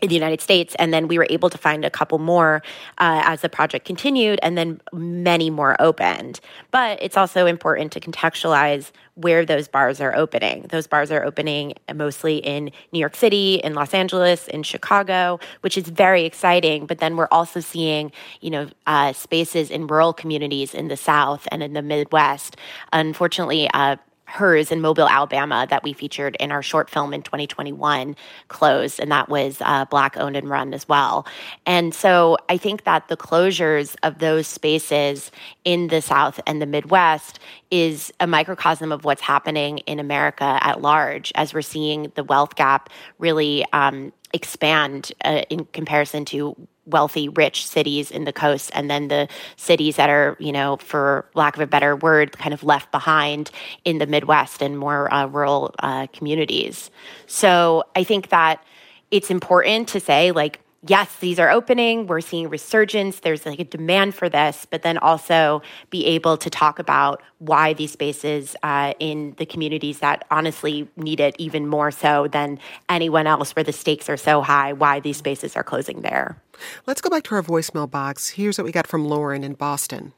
in 0.00 0.08
the 0.08 0.14
United 0.14 0.40
States. 0.40 0.74
And 0.78 0.92
then 0.92 1.08
we 1.08 1.18
were 1.18 1.26
able 1.30 1.50
to 1.50 1.58
find 1.58 1.84
a 1.84 1.90
couple 1.90 2.18
more 2.18 2.62
uh, 2.98 3.22
as 3.24 3.40
the 3.40 3.48
project 3.48 3.86
continued, 3.86 4.38
and 4.42 4.56
then 4.56 4.80
many 4.92 5.50
more 5.50 5.76
opened. 5.80 6.40
But 6.70 7.02
it's 7.02 7.16
also 7.16 7.46
important 7.46 7.92
to 7.92 8.00
contextualize 8.00 8.92
where 9.14 9.44
those 9.44 9.66
bars 9.66 10.00
are 10.00 10.14
opening. 10.14 10.66
Those 10.68 10.86
bars 10.86 11.10
are 11.10 11.24
opening 11.24 11.74
mostly 11.92 12.36
in 12.36 12.70
New 12.92 13.00
York 13.00 13.16
City, 13.16 13.56
in 13.56 13.74
Los 13.74 13.92
Angeles, 13.92 14.46
in 14.46 14.62
Chicago, 14.62 15.40
which 15.62 15.76
is 15.76 15.88
very 15.88 16.24
exciting. 16.24 16.86
But 16.86 16.98
then 16.98 17.16
we're 17.16 17.28
also 17.32 17.58
seeing, 17.58 18.12
you 18.40 18.50
know, 18.50 18.68
uh, 18.86 19.12
spaces 19.12 19.70
in 19.70 19.88
rural 19.88 20.12
communities 20.12 20.72
in 20.72 20.86
the 20.86 20.96
South 20.96 21.48
and 21.50 21.62
in 21.64 21.72
the 21.72 21.82
Midwest. 21.82 22.56
Unfortunately, 22.92 23.68
uh, 23.74 23.96
Herz 24.28 24.70
in 24.70 24.80
Mobile, 24.80 25.08
Alabama, 25.08 25.66
that 25.70 25.82
we 25.82 25.92
featured 25.92 26.36
in 26.38 26.52
our 26.52 26.62
short 26.62 26.90
film 26.90 27.14
in 27.14 27.22
2021 27.22 28.14
closed, 28.48 29.00
and 29.00 29.10
that 29.10 29.28
was 29.28 29.58
uh, 29.62 29.86
Black 29.86 30.16
owned 30.18 30.36
and 30.36 30.48
run 30.50 30.74
as 30.74 30.86
well. 30.86 31.26
And 31.64 31.94
so 31.94 32.36
I 32.48 32.58
think 32.58 32.84
that 32.84 33.08
the 33.08 33.16
closures 33.16 33.96
of 34.02 34.18
those 34.18 34.46
spaces 34.46 35.32
in 35.64 35.88
the 35.88 36.02
South 36.02 36.38
and 36.46 36.60
the 36.60 36.66
Midwest 36.66 37.40
is 37.70 38.12
a 38.20 38.26
microcosm 38.26 38.92
of 38.92 39.04
what's 39.04 39.22
happening 39.22 39.78
in 39.78 39.98
America 39.98 40.58
at 40.60 40.82
large 40.82 41.32
as 41.34 41.54
we're 41.54 41.62
seeing 41.62 42.12
the 42.14 42.24
wealth 42.24 42.54
gap 42.54 42.90
really 43.18 43.64
um, 43.72 44.12
expand 44.32 45.12
uh, 45.24 45.42
in 45.48 45.64
comparison 45.66 46.24
to 46.26 46.54
wealthy, 46.88 47.28
rich 47.28 47.66
cities 47.66 48.10
in 48.10 48.24
the 48.24 48.32
coast, 48.32 48.70
and 48.74 48.90
then 48.90 49.08
the 49.08 49.28
cities 49.56 49.96
that 49.96 50.10
are, 50.10 50.36
you 50.40 50.52
know, 50.52 50.76
for 50.78 51.28
lack 51.34 51.56
of 51.56 51.62
a 51.62 51.66
better 51.66 51.94
word, 51.96 52.36
kind 52.38 52.54
of 52.54 52.64
left 52.64 52.90
behind 52.90 53.50
in 53.84 53.98
the 53.98 54.06
Midwest 54.06 54.62
and 54.62 54.78
more 54.78 55.12
uh, 55.12 55.26
rural 55.26 55.74
uh, 55.78 56.06
communities. 56.12 56.90
So 57.26 57.84
I 57.94 58.04
think 58.04 58.30
that 58.30 58.64
it's 59.10 59.30
important 59.30 59.88
to 59.88 60.00
say, 60.00 60.32
like, 60.32 60.60
yes, 60.86 61.16
these 61.16 61.40
are 61.40 61.50
opening. 61.50 62.06
We're 62.06 62.20
seeing 62.20 62.48
resurgence. 62.48 63.20
There's 63.20 63.44
like 63.44 63.58
a 63.58 63.64
demand 63.64 64.14
for 64.14 64.28
this, 64.28 64.66
but 64.70 64.82
then 64.82 64.96
also 64.98 65.60
be 65.90 66.06
able 66.06 66.36
to 66.36 66.48
talk 66.48 66.78
about 66.78 67.20
why 67.38 67.72
these 67.72 67.92
spaces 67.92 68.54
uh, 68.62 68.94
in 69.00 69.34
the 69.38 69.46
communities 69.46 69.98
that 69.98 70.24
honestly 70.30 70.88
need 70.96 71.20
it 71.20 71.34
even 71.38 71.66
more 71.66 71.90
so 71.90 72.28
than 72.28 72.60
anyone 72.88 73.26
else, 73.26 73.56
where 73.56 73.64
the 73.64 73.72
stakes 73.72 74.08
are 74.08 74.16
so 74.16 74.40
high, 74.40 74.72
why 74.72 75.00
these 75.00 75.16
spaces 75.16 75.56
are 75.56 75.64
closing 75.64 76.02
there. 76.02 76.40
Let's 76.86 77.00
go 77.00 77.10
back 77.10 77.24
to 77.24 77.34
our 77.34 77.42
voicemail 77.42 77.90
box. 77.90 78.30
Here's 78.30 78.58
what 78.58 78.64
we 78.64 78.72
got 78.72 78.86
from 78.86 79.04
Lauren 79.04 79.44
in 79.44 79.54
Boston. 79.54 80.12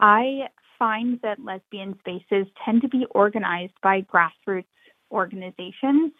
I 0.00 0.48
find 0.78 1.20
that 1.22 1.38
lesbian 1.44 1.98
spaces 2.00 2.46
tend 2.64 2.82
to 2.82 2.88
be 2.88 3.06
organized 3.10 3.74
by 3.82 4.02
grassroots 4.02 4.64
organizations 5.10 6.12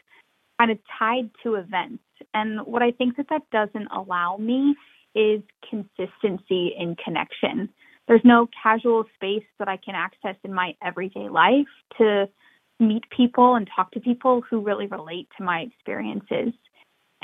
kind 0.59 0.71
of 0.71 0.79
tied 0.99 1.31
to 1.43 1.57
events. 1.57 2.03
And 2.33 2.61
what 2.65 2.83
I 2.83 2.93
think 2.93 3.17
that 3.17 3.27
that 3.31 3.43
doesn't 3.51 3.89
allow 3.89 4.37
me 4.37 4.77
is 5.15 5.43
consistency 5.69 6.75
in 6.79 6.97
connection. 7.03 7.69
There's 8.07 8.25
no 8.25 8.49
casual 8.63 9.05
space 9.15 9.45
that 9.59 9.69
I 9.69 9.79
can 9.79 9.95
access 9.95 10.37
in 10.45 10.53
my 10.53 10.75
everyday 10.83 11.29
life 11.29 11.67
to 11.99 12.29
meet 12.81 13.05
people 13.11 13.55
and 13.55 13.69
talk 13.75 13.93
to 13.93 14.01
people 14.01 14.43
who 14.49 14.61
really 14.61 14.87
relate 14.87 15.29
to 15.39 15.45
my 15.45 15.61
experiences. 15.61 16.53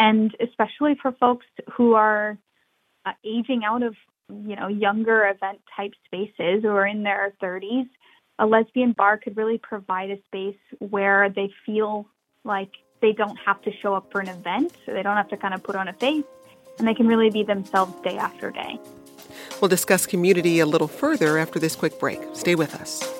And 0.01 0.35
especially 0.41 0.97
for 1.01 1.13
folks 1.13 1.45
who 1.75 1.95
are 1.95 2.39
uh, 3.05 3.13
aging 3.23 3.63
out 3.65 3.83
of, 3.83 3.95
you 4.31 4.57
know, 4.57 4.67
younger 4.67 5.29
event 5.29 5.61
type 5.77 5.93
spaces 6.07 6.65
or 6.65 6.87
in 6.87 7.03
their 7.03 7.35
30s, 7.41 7.89
a 8.39 8.47
lesbian 8.47 8.93
bar 8.93 9.19
could 9.19 9.37
really 9.37 9.59
provide 9.59 10.11
a 10.11 10.17
space 10.25 10.57
where 10.79 11.29
they 11.29 11.53
feel 11.67 12.07
like 12.45 12.71
they 13.03 13.13
don't 13.13 13.37
have 13.45 13.61
to 13.63 13.71
show 13.83 13.95
up 13.95 14.11
for 14.11 14.23
an 14.23 14.29
event, 14.29 14.73
so 14.87 14.95
they 14.95 15.03
don't 15.03 15.17
have 15.17 15.29
to 15.29 15.37
kind 15.37 15.53
of 15.53 15.63
put 15.63 15.77
on 15.77 15.89
a 15.89 15.93
face, 15.93 16.25
and 16.79 16.89
they 16.89 16.95
can 16.95 17.07
really 17.07 17.29
be 17.29 17.43
themselves 17.43 17.93
day 18.03 18.17
after 18.17 18.51
day. 18.51 18.81
We'll 19.61 19.69
discuss 19.69 20.07
community 20.07 20.61
a 20.61 20.67
little 20.67 20.89
further 20.89 21.37
after 21.37 21.59
this 21.59 21.77
quick 21.77 21.99
break. 21.99 22.21
Stay 22.33 22.55
with 22.55 22.75
us. 22.75 23.20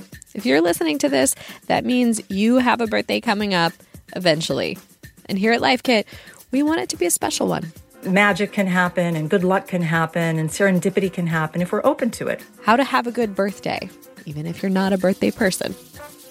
If 0.33 0.45
you're 0.45 0.61
listening 0.61 0.97
to 0.99 1.09
this, 1.09 1.35
that 1.67 1.85
means 1.85 2.21
you 2.29 2.57
have 2.57 2.81
a 2.81 2.87
birthday 2.87 3.19
coming 3.19 3.53
up 3.53 3.73
eventually. 4.15 4.77
And 5.25 5.37
here 5.37 5.51
at 5.51 5.61
Life 5.61 5.83
Kit, 5.83 6.07
we 6.51 6.63
want 6.63 6.81
it 6.81 6.89
to 6.89 6.97
be 6.97 7.05
a 7.05 7.11
special 7.11 7.47
one. 7.47 7.71
Magic 8.03 8.51
can 8.51 8.67
happen, 8.67 9.15
and 9.15 9.29
good 9.29 9.43
luck 9.43 9.67
can 9.67 9.81
happen, 9.81 10.39
and 10.39 10.49
serendipity 10.49 11.11
can 11.11 11.27
happen 11.27 11.61
if 11.61 11.71
we're 11.71 11.85
open 11.85 12.09
to 12.11 12.27
it. 12.27 12.43
How 12.63 12.75
to 12.75 12.83
have 12.83 13.05
a 13.05 13.11
good 13.11 13.35
birthday, 13.35 13.89
even 14.25 14.47
if 14.47 14.63
you're 14.63 14.71
not 14.71 14.91
a 14.91 14.97
birthday 14.97 15.31
person. 15.31 15.75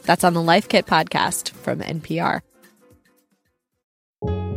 That's 0.02 0.24
on 0.24 0.34
the 0.34 0.42
Life 0.42 0.68
Kit 0.68 0.86
podcast 0.86 1.50
from 1.50 1.80
NPR. 1.80 2.40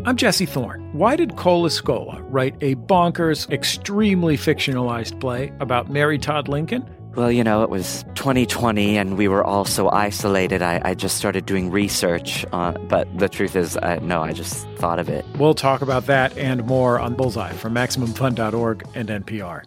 I'm 0.06 0.18
Jesse 0.18 0.46
Thorne. 0.46 0.90
Why 0.92 1.16
did 1.16 1.38
Cole 1.38 1.66
Escola 1.66 2.22
write 2.28 2.56
a 2.62 2.76
bonkers, 2.76 3.50
extremely 3.52 4.36
fictionalized 4.36 5.20
play 5.22 5.54
about 5.62 5.90
Mary 5.90 6.18
Todd 6.18 6.50
Lincoln? 6.50 6.90
Well, 7.16 7.32
you 7.32 7.44
know, 7.44 7.62
it 7.62 7.70
was 7.70 8.04
2020 8.16 8.98
and 8.98 9.18
we 9.18 9.28
were 9.28 9.44
all 9.44 9.66
so 9.66 9.88
isolated. 9.90 10.64
I, 10.64 10.82
I 10.84 10.96
just 10.96 11.16
started 11.16 11.46
doing 11.46 11.70
research. 11.70 12.44
Uh, 12.52 12.72
but 12.72 13.08
the 13.20 13.30
truth 13.30 13.56
is, 13.56 13.78
I, 13.78 14.00
no, 14.00 14.24
I 14.24 14.34
just 14.34 14.68
thought 14.78 14.98
of 14.98 15.10
it. 15.10 15.24
We'll 15.38 15.54
talk 15.54 15.84
about 15.84 16.08
that 16.08 16.36
and 16.38 16.66
more 16.66 17.00
on 17.00 17.14
Bullseye 17.14 17.54
from 17.54 17.76
MaximumFun.org 17.76 18.88
and 18.96 19.10
NPR. 19.10 19.64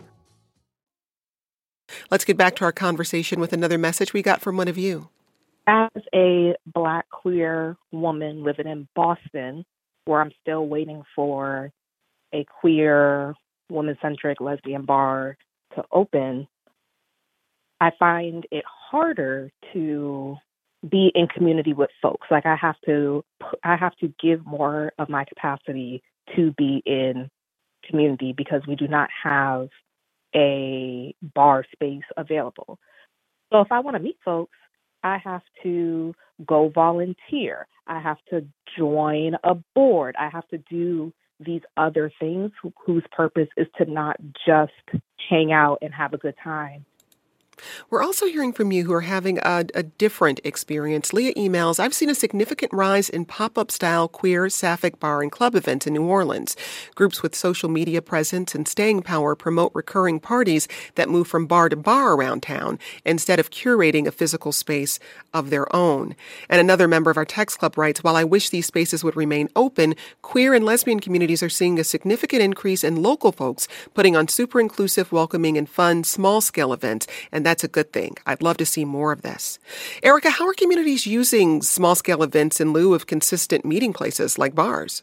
Let's 2.11 2.25
get 2.25 2.37
back 2.37 2.57
to 2.57 2.65
our 2.65 2.73
conversation 2.73 3.39
with 3.39 3.53
another 3.53 3.79
message 3.79 4.13
we 4.13 4.23
got 4.23 4.41
from 4.41 4.57
one 4.57 4.67
of 4.67 4.77
you. 4.77 5.09
As 5.69 5.91
a 6.13 6.57
black 6.67 7.09
queer 7.11 7.77
woman 7.93 8.43
living 8.43 8.67
in 8.67 8.89
Boston, 8.97 9.65
where 10.05 10.21
I'm 10.21 10.33
still 10.43 10.67
waiting 10.67 11.05
for 11.15 11.71
a 12.33 12.45
queer, 12.61 13.35
woman 13.71 13.97
centric 14.03 14.41
lesbian 14.41 14.85
bar 14.85 15.37
to 15.77 15.85
open, 15.93 16.49
I 17.81 17.91
find 17.99 18.47
it 18.51 18.65
harder 18.67 19.51
to 19.73 20.37
be 20.89 21.11
in 21.15 21.27
community 21.29 21.73
with 21.73 21.91
folks. 22.01 22.27
Like 22.31 22.47
I 22.47 22.57
have 22.57 22.77
to 22.87 23.25
I 23.65 23.77
have 23.77 23.97
to 23.97 24.13
give 24.21 24.45
more 24.47 24.93
of 24.99 25.09
my 25.09 25.25
capacity 25.25 26.03
to 26.35 26.53
be 26.57 26.83
in 26.87 27.31
community 27.89 28.35
because 28.37 28.63
we 28.67 28.77
do 28.77 28.89
not 28.89 29.09
have 29.23 29.69
a 30.35 31.15
bar 31.35 31.65
space 31.73 32.05
available. 32.17 32.79
So 33.53 33.61
if 33.61 33.71
I 33.71 33.81
want 33.81 33.97
to 33.97 34.03
meet 34.03 34.19
folks, 34.25 34.57
I 35.03 35.19
have 35.19 35.43
to 35.63 36.15
go 36.47 36.69
volunteer. 36.69 37.67
I 37.87 38.01
have 38.01 38.19
to 38.31 38.45
join 38.77 39.37
a 39.45 39.55
board. 39.75 40.17
I 40.19 40.29
have 40.29 40.47
to 40.49 40.59
do 40.59 41.13
these 41.39 41.63
other 41.77 42.11
things 42.19 42.51
whose 42.85 43.05
purpose 43.13 43.49
is 43.57 43.67
to 43.79 43.85
not 43.85 44.17
just 44.47 44.73
hang 45.29 45.53
out 45.53 45.79
and 45.83 45.93
have 45.95 46.13
a 46.13 46.19
good 46.19 46.35
time, 46.43 46.85
we're 47.91 48.03
also 48.03 48.27
hearing 48.27 48.53
from 48.53 48.73
you 48.73 48.85
who 48.85 48.93
are 48.93 49.03
having 49.03 49.39
a, 49.39 49.65
a, 49.75 49.83
different 49.83 50.41
experience. 50.45 51.13
Leah 51.13 51.33
emails 51.35 51.81
I've 51.81 51.95
seen 51.95 52.11
a 52.11 52.15
significant 52.15 52.73
rise 52.73 53.09
in 53.09 53.25
pop 53.25 53.57
up 53.57 53.71
style 53.71 54.09
queer, 54.09 54.49
sapphic 54.49 55.01
bar 55.01 55.23
and 55.23 55.33
club 55.33 55.55
events 55.55 55.87
in 55.87 55.95
New 55.95 56.05
Orleans. 56.05 56.57
Groups 56.95 57.23
with 57.23 57.35
social 57.35 57.69
media 57.69 58.03
presence 58.03 58.55
and 58.55 58.69
staying 58.69 59.03
power 59.03 59.35
promote 59.35 59.73
recurring 59.75 60.21
parties 60.21 60.69
that 60.97 61.09
move 61.09 61.29
from 61.29 61.47
bar 61.47 61.69
to 61.69 61.77
bar 61.77 62.15
around 62.15 62.43
town 62.43 62.79
instead 63.05 63.39
of 63.39 63.51
curating 63.51 64.07
a 64.07 64.13
physical 64.13 64.53
space 64.53 64.99
of 65.33 65.51
their 65.51 65.75
own. 65.75 66.15
And 66.49 66.61
another 66.61 66.89
member 66.89 67.11
of 67.11 67.17
our 67.17 67.25
text 67.25 67.59
club 67.59 67.79
writes 67.79 68.03
While 68.03 68.17
I 68.17 68.25
wish 68.25 68.51
these 68.51 68.67
spaces 68.67 69.03
would 69.03 69.17
remain 69.17 69.49
open, 69.57 69.95
queer 70.21 70.53
and 70.53 70.65
lesbian 70.65 71.01
communities 71.01 71.43
are 71.43 71.49
seeing 71.49 71.79
a 71.79 71.85
significant 71.85 72.43
increase 72.43 72.85
in 72.85 73.03
local 73.03 73.33
folks 73.33 73.69
putting 73.95 74.17
on 74.17 74.29
super 74.29 74.61
inclusive, 74.61 75.13
welcoming, 75.13 75.57
and 75.57 75.69
fun 75.69 76.05
small 76.05 76.41
scale 76.41 76.73
events. 76.73 77.07
And 77.33 77.46
that's 77.47 77.65
a 77.65 77.69
good 77.69 77.93
thing. 77.93 78.17
I'd 78.27 78.43
love 78.43 78.57
to 78.59 78.67
see 78.67 78.85
more 78.85 79.13
of 79.13 79.23
this. 79.23 79.59
Erica, 80.03 80.31
how 80.31 80.47
are 80.47 80.55
communities 80.55 81.07
using 81.07 81.63
small 81.63 81.95
scale 81.95 82.23
events 82.23 82.61
in 82.61 82.73
lieu 82.73 82.95
of 82.95 83.07
consistent 83.07 83.65
meeting 83.65 83.93
places 83.93 84.39
like 84.39 84.55
bars? 84.55 85.03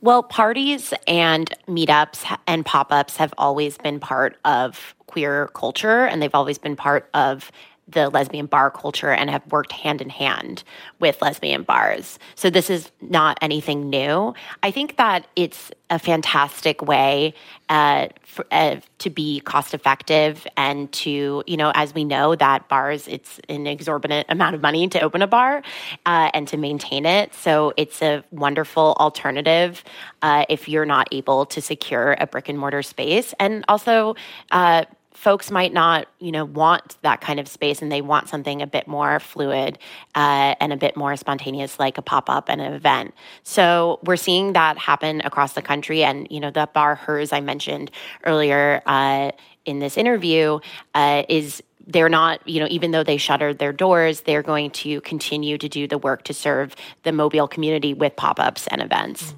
Well, 0.00 0.22
parties 0.22 0.94
and 1.08 1.52
meetups 1.66 2.38
and 2.46 2.64
pop 2.64 2.92
ups 2.92 3.16
have 3.16 3.34
always 3.36 3.76
been 3.78 3.98
part 3.98 4.36
of 4.44 4.94
queer 5.06 5.48
culture, 5.48 6.06
and 6.06 6.22
they've 6.22 6.34
always 6.34 6.56
been 6.56 6.76
part 6.76 7.10
of 7.14 7.50
the 7.88 8.10
lesbian 8.10 8.46
bar 8.46 8.70
culture 8.70 9.10
and 9.10 9.30
have 9.30 9.42
worked 9.50 9.72
hand 9.72 10.00
in 10.00 10.10
hand 10.10 10.62
with 11.00 11.20
lesbian 11.22 11.62
bars. 11.62 12.18
So 12.34 12.50
this 12.50 12.70
is 12.70 12.90
not 13.00 13.38
anything 13.40 13.88
new. 13.88 14.34
I 14.62 14.70
think 14.70 14.96
that 14.96 15.26
it's 15.36 15.70
a 15.90 15.98
fantastic 15.98 16.82
way 16.82 17.32
uh, 17.70 18.08
for, 18.24 18.44
uh, 18.50 18.76
to 18.98 19.10
be 19.10 19.40
cost 19.40 19.72
effective 19.72 20.46
and 20.56 20.92
to, 20.92 21.42
you 21.46 21.56
know, 21.56 21.72
as 21.74 21.94
we 21.94 22.04
know 22.04 22.34
that 22.34 22.68
bars, 22.68 23.08
it's 23.08 23.40
an 23.48 23.66
exorbitant 23.66 24.26
amount 24.28 24.54
of 24.54 24.60
money 24.60 24.86
to 24.88 25.00
open 25.00 25.22
a 25.22 25.26
bar 25.26 25.62
uh, 26.04 26.30
and 26.34 26.46
to 26.48 26.56
maintain 26.58 27.06
it. 27.06 27.32
So 27.34 27.72
it's 27.76 28.02
a 28.02 28.22
wonderful 28.30 28.96
alternative 29.00 29.82
uh, 30.20 30.44
if 30.48 30.68
you're 30.68 30.86
not 30.86 31.08
able 31.12 31.46
to 31.46 31.62
secure 31.62 32.16
a 32.20 32.26
brick 32.26 32.50
and 32.50 32.58
mortar 32.58 32.82
space. 32.82 33.34
And 33.40 33.64
also, 33.68 34.14
uh, 34.50 34.84
folks 35.18 35.50
might 35.50 35.72
not, 35.72 36.06
you 36.20 36.30
know, 36.30 36.44
want 36.44 36.96
that 37.02 37.20
kind 37.20 37.40
of 37.40 37.48
space 37.48 37.82
and 37.82 37.90
they 37.90 38.00
want 38.00 38.28
something 38.28 38.62
a 38.62 38.66
bit 38.68 38.86
more 38.86 39.18
fluid 39.18 39.76
uh, 40.14 40.54
and 40.60 40.72
a 40.72 40.76
bit 40.76 40.96
more 40.96 41.16
spontaneous, 41.16 41.80
like 41.80 41.98
a 41.98 42.02
pop 42.02 42.30
up 42.30 42.48
and 42.48 42.60
an 42.60 42.72
event. 42.72 43.12
So 43.42 43.98
we're 44.04 44.14
seeing 44.14 44.52
that 44.52 44.78
happen 44.78 45.20
across 45.24 45.54
the 45.54 45.62
country. 45.62 46.04
And, 46.04 46.28
you 46.30 46.38
know, 46.38 46.52
the 46.52 46.68
bar 46.72 46.94
Herz 46.94 47.32
I 47.32 47.40
mentioned 47.40 47.90
earlier 48.22 48.80
uh, 48.86 49.32
in 49.64 49.80
this 49.80 49.96
interview 49.96 50.60
uh, 50.94 51.24
is 51.28 51.64
they're 51.88 52.10
not, 52.10 52.46
you 52.46 52.60
know, 52.60 52.68
even 52.70 52.90
though 52.90 53.02
they 53.02 53.16
shuttered 53.16 53.58
their 53.58 53.72
doors, 53.72 54.20
they're 54.20 54.42
going 54.42 54.70
to 54.70 55.00
continue 55.00 55.56
to 55.56 55.68
do 55.68 55.88
the 55.88 55.98
work 55.98 56.22
to 56.24 56.34
serve 56.34 56.76
the 57.02 57.12
Mobile 57.12 57.48
community 57.48 57.94
with 57.94 58.14
pop 58.14 58.38
ups 58.38 58.66
and 58.68 58.82
events. 58.82 59.34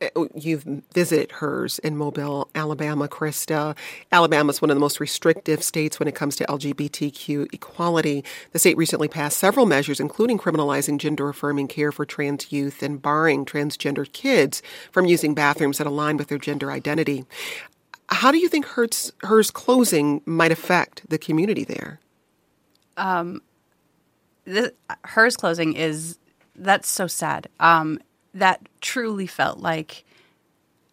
Uh, 0.00 0.24
you've 0.34 0.64
visited 0.94 1.30
Herz 1.32 1.78
in 1.80 1.96
Mobile, 1.96 2.48
Alabama, 2.54 3.08
Krista. 3.08 3.76
Alabama 4.10 4.50
is 4.50 4.62
one 4.62 4.70
of 4.70 4.76
the 4.76 4.80
most 4.80 5.00
restrictive 5.00 5.62
states 5.62 6.00
when 6.00 6.08
it 6.08 6.14
comes 6.14 6.34
to 6.36 6.46
LGBTQ 6.46 7.52
equality. 7.52 8.24
The 8.52 8.58
state 8.58 8.76
recently 8.76 9.06
passed 9.06 9.38
several 9.38 9.66
measures, 9.66 10.00
including 10.00 10.38
criminalizing 10.38 10.98
gender 10.98 11.28
affirming 11.28 11.68
care 11.68 11.92
for 11.92 12.06
trans 12.06 12.50
youth 12.50 12.82
and 12.82 13.00
barring 13.00 13.44
transgender 13.44 14.10
kids 14.10 14.62
from 14.90 15.04
using 15.04 15.34
bathrooms 15.34 15.78
that 15.78 15.86
align 15.86 16.16
with 16.16 16.28
their 16.28 16.38
gender 16.38 16.72
identity. 16.72 17.24
How 18.08 18.30
do 18.30 18.38
you 18.38 18.48
think 18.48 18.66
Herz, 18.66 19.12
Herz 19.22 19.50
closing 19.50 20.22
might 20.26 20.52
affect 20.52 21.08
the 21.08 21.18
community 21.18 21.64
there? 21.64 22.00
Um, 22.96 23.42
Herz 25.04 25.36
closing 25.36 25.74
is 25.74 26.18
that's 26.56 26.88
so 26.88 27.06
sad. 27.06 27.48
Um, 27.60 27.98
that 28.34 28.68
truly 28.80 29.26
felt 29.26 29.58
like 29.58 30.04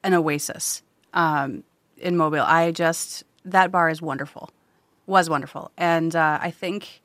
an 0.03 0.13
oasis 0.13 0.81
um, 1.13 1.63
in 1.97 2.17
Mobile. 2.17 2.43
I 2.43 2.71
just 2.71 3.23
that 3.45 3.71
bar 3.71 3.89
is 3.89 4.01
wonderful, 4.01 4.49
was 5.05 5.29
wonderful, 5.29 5.71
and 5.77 6.15
uh, 6.15 6.39
I 6.41 6.51
think 6.51 7.01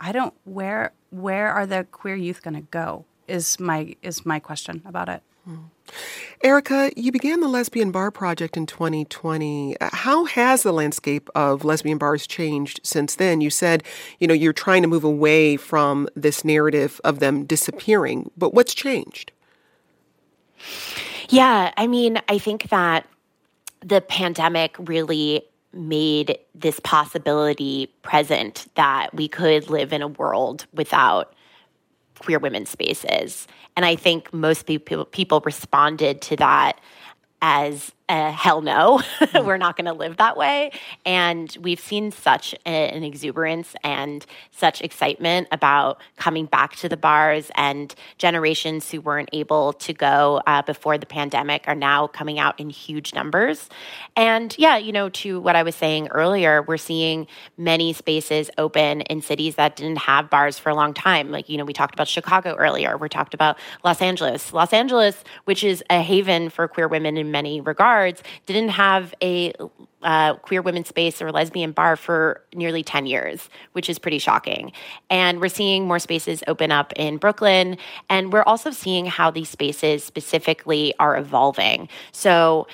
I 0.00 0.12
don't 0.12 0.34
where 0.44 0.92
where 1.10 1.50
are 1.50 1.66
the 1.66 1.86
queer 1.90 2.16
youth 2.16 2.42
going 2.42 2.54
to 2.54 2.60
go 2.60 3.04
is 3.26 3.58
my 3.58 3.96
is 4.02 4.24
my 4.26 4.38
question 4.38 4.82
about 4.84 5.08
it. 5.08 5.22
Erica, 6.44 6.90
you 6.96 7.10
began 7.10 7.40
the 7.40 7.48
Lesbian 7.48 7.90
Bar 7.90 8.10
Project 8.10 8.56
in 8.56 8.66
2020. 8.66 9.76
How 9.80 10.24
has 10.26 10.62
the 10.62 10.72
landscape 10.72 11.28
of 11.34 11.64
lesbian 11.64 11.98
bars 11.98 12.26
changed 12.26 12.80
since 12.84 13.16
then? 13.16 13.40
You 13.40 13.50
said, 13.50 13.82
you 14.20 14.28
know, 14.28 14.34
you're 14.34 14.52
trying 14.52 14.82
to 14.82 14.88
move 14.88 15.04
away 15.04 15.56
from 15.56 16.08
this 16.14 16.44
narrative 16.44 17.00
of 17.02 17.18
them 17.18 17.44
disappearing, 17.44 18.30
but 18.36 18.54
what's 18.54 18.74
changed? 18.74 19.32
Yeah, 21.28 21.72
I 21.76 21.86
mean, 21.86 22.20
I 22.28 22.38
think 22.38 22.68
that 22.70 23.06
the 23.80 24.00
pandemic 24.00 24.76
really 24.78 25.42
made 25.72 26.38
this 26.54 26.80
possibility 26.80 27.92
present 28.02 28.66
that 28.74 29.14
we 29.14 29.28
could 29.28 29.68
live 29.68 29.92
in 29.92 30.02
a 30.02 30.08
world 30.08 30.66
without 30.72 31.34
queer 32.18 32.38
women's 32.38 32.70
spaces. 32.70 33.46
And 33.76 33.84
I 33.84 33.96
think 33.96 34.32
most 34.32 34.66
people 34.66 35.04
people 35.06 35.40
responded 35.44 36.20
to 36.22 36.36
that 36.36 36.80
as 37.40 37.92
uh, 38.08 38.32
hell 38.32 38.62
no, 38.62 38.98
mm. 39.20 39.44
we're 39.44 39.58
not 39.58 39.76
going 39.76 39.84
to 39.84 39.92
live 39.92 40.16
that 40.16 40.36
way. 40.36 40.70
And 41.04 41.54
we've 41.60 41.80
seen 41.80 42.10
such 42.10 42.54
a, 42.64 42.68
an 42.68 43.04
exuberance 43.04 43.74
and 43.84 44.24
such 44.50 44.80
excitement 44.80 45.48
about 45.52 46.00
coming 46.16 46.46
back 46.46 46.76
to 46.76 46.88
the 46.88 46.96
bars, 46.96 47.50
and 47.54 47.94
generations 48.16 48.90
who 48.90 49.00
weren't 49.00 49.28
able 49.32 49.74
to 49.74 49.92
go 49.92 50.40
uh, 50.46 50.62
before 50.62 50.96
the 50.96 51.06
pandemic 51.06 51.64
are 51.66 51.74
now 51.74 52.06
coming 52.06 52.38
out 52.38 52.58
in 52.58 52.70
huge 52.70 53.12
numbers. 53.14 53.68
And 54.16 54.56
yeah, 54.58 54.78
you 54.78 54.92
know, 54.92 55.10
to 55.10 55.40
what 55.40 55.54
I 55.54 55.62
was 55.62 55.74
saying 55.74 56.08
earlier, 56.08 56.62
we're 56.62 56.78
seeing 56.78 57.26
many 57.56 57.92
spaces 57.92 58.50
open 58.56 59.02
in 59.02 59.20
cities 59.20 59.56
that 59.56 59.76
didn't 59.76 59.98
have 59.98 60.30
bars 60.30 60.58
for 60.58 60.70
a 60.70 60.74
long 60.74 60.94
time. 60.94 61.30
Like, 61.30 61.48
you 61.48 61.58
know, 61.58 61.64
we 61.64 61.74
talked 61.74 61.94
about 61.94 62.08
Chicago 62.08 62.54
earlier, 62.56 62.96
we 62.96 63.08
talked 63.08 63.34
about 63.34 63.58
Los 63.84 64.00
Angeles. 64.00 64.52
Los 64.52 64.72
Angeles, 64.72 65.22
which 65.44 65.62
is 65.62 65.84
a 65.90 66.00
haven 66.00 66.48
for 66.48 66.66
queer 66.68 66.88
women 66.88 67.16
in 67.18 67.30
many 67.30 67.60
regards 67.60 67.97
didn't 68.46 68.70
have 68.70 69.14
a 69.22 69.52
uh, 70.02 70.34
queer 70.36 70.62
women's 70.62 70.88
space 70.88 71.20
or 71.20 71.32
lesbian 71.32 71.72
bar 71.72 71.96
for 71.96 72.42
nearly 72.54 72.82
10 72.82 73.06
years, 73.06 73.48
which 73.72 73.90
is 73.90 73.98
pretty 73.98 74.18
shocking. 74.18 74.72
And 75.10 75.40
we're 75.40 75.48
seeing 75.48 75.86
more 75.86 75.98
spaces 75.98 76.42
open 76.46 76.70
up 76.70 76.92
in 76.94 77.16
Brooklyn. 77.16 77.76
And 78.08 78.32
we're 78.32 78.44
also 78.44 78.70
seeing 78.70 79.06
how 79.06 79.30
these 79.30 79.48
spaces 79.48 80.04
specifically 80.04 80.94
are 81.00 81.16
evolving. 81.16 81.88
So 82.12 82.68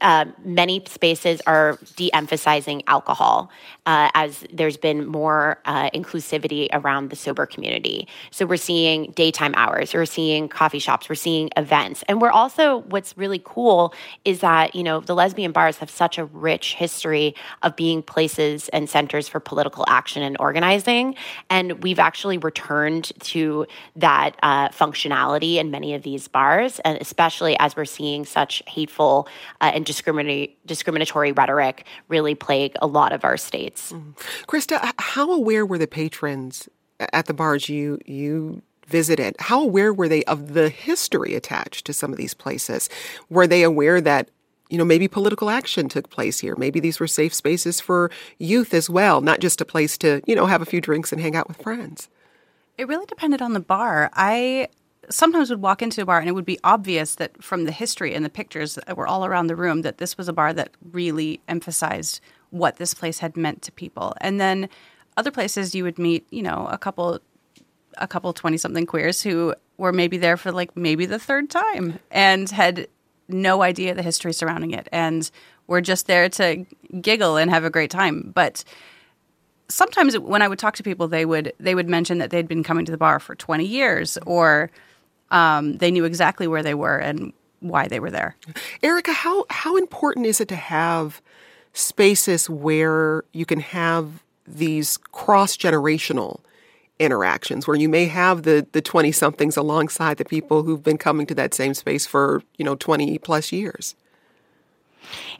uh, 0.00 0.26
many 0.44 0.82
spaces 0.86 1.40
are 1.46 1.78
de-emphasizing 1.96 2.82
alcohol 2.86 3.50
uh, 3.86 4.08
as 4.14 4.44
there's 4.52 4.76
been 4.76 5.04
more 5.04 5.58
uh, 5.64 5.90
inclusivity 5.90 6.68
around 6.72 7.10
the 7.10 7.16
sober 7.16 7.44
community. 7.44 8.06
So 8.30 8.46
we're 8.46 8.56
seeing 8.56 9.10
daytime 9.12 9.52
hours, 9.56 9.92
we're 9.92 10.06
seeing 10.06 10.48
coffee 10.48 10.78
shops, 10.78 11.08
we're 11.08 11.16
seeing 11.16 11.50
events, 11.56 12.04
and 12.08 12.20
we're 12.20 12.30
also 12.30 12.78
what's 12.88 13.16
really 13.18 13.42
cool 13.44 13.92
is 14.24 14.40
that 14.40 14.74
you 14.76 14.82
know 14.82 15.00
the 15.00 15.14
lesbian 15.14 15.50
bars 15.50 15.78
have 15.78 15.90
such 15.90 16.18
a 16.18 16.24
rich 16.26 16.74
history 16.74 17.34
of 17.62 17.74
being 17.74 18.02
places 18.02 18.68
and 18.68 18.88
centers 18.88 19.28
for 19.28 19.40
political 19.40 19.84
action 19.88 20.22
and 20.22 20.36
organizing, 20.38 21.16
and 21.50 21.82
we've 21.82 21.98
actually 21.98 22.38
returned 22.38 23.12
to 23.20 23.66
that 23.96 24.36
uh, 24.42 24.68
functionality 24.68 25.56
in 25.56 25.70
many 25.70 25.94
of 25.94 26.02
these 26.02 26.28
bars, 26.28 26.78
and 26.80 26.96
especially 27.00 27.58
as 27.58 27.76
we're 27.76 27.84
seeing 27.84 28.24
such 28.24 28.62
hateful 28.66 29.26
uh, 29.64 29.70
and 29.74 29.86
discriminatory 29.86 30.56
discriminatory 30.66 31.32
rhetoric 31.32 31.86
really 32.08 32.34
plague 32.34 32.74
a 32.82 32.86
lot 32.86 33.12
of 33.12 33.24
our 33.24 33.36
states. 33.36 33.92
Mm. 33.92 34.14
Krista, 34.46 34.92
how 34.98 35.32
aware 35.32 35.64
were 35.64 35.78
the 35.78 35.86
patrons 35.86 36.68
at 37.00 37.26
the 37.26 37.34
bars 37.34 37.68
you 37.68 37.98
you 38.04 38.62
visited? 38.86 39.34
How 39.38 39.62
aware 39.62 39.92
were 39.92 40.08
they 40.08 40.22
of 40.24 40.52
the 40.52 40.68
history 40.68 41.34
attached 41.34 41.86
to 41.86 41.92
some 41.92 42.12
of 42.12 42.18
these 42.18 42.34
places? 42.34 42.90
Were 43.30 43.46
they 43.46 43.62
aware 43.62 44.00
that 44.00 44.28
you 44.70 44.78
know, 44.78 44.84
maybe 44.84 45.06
political 45.06 45.50
action 45.50 45.90
took 45.90 46.08
place 46.08 46.40
here. 46.40 46.56
Maybe 46.56 46.80
these 46.80 46.98
were 46.98 47.06
safe 47.06 47.34
spaces 47.34 47.80
for 47.80 48.10
youth 48.38 48.72
as 48.72 48.88
well, 48.88 49.20
not 49.20 49.38
just 49.38 49.60
a 49.60 49.64
place 49.64 49.96
to, 49.98 50.22
you 50.26 50.34
know, 50.34 50.46
have 50.46 50.62
a 50.62 50.66
few 50.66 50.80
drinks 50.80 51.12
and 51.12 51.20
hang 51.20 51.36
out 51.36 51.46
with 51.46 51.62
friends. 51.62 52.08
It 52.78 52.88
really 52.88 53.04
depended 53.06 53.42
on 53.42 53.52
the 53.52 53.60
bar. 53.60 54.10
I 54.14 54.68
sometimes 55.10 55.50
would 55.50 55.62
walk 55.62 55.82
into 55.82 56.02
a 56.02 56.04
bar 56.04 56.18
and 56.18 56.28
it 56.28 56.32
would 56.32 56.44
be 56.44 56.58
obvious 56.64 57.16
that 57.16 57.42
from 57.42 57.64
the 57.64 57.72
history 57.72 58.14
and 58.14 58.24
the 58.24 58.30
pictures 58.30 58.74
that 58.74 58.96
were 58.96 59.06
all 59.06 59.24
around 59.24 59.46
the 59.46 59.56
room 59.56 59.82
that 59.82 59.98
this 59.98 60.16
was 60.16 60.28
a 60.28 60.32
bar 60.32 60.52
that 60.52 60.70
really 60.92 61.40
emphasized 61.48 62.20
what 62.50 62.76
this 62.76 62.94
place 62.94 63.18
had 63.18 63.36
meant 63.36 63.62
to 63.62 63.72
people. 63.72 64.14
And 64.20 64.40
then 64.40 64.68
other 65.16 65.30
places 65.30 65.74
you 65.74 65.84
would 65.84 65.98
meet, 65.98 66.26
you 66.30 66.42
know, 66.42 66.66
a 66.70 66.78
couple 66.78 67.20
a 67.98 68.08
couple 68.08 68.32
20 68.32 68.56
something 68.56 68.86
queers 68.86 69.22
who 69.22 69.54
were 69.78 69.92
maybe 69.92 70.16
there 70.16 70.36
for 70.36 70.50
like 70.50 70.76
maybe 70.76 71.06
the 71.06 71.18
third 71.18 71.48
time 71.48 72.00
and 72.10 72.50
had 72.50 72.88
no 73.28 73.62
idea 73.62 73.94
the 73.94 74.02
history 74.02 74.32
surrounding 74.32 74.72
it 74.72 74.88
and 74.90 75.30
were 75.66 75.80
just 75.80 76.06
there 76.06 76.28
to 76.28 76.66
giggle 77.00 77.36
and 77.36 77.50
have 77.50 77.64
a 77.64 77.70
great 77.70 77.90
time. 77.90 78.32
But 78.34 78.64
sometimes 79.68 80.18
when 80.18 80.42
I 80.42 80.48
would 80.48 80.58
talk 80.58 80.76
to 80.76 80.82
people, 80.82 81.08
they 81.08 81.24
would 81.24 81.52
they 81.58 81.74
would 81.74 81.88
mention 81.88 82.18
that 82.18 82.30
they'd 82.30 82.48
been 82.48 82.62
coming 82.62 82.84
to 82.84 82.92
the 82.92 82.98
bar 82.98 83.18
for 83.18 83.34
20 83.34 83.64
years 83.64 84.18
or 84.26 84.70
um, 85.34 85.78
they 85.78 85.90
knew 85.90 86.04
exactly 86.04 86.46
where 86.46 86.62
they 86.62 86.74
were 86.74 86.96
and 86.96 87.32
why 87.60 87.88
they 87.88 88.00
were 88.00 88.10
there. 88.10 88.36
Erica, 88.82 89.12
how 89.12 89.44
how 89.50 89.76
important 89.76 90.26
is 90.26 90.40
it 90.40 90.48
to 90.48 90.56
have 90.56 91.20
spaces 91.72 92.48
where 92.48 93.24
you 93.32 93.44
can 93.44 93.60
have 93.60 94.22
these 94.46 94.96
cross 94.96 95.56
generational 95.56 96.40
interactions 97.00 97.66
where 97.66 97.76
you 97.76 97.88
may 97.88 98.04
have 98.04 98.44
the 98.44 98.66
the 98.70 98.80
20 98.80 99.10
somethings 99.10 99.56
alongside 99.56 100.16
the 100.16 100.24
people 100.24 100.62
who've 100.62 100.84
been 100.84 100.98
coming 100.98 101.26
to 101.26 101.34
that 101.34 101.52
same 101.52 101.74
space 101.74 102.06
for 102.06 102.40
you 102.56 102.64
know 102.64 102.76
20 102.76 103.18
plus 103.18 103.50
years 103.50 103.96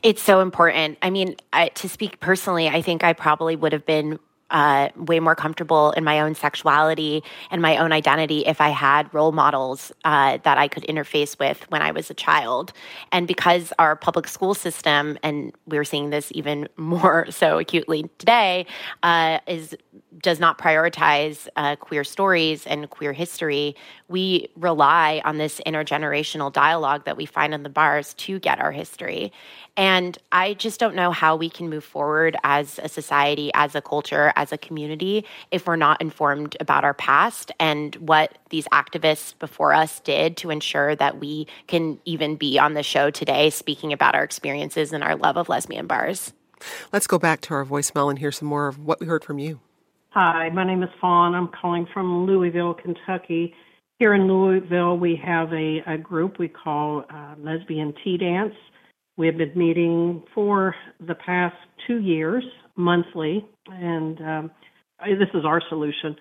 it's 0.03 0.21
so 0.21 0.41
important 0.41 0.99
i 1.01 1.11
mean 1.11 1.37
I, 1.53 1.69
to 1.69 1.89
speak 1.89 2.19
personally 2.19 2.67
i 2.67 2.83
think 2.83 3.05
i 3.05 3.13
probably 3.13 3.55
would 3.55 3.73
have 3.73 3.87
been 3.87 4.19
uh, 4.51 4.89
way 4.97 5.21
more 5.21 5.35
comfortable 5.35 5.93
in 5.93 6.05
my 6.05 6.21
own 6.21 6.35
sexuality 6.35 7.23
and 7.51 7.63
my 7.63 7.77
own 7.77 7.93
identity 7.93 8.47
if 8.47 8.61
I 8.61 8.69
had 8.69 9.13
role 9.13 9.33
models 9.33 9.93
uh, 10.05 10.39
that 10.45 10.59
I 10.59 10.69
could 10.69 10.85
interface 10.85 11.39
with 11.39 11.65
when 11.71 11.83
I 11.83 11.91
was 11.91 12.11
a 12.11 12.15
child. 12.15 12.73
And 13.13 13.27
because 13.27 13.73
our 13.79 13.97
public 13.97 14.29
school 14.29 14.55
system, 14.55 15.19
and 15.23 15.53
we're 15.67 15.85
seeing 15.85 16.11
this 16.11 16.31
even 16.35 16.69
more 16.77 17.27
so 17.31 17.59
acutely 17.59 18.11
today, 18.19 18.67
uh, 19.03 19.38
is 19.47 19.77
does 20.21 20.40
not 20.40 20.58
prioritize 20.58 21.48
uh, 21.56 21.77
queer 21.77 22.04
stories 22.04 22.67
and 22.67 22.88
queer 22.90 23.12
history, 23.12 23.75
we 24.08 24.48
rely 24.56 25.21
on 25.25 25.38
this 25.38 25.60
intergenerational 25.67 26.52
dialogue 26.52 27.04
that 27.04 27.17
we 27.17 27.27
find 27.27 27.54
in 27.54 27.62
the 27.62 27.69
bars 27.69 28.15
to 28.15 28.38
get 28.38 28.60
our 28.60 28.73
history. 28.73 29.33
And 29.77 30.17
I 30.31 30.54
just 30.54 30.79
don't 30.79 30.94
know 30.94 31.10
how 31.10 31.37
we 31.37 31.50
can 31.50 31.69
move 31.69 31.85
forward 31.85 32.37
as 32.44 32.79
a 32.83 32.88
society, 32.88 33.50
as 33.54 33.75
a 33.75 33.83
culture, 33.83 34.33
as 34.37 34.52
a 34.52 34.58
community 34.58 35.25
if 35.50 35.67
we're 35.67 35.77
not 35.77 36.00
informed 36.00 36.56
about 36.60 36.85
our 36.85 36.94
past 36.94 37.50
and 37.58 37.94
what 37.96 38.38
these 38.50 38.69
activists 38.69 39.37
before 39.38 39.73
us 39.73 40.00
did 40.00 40.37
to 40.38 40.50
ensure 40.50 40.94
that 40.96 41.19
we 41.19 41.46
can 41.67 41.98
even 42.04 42.37
be 42.37 42.58
on 42.58 42.75
the 42.75 42.83
show 42.83 43.10
today 43.10 43.50
speaking 43.50 43.92
about 43.92 44.15
our 44.15 44.23
experiences 44.23 44.92
and 44.92 45.02
our 45.02 45.17
love 45.17 45.37
of 45.37 45.48
lesbian 45.48 45.87
bars. 45.87 46.33
Let's 46.92 47.06
go 47.06 47.19
back 47.19 47.40
to 47.42 47.54
our 47.54 47.65
voicemail 47.65 48.08
and 48.08 48.19
hear 48.19 48.33
some 48.33 48.48
more 48.48 48.69
of 48.69 48.79
what 48.79 49.00
we 49.00 49.06
heard 49.06 49.25
from 49.25 49.38
you. 49.38 49.60
Hi, 50.15 50.48
my 50.50 50.65
name 50.65 50.85
is 50.85 50.90
Fawn. 51.00 51.35
I'm 51.35 51.48
calling 51.60 51.88
from 51.92 52.25
Louisville, 52.25 52.73
Kentucky. 52.73 53.52
Here 53.98 54.15
in 54.15 54.29
Louisville, 54.29 54.96
we 54.96 55.21
have 55.27 55.52
a, 55.52 55.83
a 55.88 55.98
group 55.98 56.38
we 56.38 56.46
call 56.46 57.02
uh, 57.12 57.35
Lesbian 57.37 57.92
Tea 58.04 58.17
Dance. 58.17 58.54
We 59.17 59.27
have 59.27 59.37
been 59.37 59.50
meeting 59.56 60.23
for 60.33 60.77
the 61.04 61.17
past 61.17 61.56
two 61.88 61.98
years 61.98 62.44
monthly, 62.77 63.44
and 63.67 64.21
um, 64.21 64.50
this 65.04 65.31
is 65.35 65.44
our 65.44 65.60
solution 65.69 66.15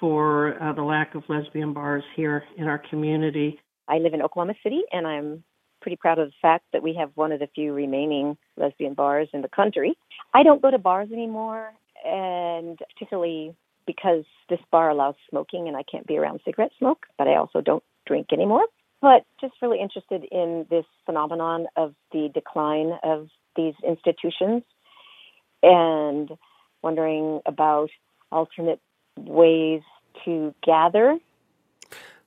for 0.00 0.56
uh, 0.62 0.72
the 0.72 0.82
lack 0.82 1.14
of 1.14 1.22
lesbian 1.28 1.74
bars 1.74 2.04
here 2.16 2.42
in 2.56 2.64
our 2.64 2.82
community. 2.88 3.60
I 3.86 3.98
live 3.98 4.14
in 4.14 4.22
Oklahoma 4.22 4.54
City, 4.62 4.80
and 4.92 5.06
I'm 5.06 5.44
pretty 5.82 5.96
proud 5.96 6.18
of 6.18 6.28
the 6.28 6.36
fact 6.40 6.64
that 6.72 6.82
we 6.82 6.94
have 6.98 7.10
one 7.16 7.32
of 7.32 7.40
the 7.40 7.48
few 7.54 7.74
remaining 7.74 8.38
lesbian 8.56 8.94
bars 8.94 9.28
in 9.34 9.42
the 9.42 9.50
country. 9.50 9.94
I 10.32 10.42
don't 10.42 10.62
go 10.62 10.70
to 10.70 10.78
bars 10.78 11.10
anymore, 11.12 11.74
and 12.06 12.78
particularly 12.94 13.54
because 13.86 14.24
this 14.48 14.60
bar 14.70 14.90
allows 14.90 15.14
smoking 15.30 15.68
and 15.68 15.76
I 15.76 15.82
can't 15.82 16.06
be 16.06 16.16
around 16.16 16.40
cigarette 16.44 16.72
smoke, 16.78 17.06
but 17.18 17.28
I 17.28 17.36
also 17.36 17.60
don't 17.60 17.84
drink 18.06 18.28
anymore. 18.32 18.66
But 19.00 19.24
just 19.40 19.54
really 19.60 19.80
interested 19.80 20.24
in 20.30 20.66
this 20.70 20.86
phenomenon 21.04 21.66
of 21.76 21.94
the 22.12 22.30
decline 22.32 22.92
of 23.02 23.28
these 23.54 23.74
institutions 23.86 24.62
and 25.62 26.30
wondering 26.82 27.40
about 27.46 27.90
alternate 28.32 28.80
ways 29.16 29.82
to 30.24 30.54
gather 30.64 31.18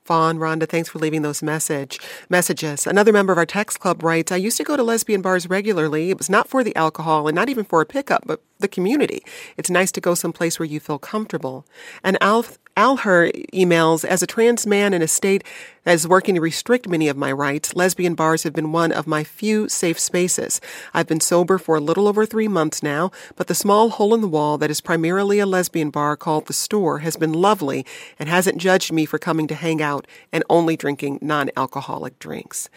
Fawn, 0.09 0.39
Rhonda, 0.39 0.67
thanks 0.67 0.89
for 0.89 0.97
leaving 0.97 1.21
those 1.21 1.43
message 1.43 1.99
messages. 2.29 2.87
Another 2.87 3.13
member 3.13 3.31
of 3.31 3.37
our 3.37 3.45
text 3.45 3.79
club 3.79 4.01
writes, 4.01 4.31
I 4.31 4.37
used 4.37 4.57
to 4.57 4.63
go 4.63 4.75
to 4.75 4.81
lesbian 4.81 5.21
bars 5.21 5.47
regularly. 5.47 6.09
It 6.09 6.17
was 6.17 6.31
not 6.31 6.47
for 6.47 6.63
the 6.63 6.75
alcohol 6.75 7.27
and 7.27 7.35
not 7.35 7.47
even 7.47 7.63
for 7.63 7.79
a 7.79 7.85
pickup, 7.85 8.23
but 8.25 8.41
the 8.57 8.67
community. 8.67 9.21
It's 9.55 9.69
nice 9.69 9.91
to 9.91 10.01
go 10.01 10.15
someplace 10.15 10.57
where 10.57 10.65
you 10.65 10.79
feel 10.79 10.97
comfortable. 10.97 11.63
And 12.03 12.17
Alf, 12.21 12.57
Alher 12.79 13.29
emails, 13.51 14.05
as 14.05 14.23
a 14.23 14.27
trans 14.27 14.65
man 14.65 14.93
in 14.93 15.01
a 15.01 15.07
state 15.07 15.43
that 15.83 15.95
is 15.95 16.07
working 16.07 16.35
to 16.35 16.39
restrict 16.41 16.87
many 16.87 17.09
of 17.09 17.17
my 17.17 17.29
rights, 17.29 17.75
lesbian 17.75 18.15
bars 18.15 18.43
have 18.43 18.53
been 18.53 18.71
one 18.71 18.93
of 18.93 19.05
my 19.05 19.21
few 19.21 19.67
safe 19.67 19.99
spaces. 19.99 20.61
I've 20.93 21.05
been 21.05 21.19
sober 21.19 21.57
for 21.57 21.75
a 21.75 21.81
little 21.81 22.07
over 22.07 22.25
three 22.25 22.47
months 22.47 22.81
now, 22.81 23.11
but 23.35 23.47
the 23.47 23.53
small 23.53 23.89
hole 23.89 24.13
in 24.13 24.21
the 24.21 24.29
wall 24.29 24.57
that 24.59 24.71
is 24.71 24.79
primarily 24.79 25.39
a 25.39 25.45
lesbian 25.45 25.89
bar 25.89 26.15
called 26.15 26.45
The 26.45 26.53
Store 26.53 26.99
has 26.99 27.17
been 27.17 27.33
lovely 27.33 27.85
and 28.17 28.29
hasn't 28.29 28.59
judged 28.59 28.93
me 28.93 29.03
for 29.03 29.19
coming 29.19 29.47
to 29.47 29.55
hang 29.55 29.81
out 29.81 30.07
and 30.31 30.45
only 30.49 30.77
drinking 30.77 31.19
non-alcoholic 31.21 32.17
drinks. 32.17 32.69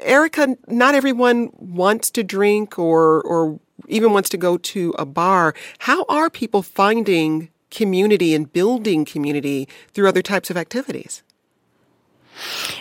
Erica, 0.00 0.58
not 0.68 0.94
everyone 0.94 1.48
wants 1.54 2.10
to 2.10 2.22
drink 2.22 2.78
or, 2.78 3.22
or 3.22 3.60
even 3.88 4.12
wants 4.12 4.28
to 4.28 4.36
go 4.36 4.58
to 4.58 4.94
a 4.98 5.06
bar. 5.06 5.54
How 5.78 6.04
are 6.10 6.28
people 6.28 6.60
finding 6.60 7.48
community 7.70 8.34
and 8.34 8.52
building 8.52 9.04
community 9.04 9.68
through 9.92 10.08
other 10.08 10.22
types 10.22 10.50
of 10.50 10.56
activities? 10.56 11.22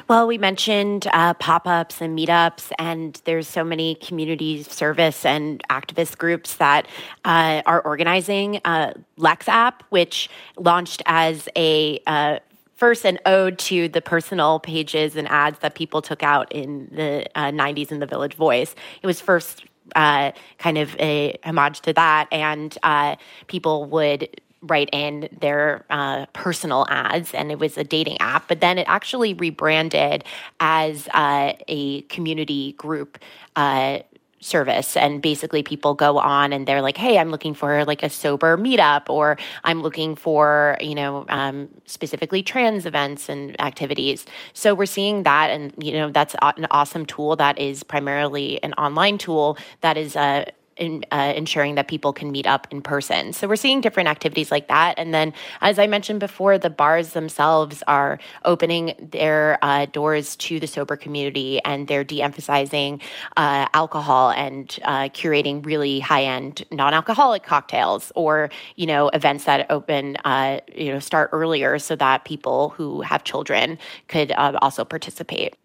Well, 0.08 0.28
we 0.28 0.38
mentioned 0.38 1.08
uh, 1.12 1.34
pop 1.36 1.68
ups 1.68 2.02
and 2.02 2.18
meetups, 2.18 2.72
and 2.78 3.20
there's 3.26 3.48
so 3.48 3.64
many 3.64 3.96
community 3.96 4.64
service 4.64 5.26
and 5.26 5.64
activist 5.70 6.18
groups 6.18 6.56
that 6.56 6.88
uh, 7.24 7.62
are 7.66 7.82
organizing 7.82 8.60
uh, 8.66 8.94
Lex 9.18 9.48
app, 9.48 9.84
which 9.90 10.30
launched 10.58 11.02
as 11.06 11.48
a 11.56 12.00
uh, 12.06 12.40
first 12.76 13.06
an 13.06 13.18
ode 13.26 13.58
to 13.58 13.88
the 13.88 14.02
personal 14.02 14.60
pages 14.60 15.16
and 15.16 15.28
ads 15.30 15.60
that 15.60 15.76
people 15.76 16.02
took 16.02 16.22
out 16.22 16.52
in 16.52 16.90
the 16.92 17.26
uh, 17.36 17.46
90s 17.52 17.92
in 17.92 18.00
the 18.00 18.06
Village 18.06 18.34
Voice. 18.34 18.76
It 19.02 19.08
was 19.08 19.22
first 19.22 19.64
uh, 19.96 20.32
kind 20.58 20.78
of 20.78 20.96
a 21.00 21.38
homage 21.44 21.82
to 21.82 21.94
that, 21.94 22.28
and 22.32 22.78
uh, 22.84 23.16
people 23.48 23.86
would 23.86 24.42
write 24.66 24.89
in 24.91 25.30
their 25.39 25.86
uh, 25.89 26.26
personal 26.34 26.86
ads, 26.89 27.34
and 27.34 27.51
it 27.51 27.59
was 27.59 27.78
a 27.78 27.84
dating 27.84 28.18
app. 28.20 28.47
But 28.47 28.61
then 28.61 28.78
it 28.78 28.86
actually 28.88 29.34
rebranded 29.34 30.24
as 30.59 31.07
uh, 31.13 31.53
a 31.68 32.01
community 32.03 32.74
group 32.74 33.20
uh, 33.55 33.99
service 34.45 34.95
and 34.95 35.24
basically 35.24 35.63
people 35.63 35.95
go 35.95 36.20
on 36.20 36.53
and 36.53 36.68
they're 36.68 36.82
like 36.82 36.97
hey 36.97 37.18
i'm 37.18 37.32
looking 37.32 37.55
for 37.55 37.84
like 37.86 38.03
a 38.03 38.09
sober 38.09 38.55
meetup 38.57 39.09
or 39.09 39.38
i'm 39.63 39.82
looking 39.82 40.16
for 40.16 40.78
you 40.80 40.93
know 40.93 41.26
um, 41.30 41.68
specifically 41.86 42.43
trans 42.43 42.86
events 42.86 43.28
and 43.28 43.59
activities 43.59 44.26
so 44.53 44.76
we're 44.76 44.86
seeing 44.86 45.24
that 45.24 45.49
and 45.49 45.74
you 45.84 45.91
know 45.93 46.11
that's 46.11 46.36
an 46.57 46.68
awesome 46.70 47.07
tool 47.07 47.36
that 47.36 47.57
is 47.57 47.82
primarily 47.82 48.61
an 48.61 48.74
online 48.74 49.18
tool 49.18 49.57
that 49.82 49.97
is 49.97 50.16
uh, 50.16 50.45
in, 50.78 51.05
uh, 51.11 51.34
ensuring 51.36 51.76
that 51.76 51.88
people 51.88 52.13
can 52.13 52.32
meet 52.32 52.45
up 52.45 52.67
in 52.71 52.82
person. 52.82 53.34
So 53.34 53.47
we're 53.47 53.55
seeing 53.55 53.82
different 53.82 54.09
activities 54.09 54.51
like 54.51 54.67
that. 54.67 54.95
And 54.97 55.13
then, 55.13 55.34
as 55.61 55.80
I 55.80 55.88
mentioned 55.88 56.19
before, 56.19 56.57
the 56.57 56.69
bars 56.69 57.09
themselves 57.09 57.84
are 57.88 58.19
opening 58.43 58.93
their 58.99 59.57
uh, 59.61 59.86
doors 59.86 60.36
to 60.38 60.59
the 60.59 60.67
sober 60.67 60.95
community 60.97 61.61
and 61.63 61.88
they're 61.88 62.03
de 62.03 62.21
emphasizing 62.21 63.01
uh, 63.38 63.67
alcohol 63.73 64.32
and 64.32 64.78
uh, 64.84 65.03
curating 65.09 65.65
really 65.65 65.99
high 65.99 66.23
end 66.23 66.65
non 66.71 66.93
alcoholic 66.93 67.43
cocktails 67.43 68.11
or, 68.15 68.49
you 68.76 68.86
know, 68.86 69.09
events 69.09 69.45
that 69.45 69.65
open, 69.69 70.17
uh, 70.26 70.59
you 70.73 70.91
know, 70.91 70.99
start 70.99 71.30
earlier 71.32 71.80
so 71.80 71.95
that 71.95 72.26
people 72.26 72.69
who 72.69 73.01
have 73.01 73.23
children 73.23 73.78
could 74.07 74.32
uh, 74.32 74.57
also 74.61 74.84
participate. 74.84 75.55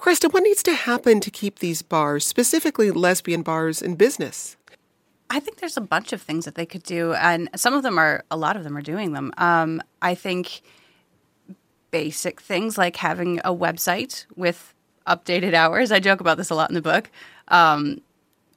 Krista, 0.00 0.32
what 0.32 0.42
needs 0.42 0.62
to 0.62 0.72
happen 0.72 1.20
to 1.20 1.30
keep 1.30 1.58
these 1.58 1.82
bars, 1.82 2.26
specifically 2.26 2.90
lesbian 2.90 3.42
bars, 3.42 3.82
in 3.82 3.96
business? 3.96 4.56
I 5.28 5.40
think 5.40 5.58
there's 5.58 5.76
a 5.76 5.82
bunch 5.82 6.14
of 6.14 6.22
things 6.22 6.46
that 6.46 6.54
they 6.54 6.64
could 6.64 6.82
do, 6.82 7.12
and 7.12 7.50
some 7.54 7.74
of 7.74 7.82
them 7.82 7.98
are, 7.98 8.24
a 8.30 8.36
lot 8.36 8.56
of 8.56 8.64
them 8.64 8.78
are 8.78 8.82
doing 8.82 9.12
them. 9.12 9.30
Um, 9.36 9.82
I 10.00 10.14
think 10.14 10.62
basic 11.90 12.40
things 12.40 12.78
like 12.78 12.96
having 12.96 13.40
a 13.40 13.54
website 13.54 14.24
with 14.36 14.72
updated 15.06 15.52
hours. 15.52 15.92
I 15.92 16.00
joke 16.00 16.22
about 16.22 16.38
this 16.38 16.48
a 16.48 16.54
lot 16.54 16.70
in 16.70 16.74
the 16.74 16.82
book. 16.82 17.10
Um, 17.48 18.00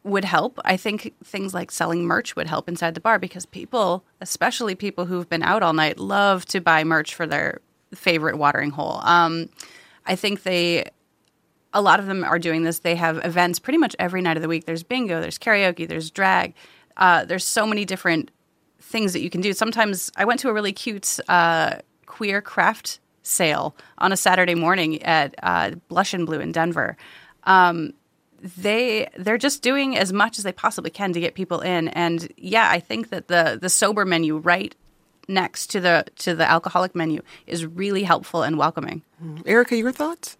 would 0.05 0.25
help. 0.25 0.59
I 0.63 0.77
think 0.77 1.13
things 1.25 1.53
like 1.53 1.71
selling 1.71 2.05
merch 2.05 2.37
would 2.37 2.47
help 2.47 2.69
inside 2.69 2.93
the 2.93 3.01
bar 3.01 3.19
because 3.19 3.45
people, 3.45 4.05
especially 4.21 4.75
people 4.75 5.05
who've 5.05 5.29
been 5.29 5.43
out 5.43 5.61
all 5.61 5.73
night, 5.73 5.99
love 5.99 6.45
to 6.47 6.61
buy 6.61 6.85
merch 6.85 7.13
for 7.15 7.27
their 7.27 7.59
favorite 7.93 8.37
watering 8.37 8.71
hole. 8.71 9.01
Um, 9.03 9.49
I 10.05 10.15
think 10.15 10.43
they 10.43 10.85
a 11.73 11.81
lot 11.81 11.99
of 11.99 12.05
them 12.05 12.23
are 12.23 12.39
doing 12.39 12.63
this. 12.63 12.79
They 12.79 12.95
have 12.95 13.23
events 13.25 13.59
pretty 13.59 13.77
much 13.77 13.95
every 13.99 14.21
night 14.21 14.37
of 14.37 14.43
the 14.43 14.49
week. 14.49 14.65
There's 14.65 14.83
bingo, 14.83 15.19
there's 15.21 15.39
karaoke, 15.39 15.87
there's 15.87 16.11
drag. 16.11 16.53
Uh, 16.95 17.25
there's 17.25 17.43
so 17.43 17.65
many 17.65 17.85
different 17.85 18.29
things 18.79 19.13
that 19.13 19.21
you 19.21 19.29
can 19.29 19.41
do. 19.41 19.53
Sometimes 19.53 20.11
I 20.15 20.25
went 20.25 20.39
to 20.41 20.49
a 20.49 20.53
really 20.53 20.73
cute 20.73 21.19
uh, 21.27 21.77
queer 22.05 22.41
craft 22.41 22.99
sale 23.23 23.75
on 23.97 24.11
a 24.11 24.17
Saturday 24.17 24.55
morning 24.55 25.01
at 25.03 25.33
uh, 25.41 25.71
Blush 25.87 26.13
and 26.13 26.25
Blu 26.25 26.39
in 26.39 26.51
Denver. 26.51 26.95
Um, 27.45 27.93
they 28.41 29.07
they're 29.17 29.37
just 29.37 29.61
doing 29.61 29.97
as 29.97 30.11
much 30.11 30.37
as 30.37 30.43
they 30.43 30.51
possibly 30.51 30.91
can 30.91 31.13
to 31.13 31.19
get 31.19 31.33
people 31.33 31.61
in. 31.61 31.87
And 31.87 32.31
yeah, 32.37 32.69
I 32.69 32.79
think 32.79 33.09
that 33.09 33.29
the 33.29 33.57
the 33.59 33.69
sober 33.69 34.05
menu 34.05 34.37
right 34.37 34.75
next 35.29 35.67
to 35.67 35.79
the 35.79 36.05
to 36.17 36.35
the 36.35 36.49
alcoholic 36.49 36.93
menu 36.93 37.21
is 37.47 37.65
really 37.65 38.03
helpful 38.03 38.43
and 38.43 38.57
welcoming. 38.57 39.01
Erica, 39.45 39.77
your 39.77 39.93
thoughts? 39.93 40.37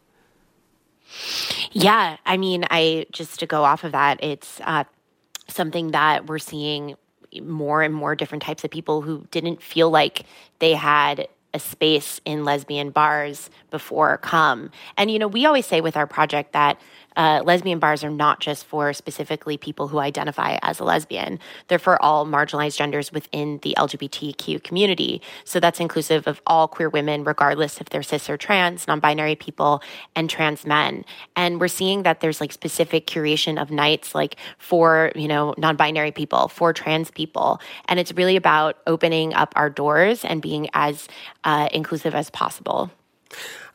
Yeah, 1.72 2.18
I 2.26 2.38
mean, 2.38 2.66
I 2.70 3.05
just 3.11 3.39
to 3.39 3.45
go 3.45 3.64
off 3.64 3.84
of 3.84 3.91
that, 3.91 4.24
it's 4.24 4.59
uh, 4.64 4.84
something 5.47 5.91
that 5.91 6.28
we're 6.28 6.39
seeing 6.39 6.95
more 7.41 7.82
and 7.82 7.93
more 7.93 8.16
different 8.16 8.43
types 8.43 8.64
of 8.64 8.72
people 8.72 9.01
who 9.01 9.26
didn't 9.32 9.61
feel 9.61 9.89
like 9.89 10.26
they 10.59 10.74
had 10.74 11.28
a 11.53 11.59
space 11.59 12.20
in 12.26 12.43
lesbian 12.43 12.89
bars 12.89 13.49
before 13.70 14.18
come. 14.18 14.72
And 14.97 15.11
you 15.11 15.20
know, 15.20 15.28
we 15.28 15.45
always 15.45 15.66
say 15.66 15.82
with 15.82 15.95
our 15.95 16.07
project 16.07 16.53
that 16.53 16.80
uh, 17.16 17.41
lesbian 17.45 17.80
bars 17.80 18.03
are 18.03 18.09
not 18.09 18.39
just 18.39 18.66
for 18.66 18.93
specifically 18.93 19.57
people 19.57 19.88
who 19.88 19.99
identify 19.99 20.57
as 20.61 20.80
a 20.80 20.84
lesbian, 20.84 21.39
they're 21.68 21.80
for 21.80 22.01
all 22.01 22.26
marginalized 22.26 22.78
genders 22.78 23.11
within 23.11 23.59
the 23.61 23.76
LGBTQ 23.78 24.64
community. 24.64 25.22
So 25.43 25.59
that's 25.59 25.80
inclusive 25.80 26.28
of 26.28 26.41
all 26.47 26.68
queer 26.68 26.89
women, 26.89 27.24
regardless 27.24 27.80
if 27.82 27.89
they're 27.89 28.03
cis 28.03 28.30
or 28.30 28.38
trans, 28.38 28.88
non 28.88 28.99
binary 28.99 29.36
people, 29.36 29.82
and 30.16 30.30
trans 30.30 30.66
men. 30.66 31.05
And 31.36 31.59
we're 31.59 31.68
seeing 31.68 32.03
that 32.03 32.20
there's 32.20 32.41
like 32.41 32.51
specific 32.51 33.07
curation 33.07 33.61
of 33.61 33.72
nights, 33.72 34.16
like 34.16 34.38
for, 34.57 35.11
you 35.16 35.28
know, 35.28 35.53
non 35.57 35.76
binary 35.76 36.11
people, 36.11 36.47
for 36.47 36.74
trans 36.74 37.11
people. 37.11 37.59
And 37.86 37.99
it's 37.99 38.11
really 38.14 38.36
about 38.36 38.78
opening 38.88 39.34
up 39.34 39.53
our 39.55 39.70
doors 39.70 40.26
and 40.26 40.41
being 40.41 40.70
as 40.74 41.07
uh, 41.43 41.70
inclusive 41.72 42.16
as 42.16 42.30
possible. 42.30 42.91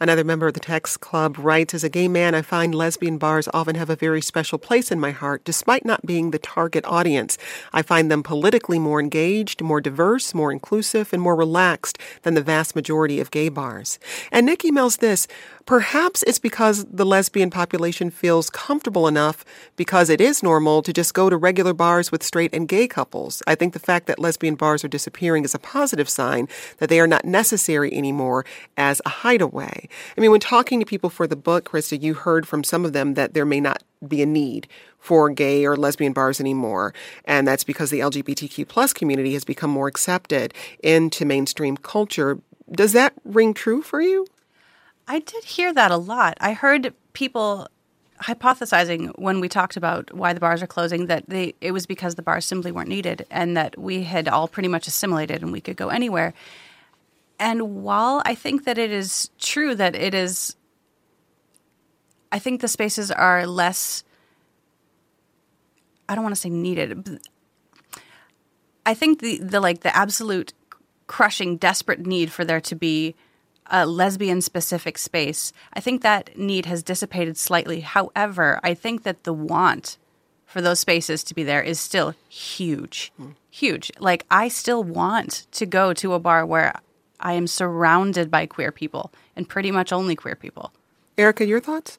Another 0.00 0.22
member 0.22 0.46
of 0.46 0.54
the 0.54 0.60
text 0.60 1.00
club 1.00 1.38
writes 1.38 1.74
As 1.74 1.82
a 1.82 1.88
gay 1.88 2.06
man, 2.06 2.34
I 2.34 2.42
find 2.42 2.72
lesbian 2.72 3.18
bars 3.18 3.48
often 3.52 3.74
have 3.74 3.90
a 3.90 3.96
very 3.96 4.22
special 4.22 4.56
place 4.56 4.92
in 4.92 5.00
my 5.00 5.10
heart, 5.10 5.42
despite 5.44 5.84
not 5.84 6.06
being 6.06 6.30
the 6.30 6.38
target 6.38 6.84
audience. 6.86 7.36
I 7.72 7.82
find 7.82 8.08
them 8.08 8.22
politically 8.22 8.78
more 8.78 9.00
engaged, 9.00 9.60
more 9.60 9.80
diverse, 9.80 10.34
more 10.34 10.52
inclusive, 10.52 11.12
and 11.12 11.20
more 11.20 11.34
relaxed 11.34 11.98
than 12.22 12.34
the 12.34 12.42
vast 12.42 12.76
majority 12.76 13.18
of 13.18 13.32
gay 13.32 13.48
bars. 13.48 13.98
And 14.30 14.46
Nick 14.46 14.60
emails 14.60 14.98
this 14.98 15.26
Perhaps 15.68 16.22
it's 16.26 16.38
because 16.38 16.86
the 16.86 17.04
lesbian 17.04 17.50
population 17.50 18.08
feels 18.08 18.48
comfortable 18.48 19.06
enough 19.06 19.44
because 19.76 20.08
it 20.08 20.18
is 20.18 20.42
normal 20.42 20.80
to 20.80 20.94
just 20.94 21.12
go 21.12 21.28
to 21.28 21.36
regular 21.36 21.74
bars 21.74 22.10
with 22.10 22.22
straight 22.22 22.54
and 22.54 22.66
gay 22.66 22.88
couples. 22.88 23.42
I 23.46 23.54
think 23.54 23.74
the 23.74 23.78
fact 23.78 24.06
that 24.06 24.18
lesbian 24.18 24.54
bars 24.54 24.82
are 24.82 24.88
disappearing 24.88 25.44
is 25.44 25.54
a 25.54 25.58
positive 25.58 26.08
sign 26.08 26.48
that 26.78 26.88
they 26.88 27.00
are 27.00 27.06
not 27.06 27.26
necessary 27.26 27.92
anymore 27.92 28.46
as 28.78 29.02
a 29.04 29.10
hideaway. 29.10 29.87
I 30.16 30.20
mean, 30.20 30.30
when 30.30 30.40
talking 30.40 30.80
to 30.80 30.86
people 30.86 31.10
for 31.10 31.26
the 31.26 31.36
book, 31.36 31.70
Krista, 31.70 32.00
you 32.00 32.14
heard 32.14 32.46
from 32.46 32.64
some 32.64 32.84
of 32.84 32.92
them 32.92 33.14
that 33.14 33.34
there 33.34 33.44
may 33.44 33.60
not 33.60 33.82
be 34.06 34.22
a 34.22 34.26
need 34.26 34.68
for 34.98 35.30
gay 35.30 35.64
or 35.64 35.76
lesbian 35.76 36.12
bars 36.12 36.40
anymore. 36.40 36.94
And 37.24 37.46
that's 37.46 37.64
because 37.64 37.90
the 37.90 38.00
LGBTQ 38.00 38.68
plus 38.68 38.92
community 38.92 39.32
has 39.32 39.44
become 39.44 39.70
more 39.70 39.88
accepted 39.88 40.54
into 40.82 41.24
mainstream 41.24 41.76
culture. 41.76 42.38
Does 42.70 42.92
that 42.92 43.14
ring 43.24 43.54
true 43.54 43.82
for 43.82 44.00
you? 44.00 44.26
I 45.06 45.20
did 45.20 45.44
hear 45.44 45.72
that 45.72 45.90
a 45.90 45.96
lot. 45.96 46.36
I 46.40 46.52
heard 46.52 46.92
people 47.12 47.68
hypothesizing 48.20 49.16
when 49.18 49.40
we 49.40 49.48
talked 49.48 49.76
about 49.76 50.12
why 50.12 50.32
the 50.32 50.40
bars 50.40 50.62
are 50.62 50.66
closing 50.66 51.06
that 51.06 51.28
they 51.28 51.54
it 51.60 51.70
was 51.70 51.86
because 51.86 52.16
the 52.16 52.22
bars 52.22 52.44
simply 52.44 52.72
weren't 52.72 52.88
needed 52.88 53.24
and 53.30 53.56
that 53.56 53.78
we 53.78 54.02
had 54.02 54.28
all 54.28 54.48
pretty 54.48 54.68
much 54.68 54.86
assimilated 54.88 55.42
and 55.42 55.52
we 55.52 55.60
could 55.60 55.76
go 55.76 55.88
anywhere. 55.88 56.34
And 57.38 57.82
while 57.82 58.22
I 58.24 58.34
think 58.34 58.64
that 58.64 58.78
it 58.78 58.90
is 58.90 59.30
true 59.38 59.74
that 59.74 59.94
it 59.94 60.14
is 60.14 60.56
I 62.30 62.38
think 62.38 62.60
the 62.60 62.68
spaces 62.68 63.10
are 63.10 63.46
less 63.46 64.04
I 66.08 66.14
don't 66.14 66.24
want 66.24 66.34
to 66.34 66.40
say 66.40 66.48
needed. 66.48 67.20
I 68.86 68.94
think 68.94 69.20
the 69.20 69.38
the 69.38 69.60
like 69.60 69.80
the 69.80 69.94
absolute 69.96 70.52
crushing 71.06 71.56
desperate 71.56 72.06
need 72.06 72.30
for 72.32 72.44
there 72.44 72.60
to 72.60 72.74
be 72.74 73.14
a 73.70 73.86
lesbian 73.86 74.40
specific 74.40 74.96
space, 74.98 75.52
I 75.72 75.80
think 75.80 76.02
that 76.02 76.38
need 76.38 76.66
has 76.66 76.82
dissipated 76.82 77.36
slightly. 77.36 77.80
However, 77.80 78.60
I 78.62 78.74
think 78.74 79.02
that 79.02 79.24
the 79.24 79.32
want 79.32 79.98
for 80.46 80.62
those 80.62 80.80
spaces 80.80 81.22
to 81.24 81.34
be 81.34 81.44
there 81.44 81.62
is 81.62 81.78
still 81.78 82.14
huge. 82.28 83.12
Mm. 83.20 83.34
Huge. 83.50 83.90
Like, 83.98 84.24
I 84.30 84.48
still 84.48 84.82
want 84.82 85.46
to 85.52 85.66
go 85.66 85.92
to 85.94 86.14
a 86.14 86.18
bar 86.18 86.46
where 86.46 86.72
I 87.20 87.34
am 87.34 87.46
surrounded 87.46 88.30
by 88.30 88.46
queer 88.46 88.72
people 88.72 89.12
and 89.36 89.48
pretty 89.48 89.70
much 89.70 89.92
only 89.92 90.16
queer 90.16 90.36
people. 90.36 90.72
Erica, 91.16 91.46
your 91.46 91.60
thoughts? 91.60 91.98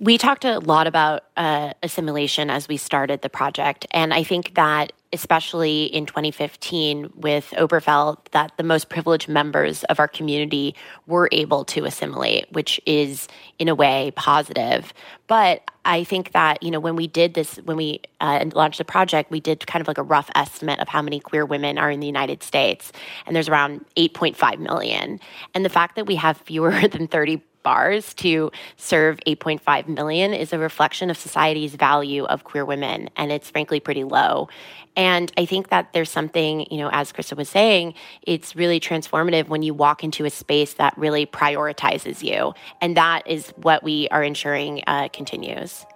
We 0.00 0.18
talked 0.18 0.44
a 0.44 0.58
lot 0.60 0.86
about 0.86 1.24
uh, 1.36 1.74
assimilation 1.82 2.50
as 2.50 2.68
we 2.68 2.76
started 2.76 3.22
the 3.22 3.28
project. 3.28 3.86
And 3.92 4.12
I 4.12 4.22
think 4.22 4.54
that, 4.54 4.92
especially 5.12 5.84
in 5.84 6.06
2015 6.06 7.12
with 7.14 7.52
Obergefell, 7.56 8.18
that 8.30 8.52
the 8.56 8.62
most 8.62 8.88
privileged 8.88 9.28
members 9.28 9.84
of 9.84 10.00
our 10.00 10.08
community 10.08 10.74
were 11.06 11.28
able 11.32 11.64
to 11.66 11.84
assimilate, 11.84 12.50
which 12.52 12.80
is, 12.86 13.28
in 13.58 13.68
a 13.68 13.74
way, 13.74 14.12
positive. 14.16 14.94
But 15.26 15.70
I 15.84 16.04
think 16.04 16.32
that, 16.32 16.62
you 16.62 16.70
know, 16.70 16.80
when 16.80 16.96
we 16.96 17.06
did 17.06 17.34
this, 17.34 17.56
when 17.56 17.76
we 17.76 18.00
uh, 18.20 18.44
launched 18.54 18.78
the 18.78 18.84
project, 18.84 19.30
we 19.30 19.40
did 19.40 19.66
kind 19.66 19.80
of 19.80 19.88
like 19.88 19.98
a 19.98 20.02
rough 20.02 20.30
estimate 20.34 20.78
of 20.78 20.88
how 20.88 21.02
many 21.02 21.20
queer 21.20 21.44
women 21.44 21.78
are 21.78 21.90
in 21.90 22.00
the 22.00 22.06
United 22.06 22.42
States. 22.42 22.92
And 23.26 23.34
there's 23.34 23.48
around 23.48 23.84
8.5 23.96 24.58
million. 24.58 25.20
And 25.54 25.64
the 25.64 25.70
fact 25.70 25.96
that 25.96 26.06
we 26.06 26.16
have 26.16 26.36
fewer 26.38 26.88
than 26.88 27.08
30 27.08 27.42
bars 27.62 28.14
to 28.14 28.50
serve 28.76 29.18
8.5 29.26 29.88
million 29.88 30.34
is 30.34 30.52
a 30.52 30.58
reflection 30.58 31.10
of 31.10 31.16
society's 31.16 31.74
value 31.74 32.24
of 32.24 32.44
queer 32.44 32.64
women 32.64 33.08
and 33.16 33.32
it's 33.32 33.50
frankly 33.50 33.80
pretty 33.80 34.04
low. 34.04 34.48
And 34.94 35.32
i 35.38 35.46
think 35.46 35.70
that 35.70 35.92
there's 35.94 36.10
something 36.10 36.66
you 36.70 36.76
know 36.76 36.90
as 36.92 37.12
krista 37.12 37.34
was 37.34 37.48
saying 37.48 37.94
it's 38.22 38.54
really 38.54 38.78
transformative 38.78 39.48
when 39.48 39.62
you 39.62 39.72
walk 39.72 40.04
into 40.04 40.26
a 40.26 40.30
space 40.30 40.74
that 40.74 40.96
really 40.98 41.24
prioritizes 41.24 42.22
you 42.22 42.52
and 42.82 42.96
that 42.98 43.26
is 43.26 43.48
what 43.56 43.82
we 43.82 44.08
are 44.10 44.22
ensuring 44.22 44.82
uh, 44.86 45.08
continues 45.08 45.86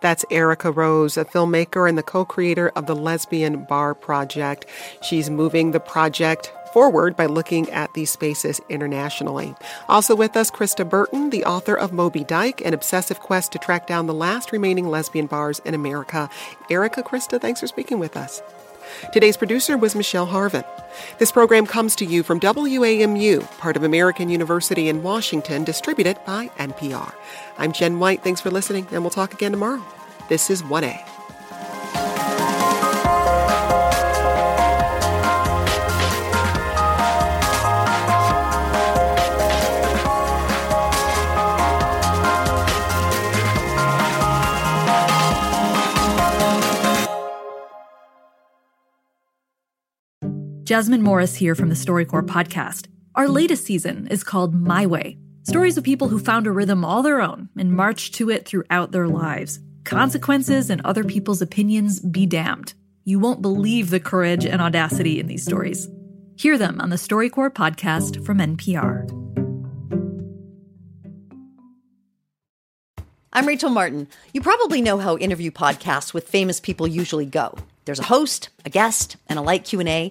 that's 0.00 0.24
Erica 0.30 0.70
Rose, 0.70 1.16
a 1.16 1.24
filmmaker 1.24 1.88
and 1.88 1.96
the 1.96 2.02
co 2.02 2.24
creator 2.24 2.70
of 2.76 2.86
the 2.86 2.96
Lesbian 2.96 3.64
Bar 3.64 3.94
Project. 3.94 4.66
She's 5.02 5.30
moving 5.30 5.70
the 5.70 5.80
project 5.80 6.52
forward 6.72 7.16
by 7.16 7.26
looking 7.26 7.70
at 7.70 7.94
these 7.94 8.10
spaces 8.10 8.60
internationally. 8.68 9.54
Also 9.88 10.16
with 10.16 10.36
us, 10.36 10.50
Krista 10.50 10.86
Burton, 10.86 11.30
the 11.30 11.44
author 11.44 11.74
of 11.74 11.92
Moby 11.92 12.24
Dyke, 12.24 12.60
an 12.64 12.74
obsessive 12.74 13.20
quest 13.20 13.52
to 13.52 13.58
track 13.58 13.86
down 13.86 14.06
the 14.06 14.12
last 14.12 14.50
remaining 14.50 14.88
lesbian 14.88 15.26
bars 15.26 15.60
in 15.60 15.72
America. 15.72 16.28
Erica, 16.68 17.02
Krista, 17.02 17.40
thanks 17.40 17.60
for 17.60 17.68
speaking 17.68 18.00
with 18.00 18.16
us. 18.16 18.42
Today's 19.12 19.36
producer 19.36 19.76
was 19.76 19.94
Michelle 19.94 20.26
Harvin. 20.26 20.64
This 21.18 21.32
program 21.32 21.66
comes 21.66 21.96
to 21.96 22.04
you 22.04 22.22
from 22.22 22.40
WAMU, 22.40 23.42
part 23.58 23.76
of 23.76 23.82
American 23.82 24.28
University 24.28 24.88
in 24.88 25.02
Washington, 25.02 25.64
distributed 25.64 26.18
by 26.24 26.48
NPR. 26.58 27.12
I'm 27.58 27.72
Jen 27.72 27.98
White. 27.98 28.22
Thanks 28.22 28.40
for 28.40 28.50
listening, 28.50 28.86
and 28.90 29.02
we'll 29.02 29.10
talk 29.10 29.32
again 29.32 29.52
tomorrow. 29.52 29.82
This 30.28 30.50
is 30.50 30.62
1A. 30.62 31.13
Jasmine 50.64 51.02
Morris 51.02 51.36
here 51.36 51.54
from 51.54 51.68
the 51.68 51.74
StoryCorps 51.74 52.26
podcast. 52.26 52.86
Our 53.14 53.28
latest 53.28 53.66
season 53.66 54.08
is 54.08 54.24
called 54.24 54.54
My 54.54 54.86
Way 54.86 55.18
stories 55.42 55.76
of 55.76 55.84
people 55.84 56.08
who 56.08 56.18
found 56.18 56.46
a 56.46 56.50
rhythm 56.50 56.86
all 56.86 57.02
their 57.02 57.20
own 57.20 57.50
and 57.58 57.70
marched 57.70 58.14
to 58.14 58.30
it 58.30 58.46
throughout 58.46 58.92
their 58.92 59.06
lives. 59.06 59.60
Consequences 59.84 60.70
and 60.70 60.80
other 60.86 61.04
people's 61.04 61.42
opinions 61.42 62.00
be 62.00 62.24
damned. 62.24 62.72
You 63.04 63.18
won't 63.18 63.42
believe 63.42 63.90
the 63.90 64.00
courage 64.00 64.46
and 64.46 64.62
audacity 64.62 65.20
in 65.20 65.26
these 65.26 65.44
stories. 65.44 65.86
Hear 66.36 66.56
them 66.56 66.80
on 66.80 66.88
the 66.88 66.96
StoryCorps 66.96 67.50
podcast 67.50 68.24
from 68.24 68.38
NPR. 68.38 69.06
I'm 73.34 73.46
Rachel 73.46 73.68
Martin. 73.68 74.08
You 74.32 74.40
probably 74.40 74.80
know 74.80 74.96
how 74.96 75.18
interview 75.18 75.50
podcasts 75.50 76.14
with 76.14 76.26
famous 76.26 76.58
people 76.58 76.86
usually 76.86 77.26
go. 77.26 77.54
There's 77.84 77.98
a 77.98 78.04
host, 78.04 78.48
a 78.64 78.70
guest, 78.70 79.16
and 79.28 79.38
a 79.38 79.42
light 79.42 79.64
Q&A. 79.64 80.10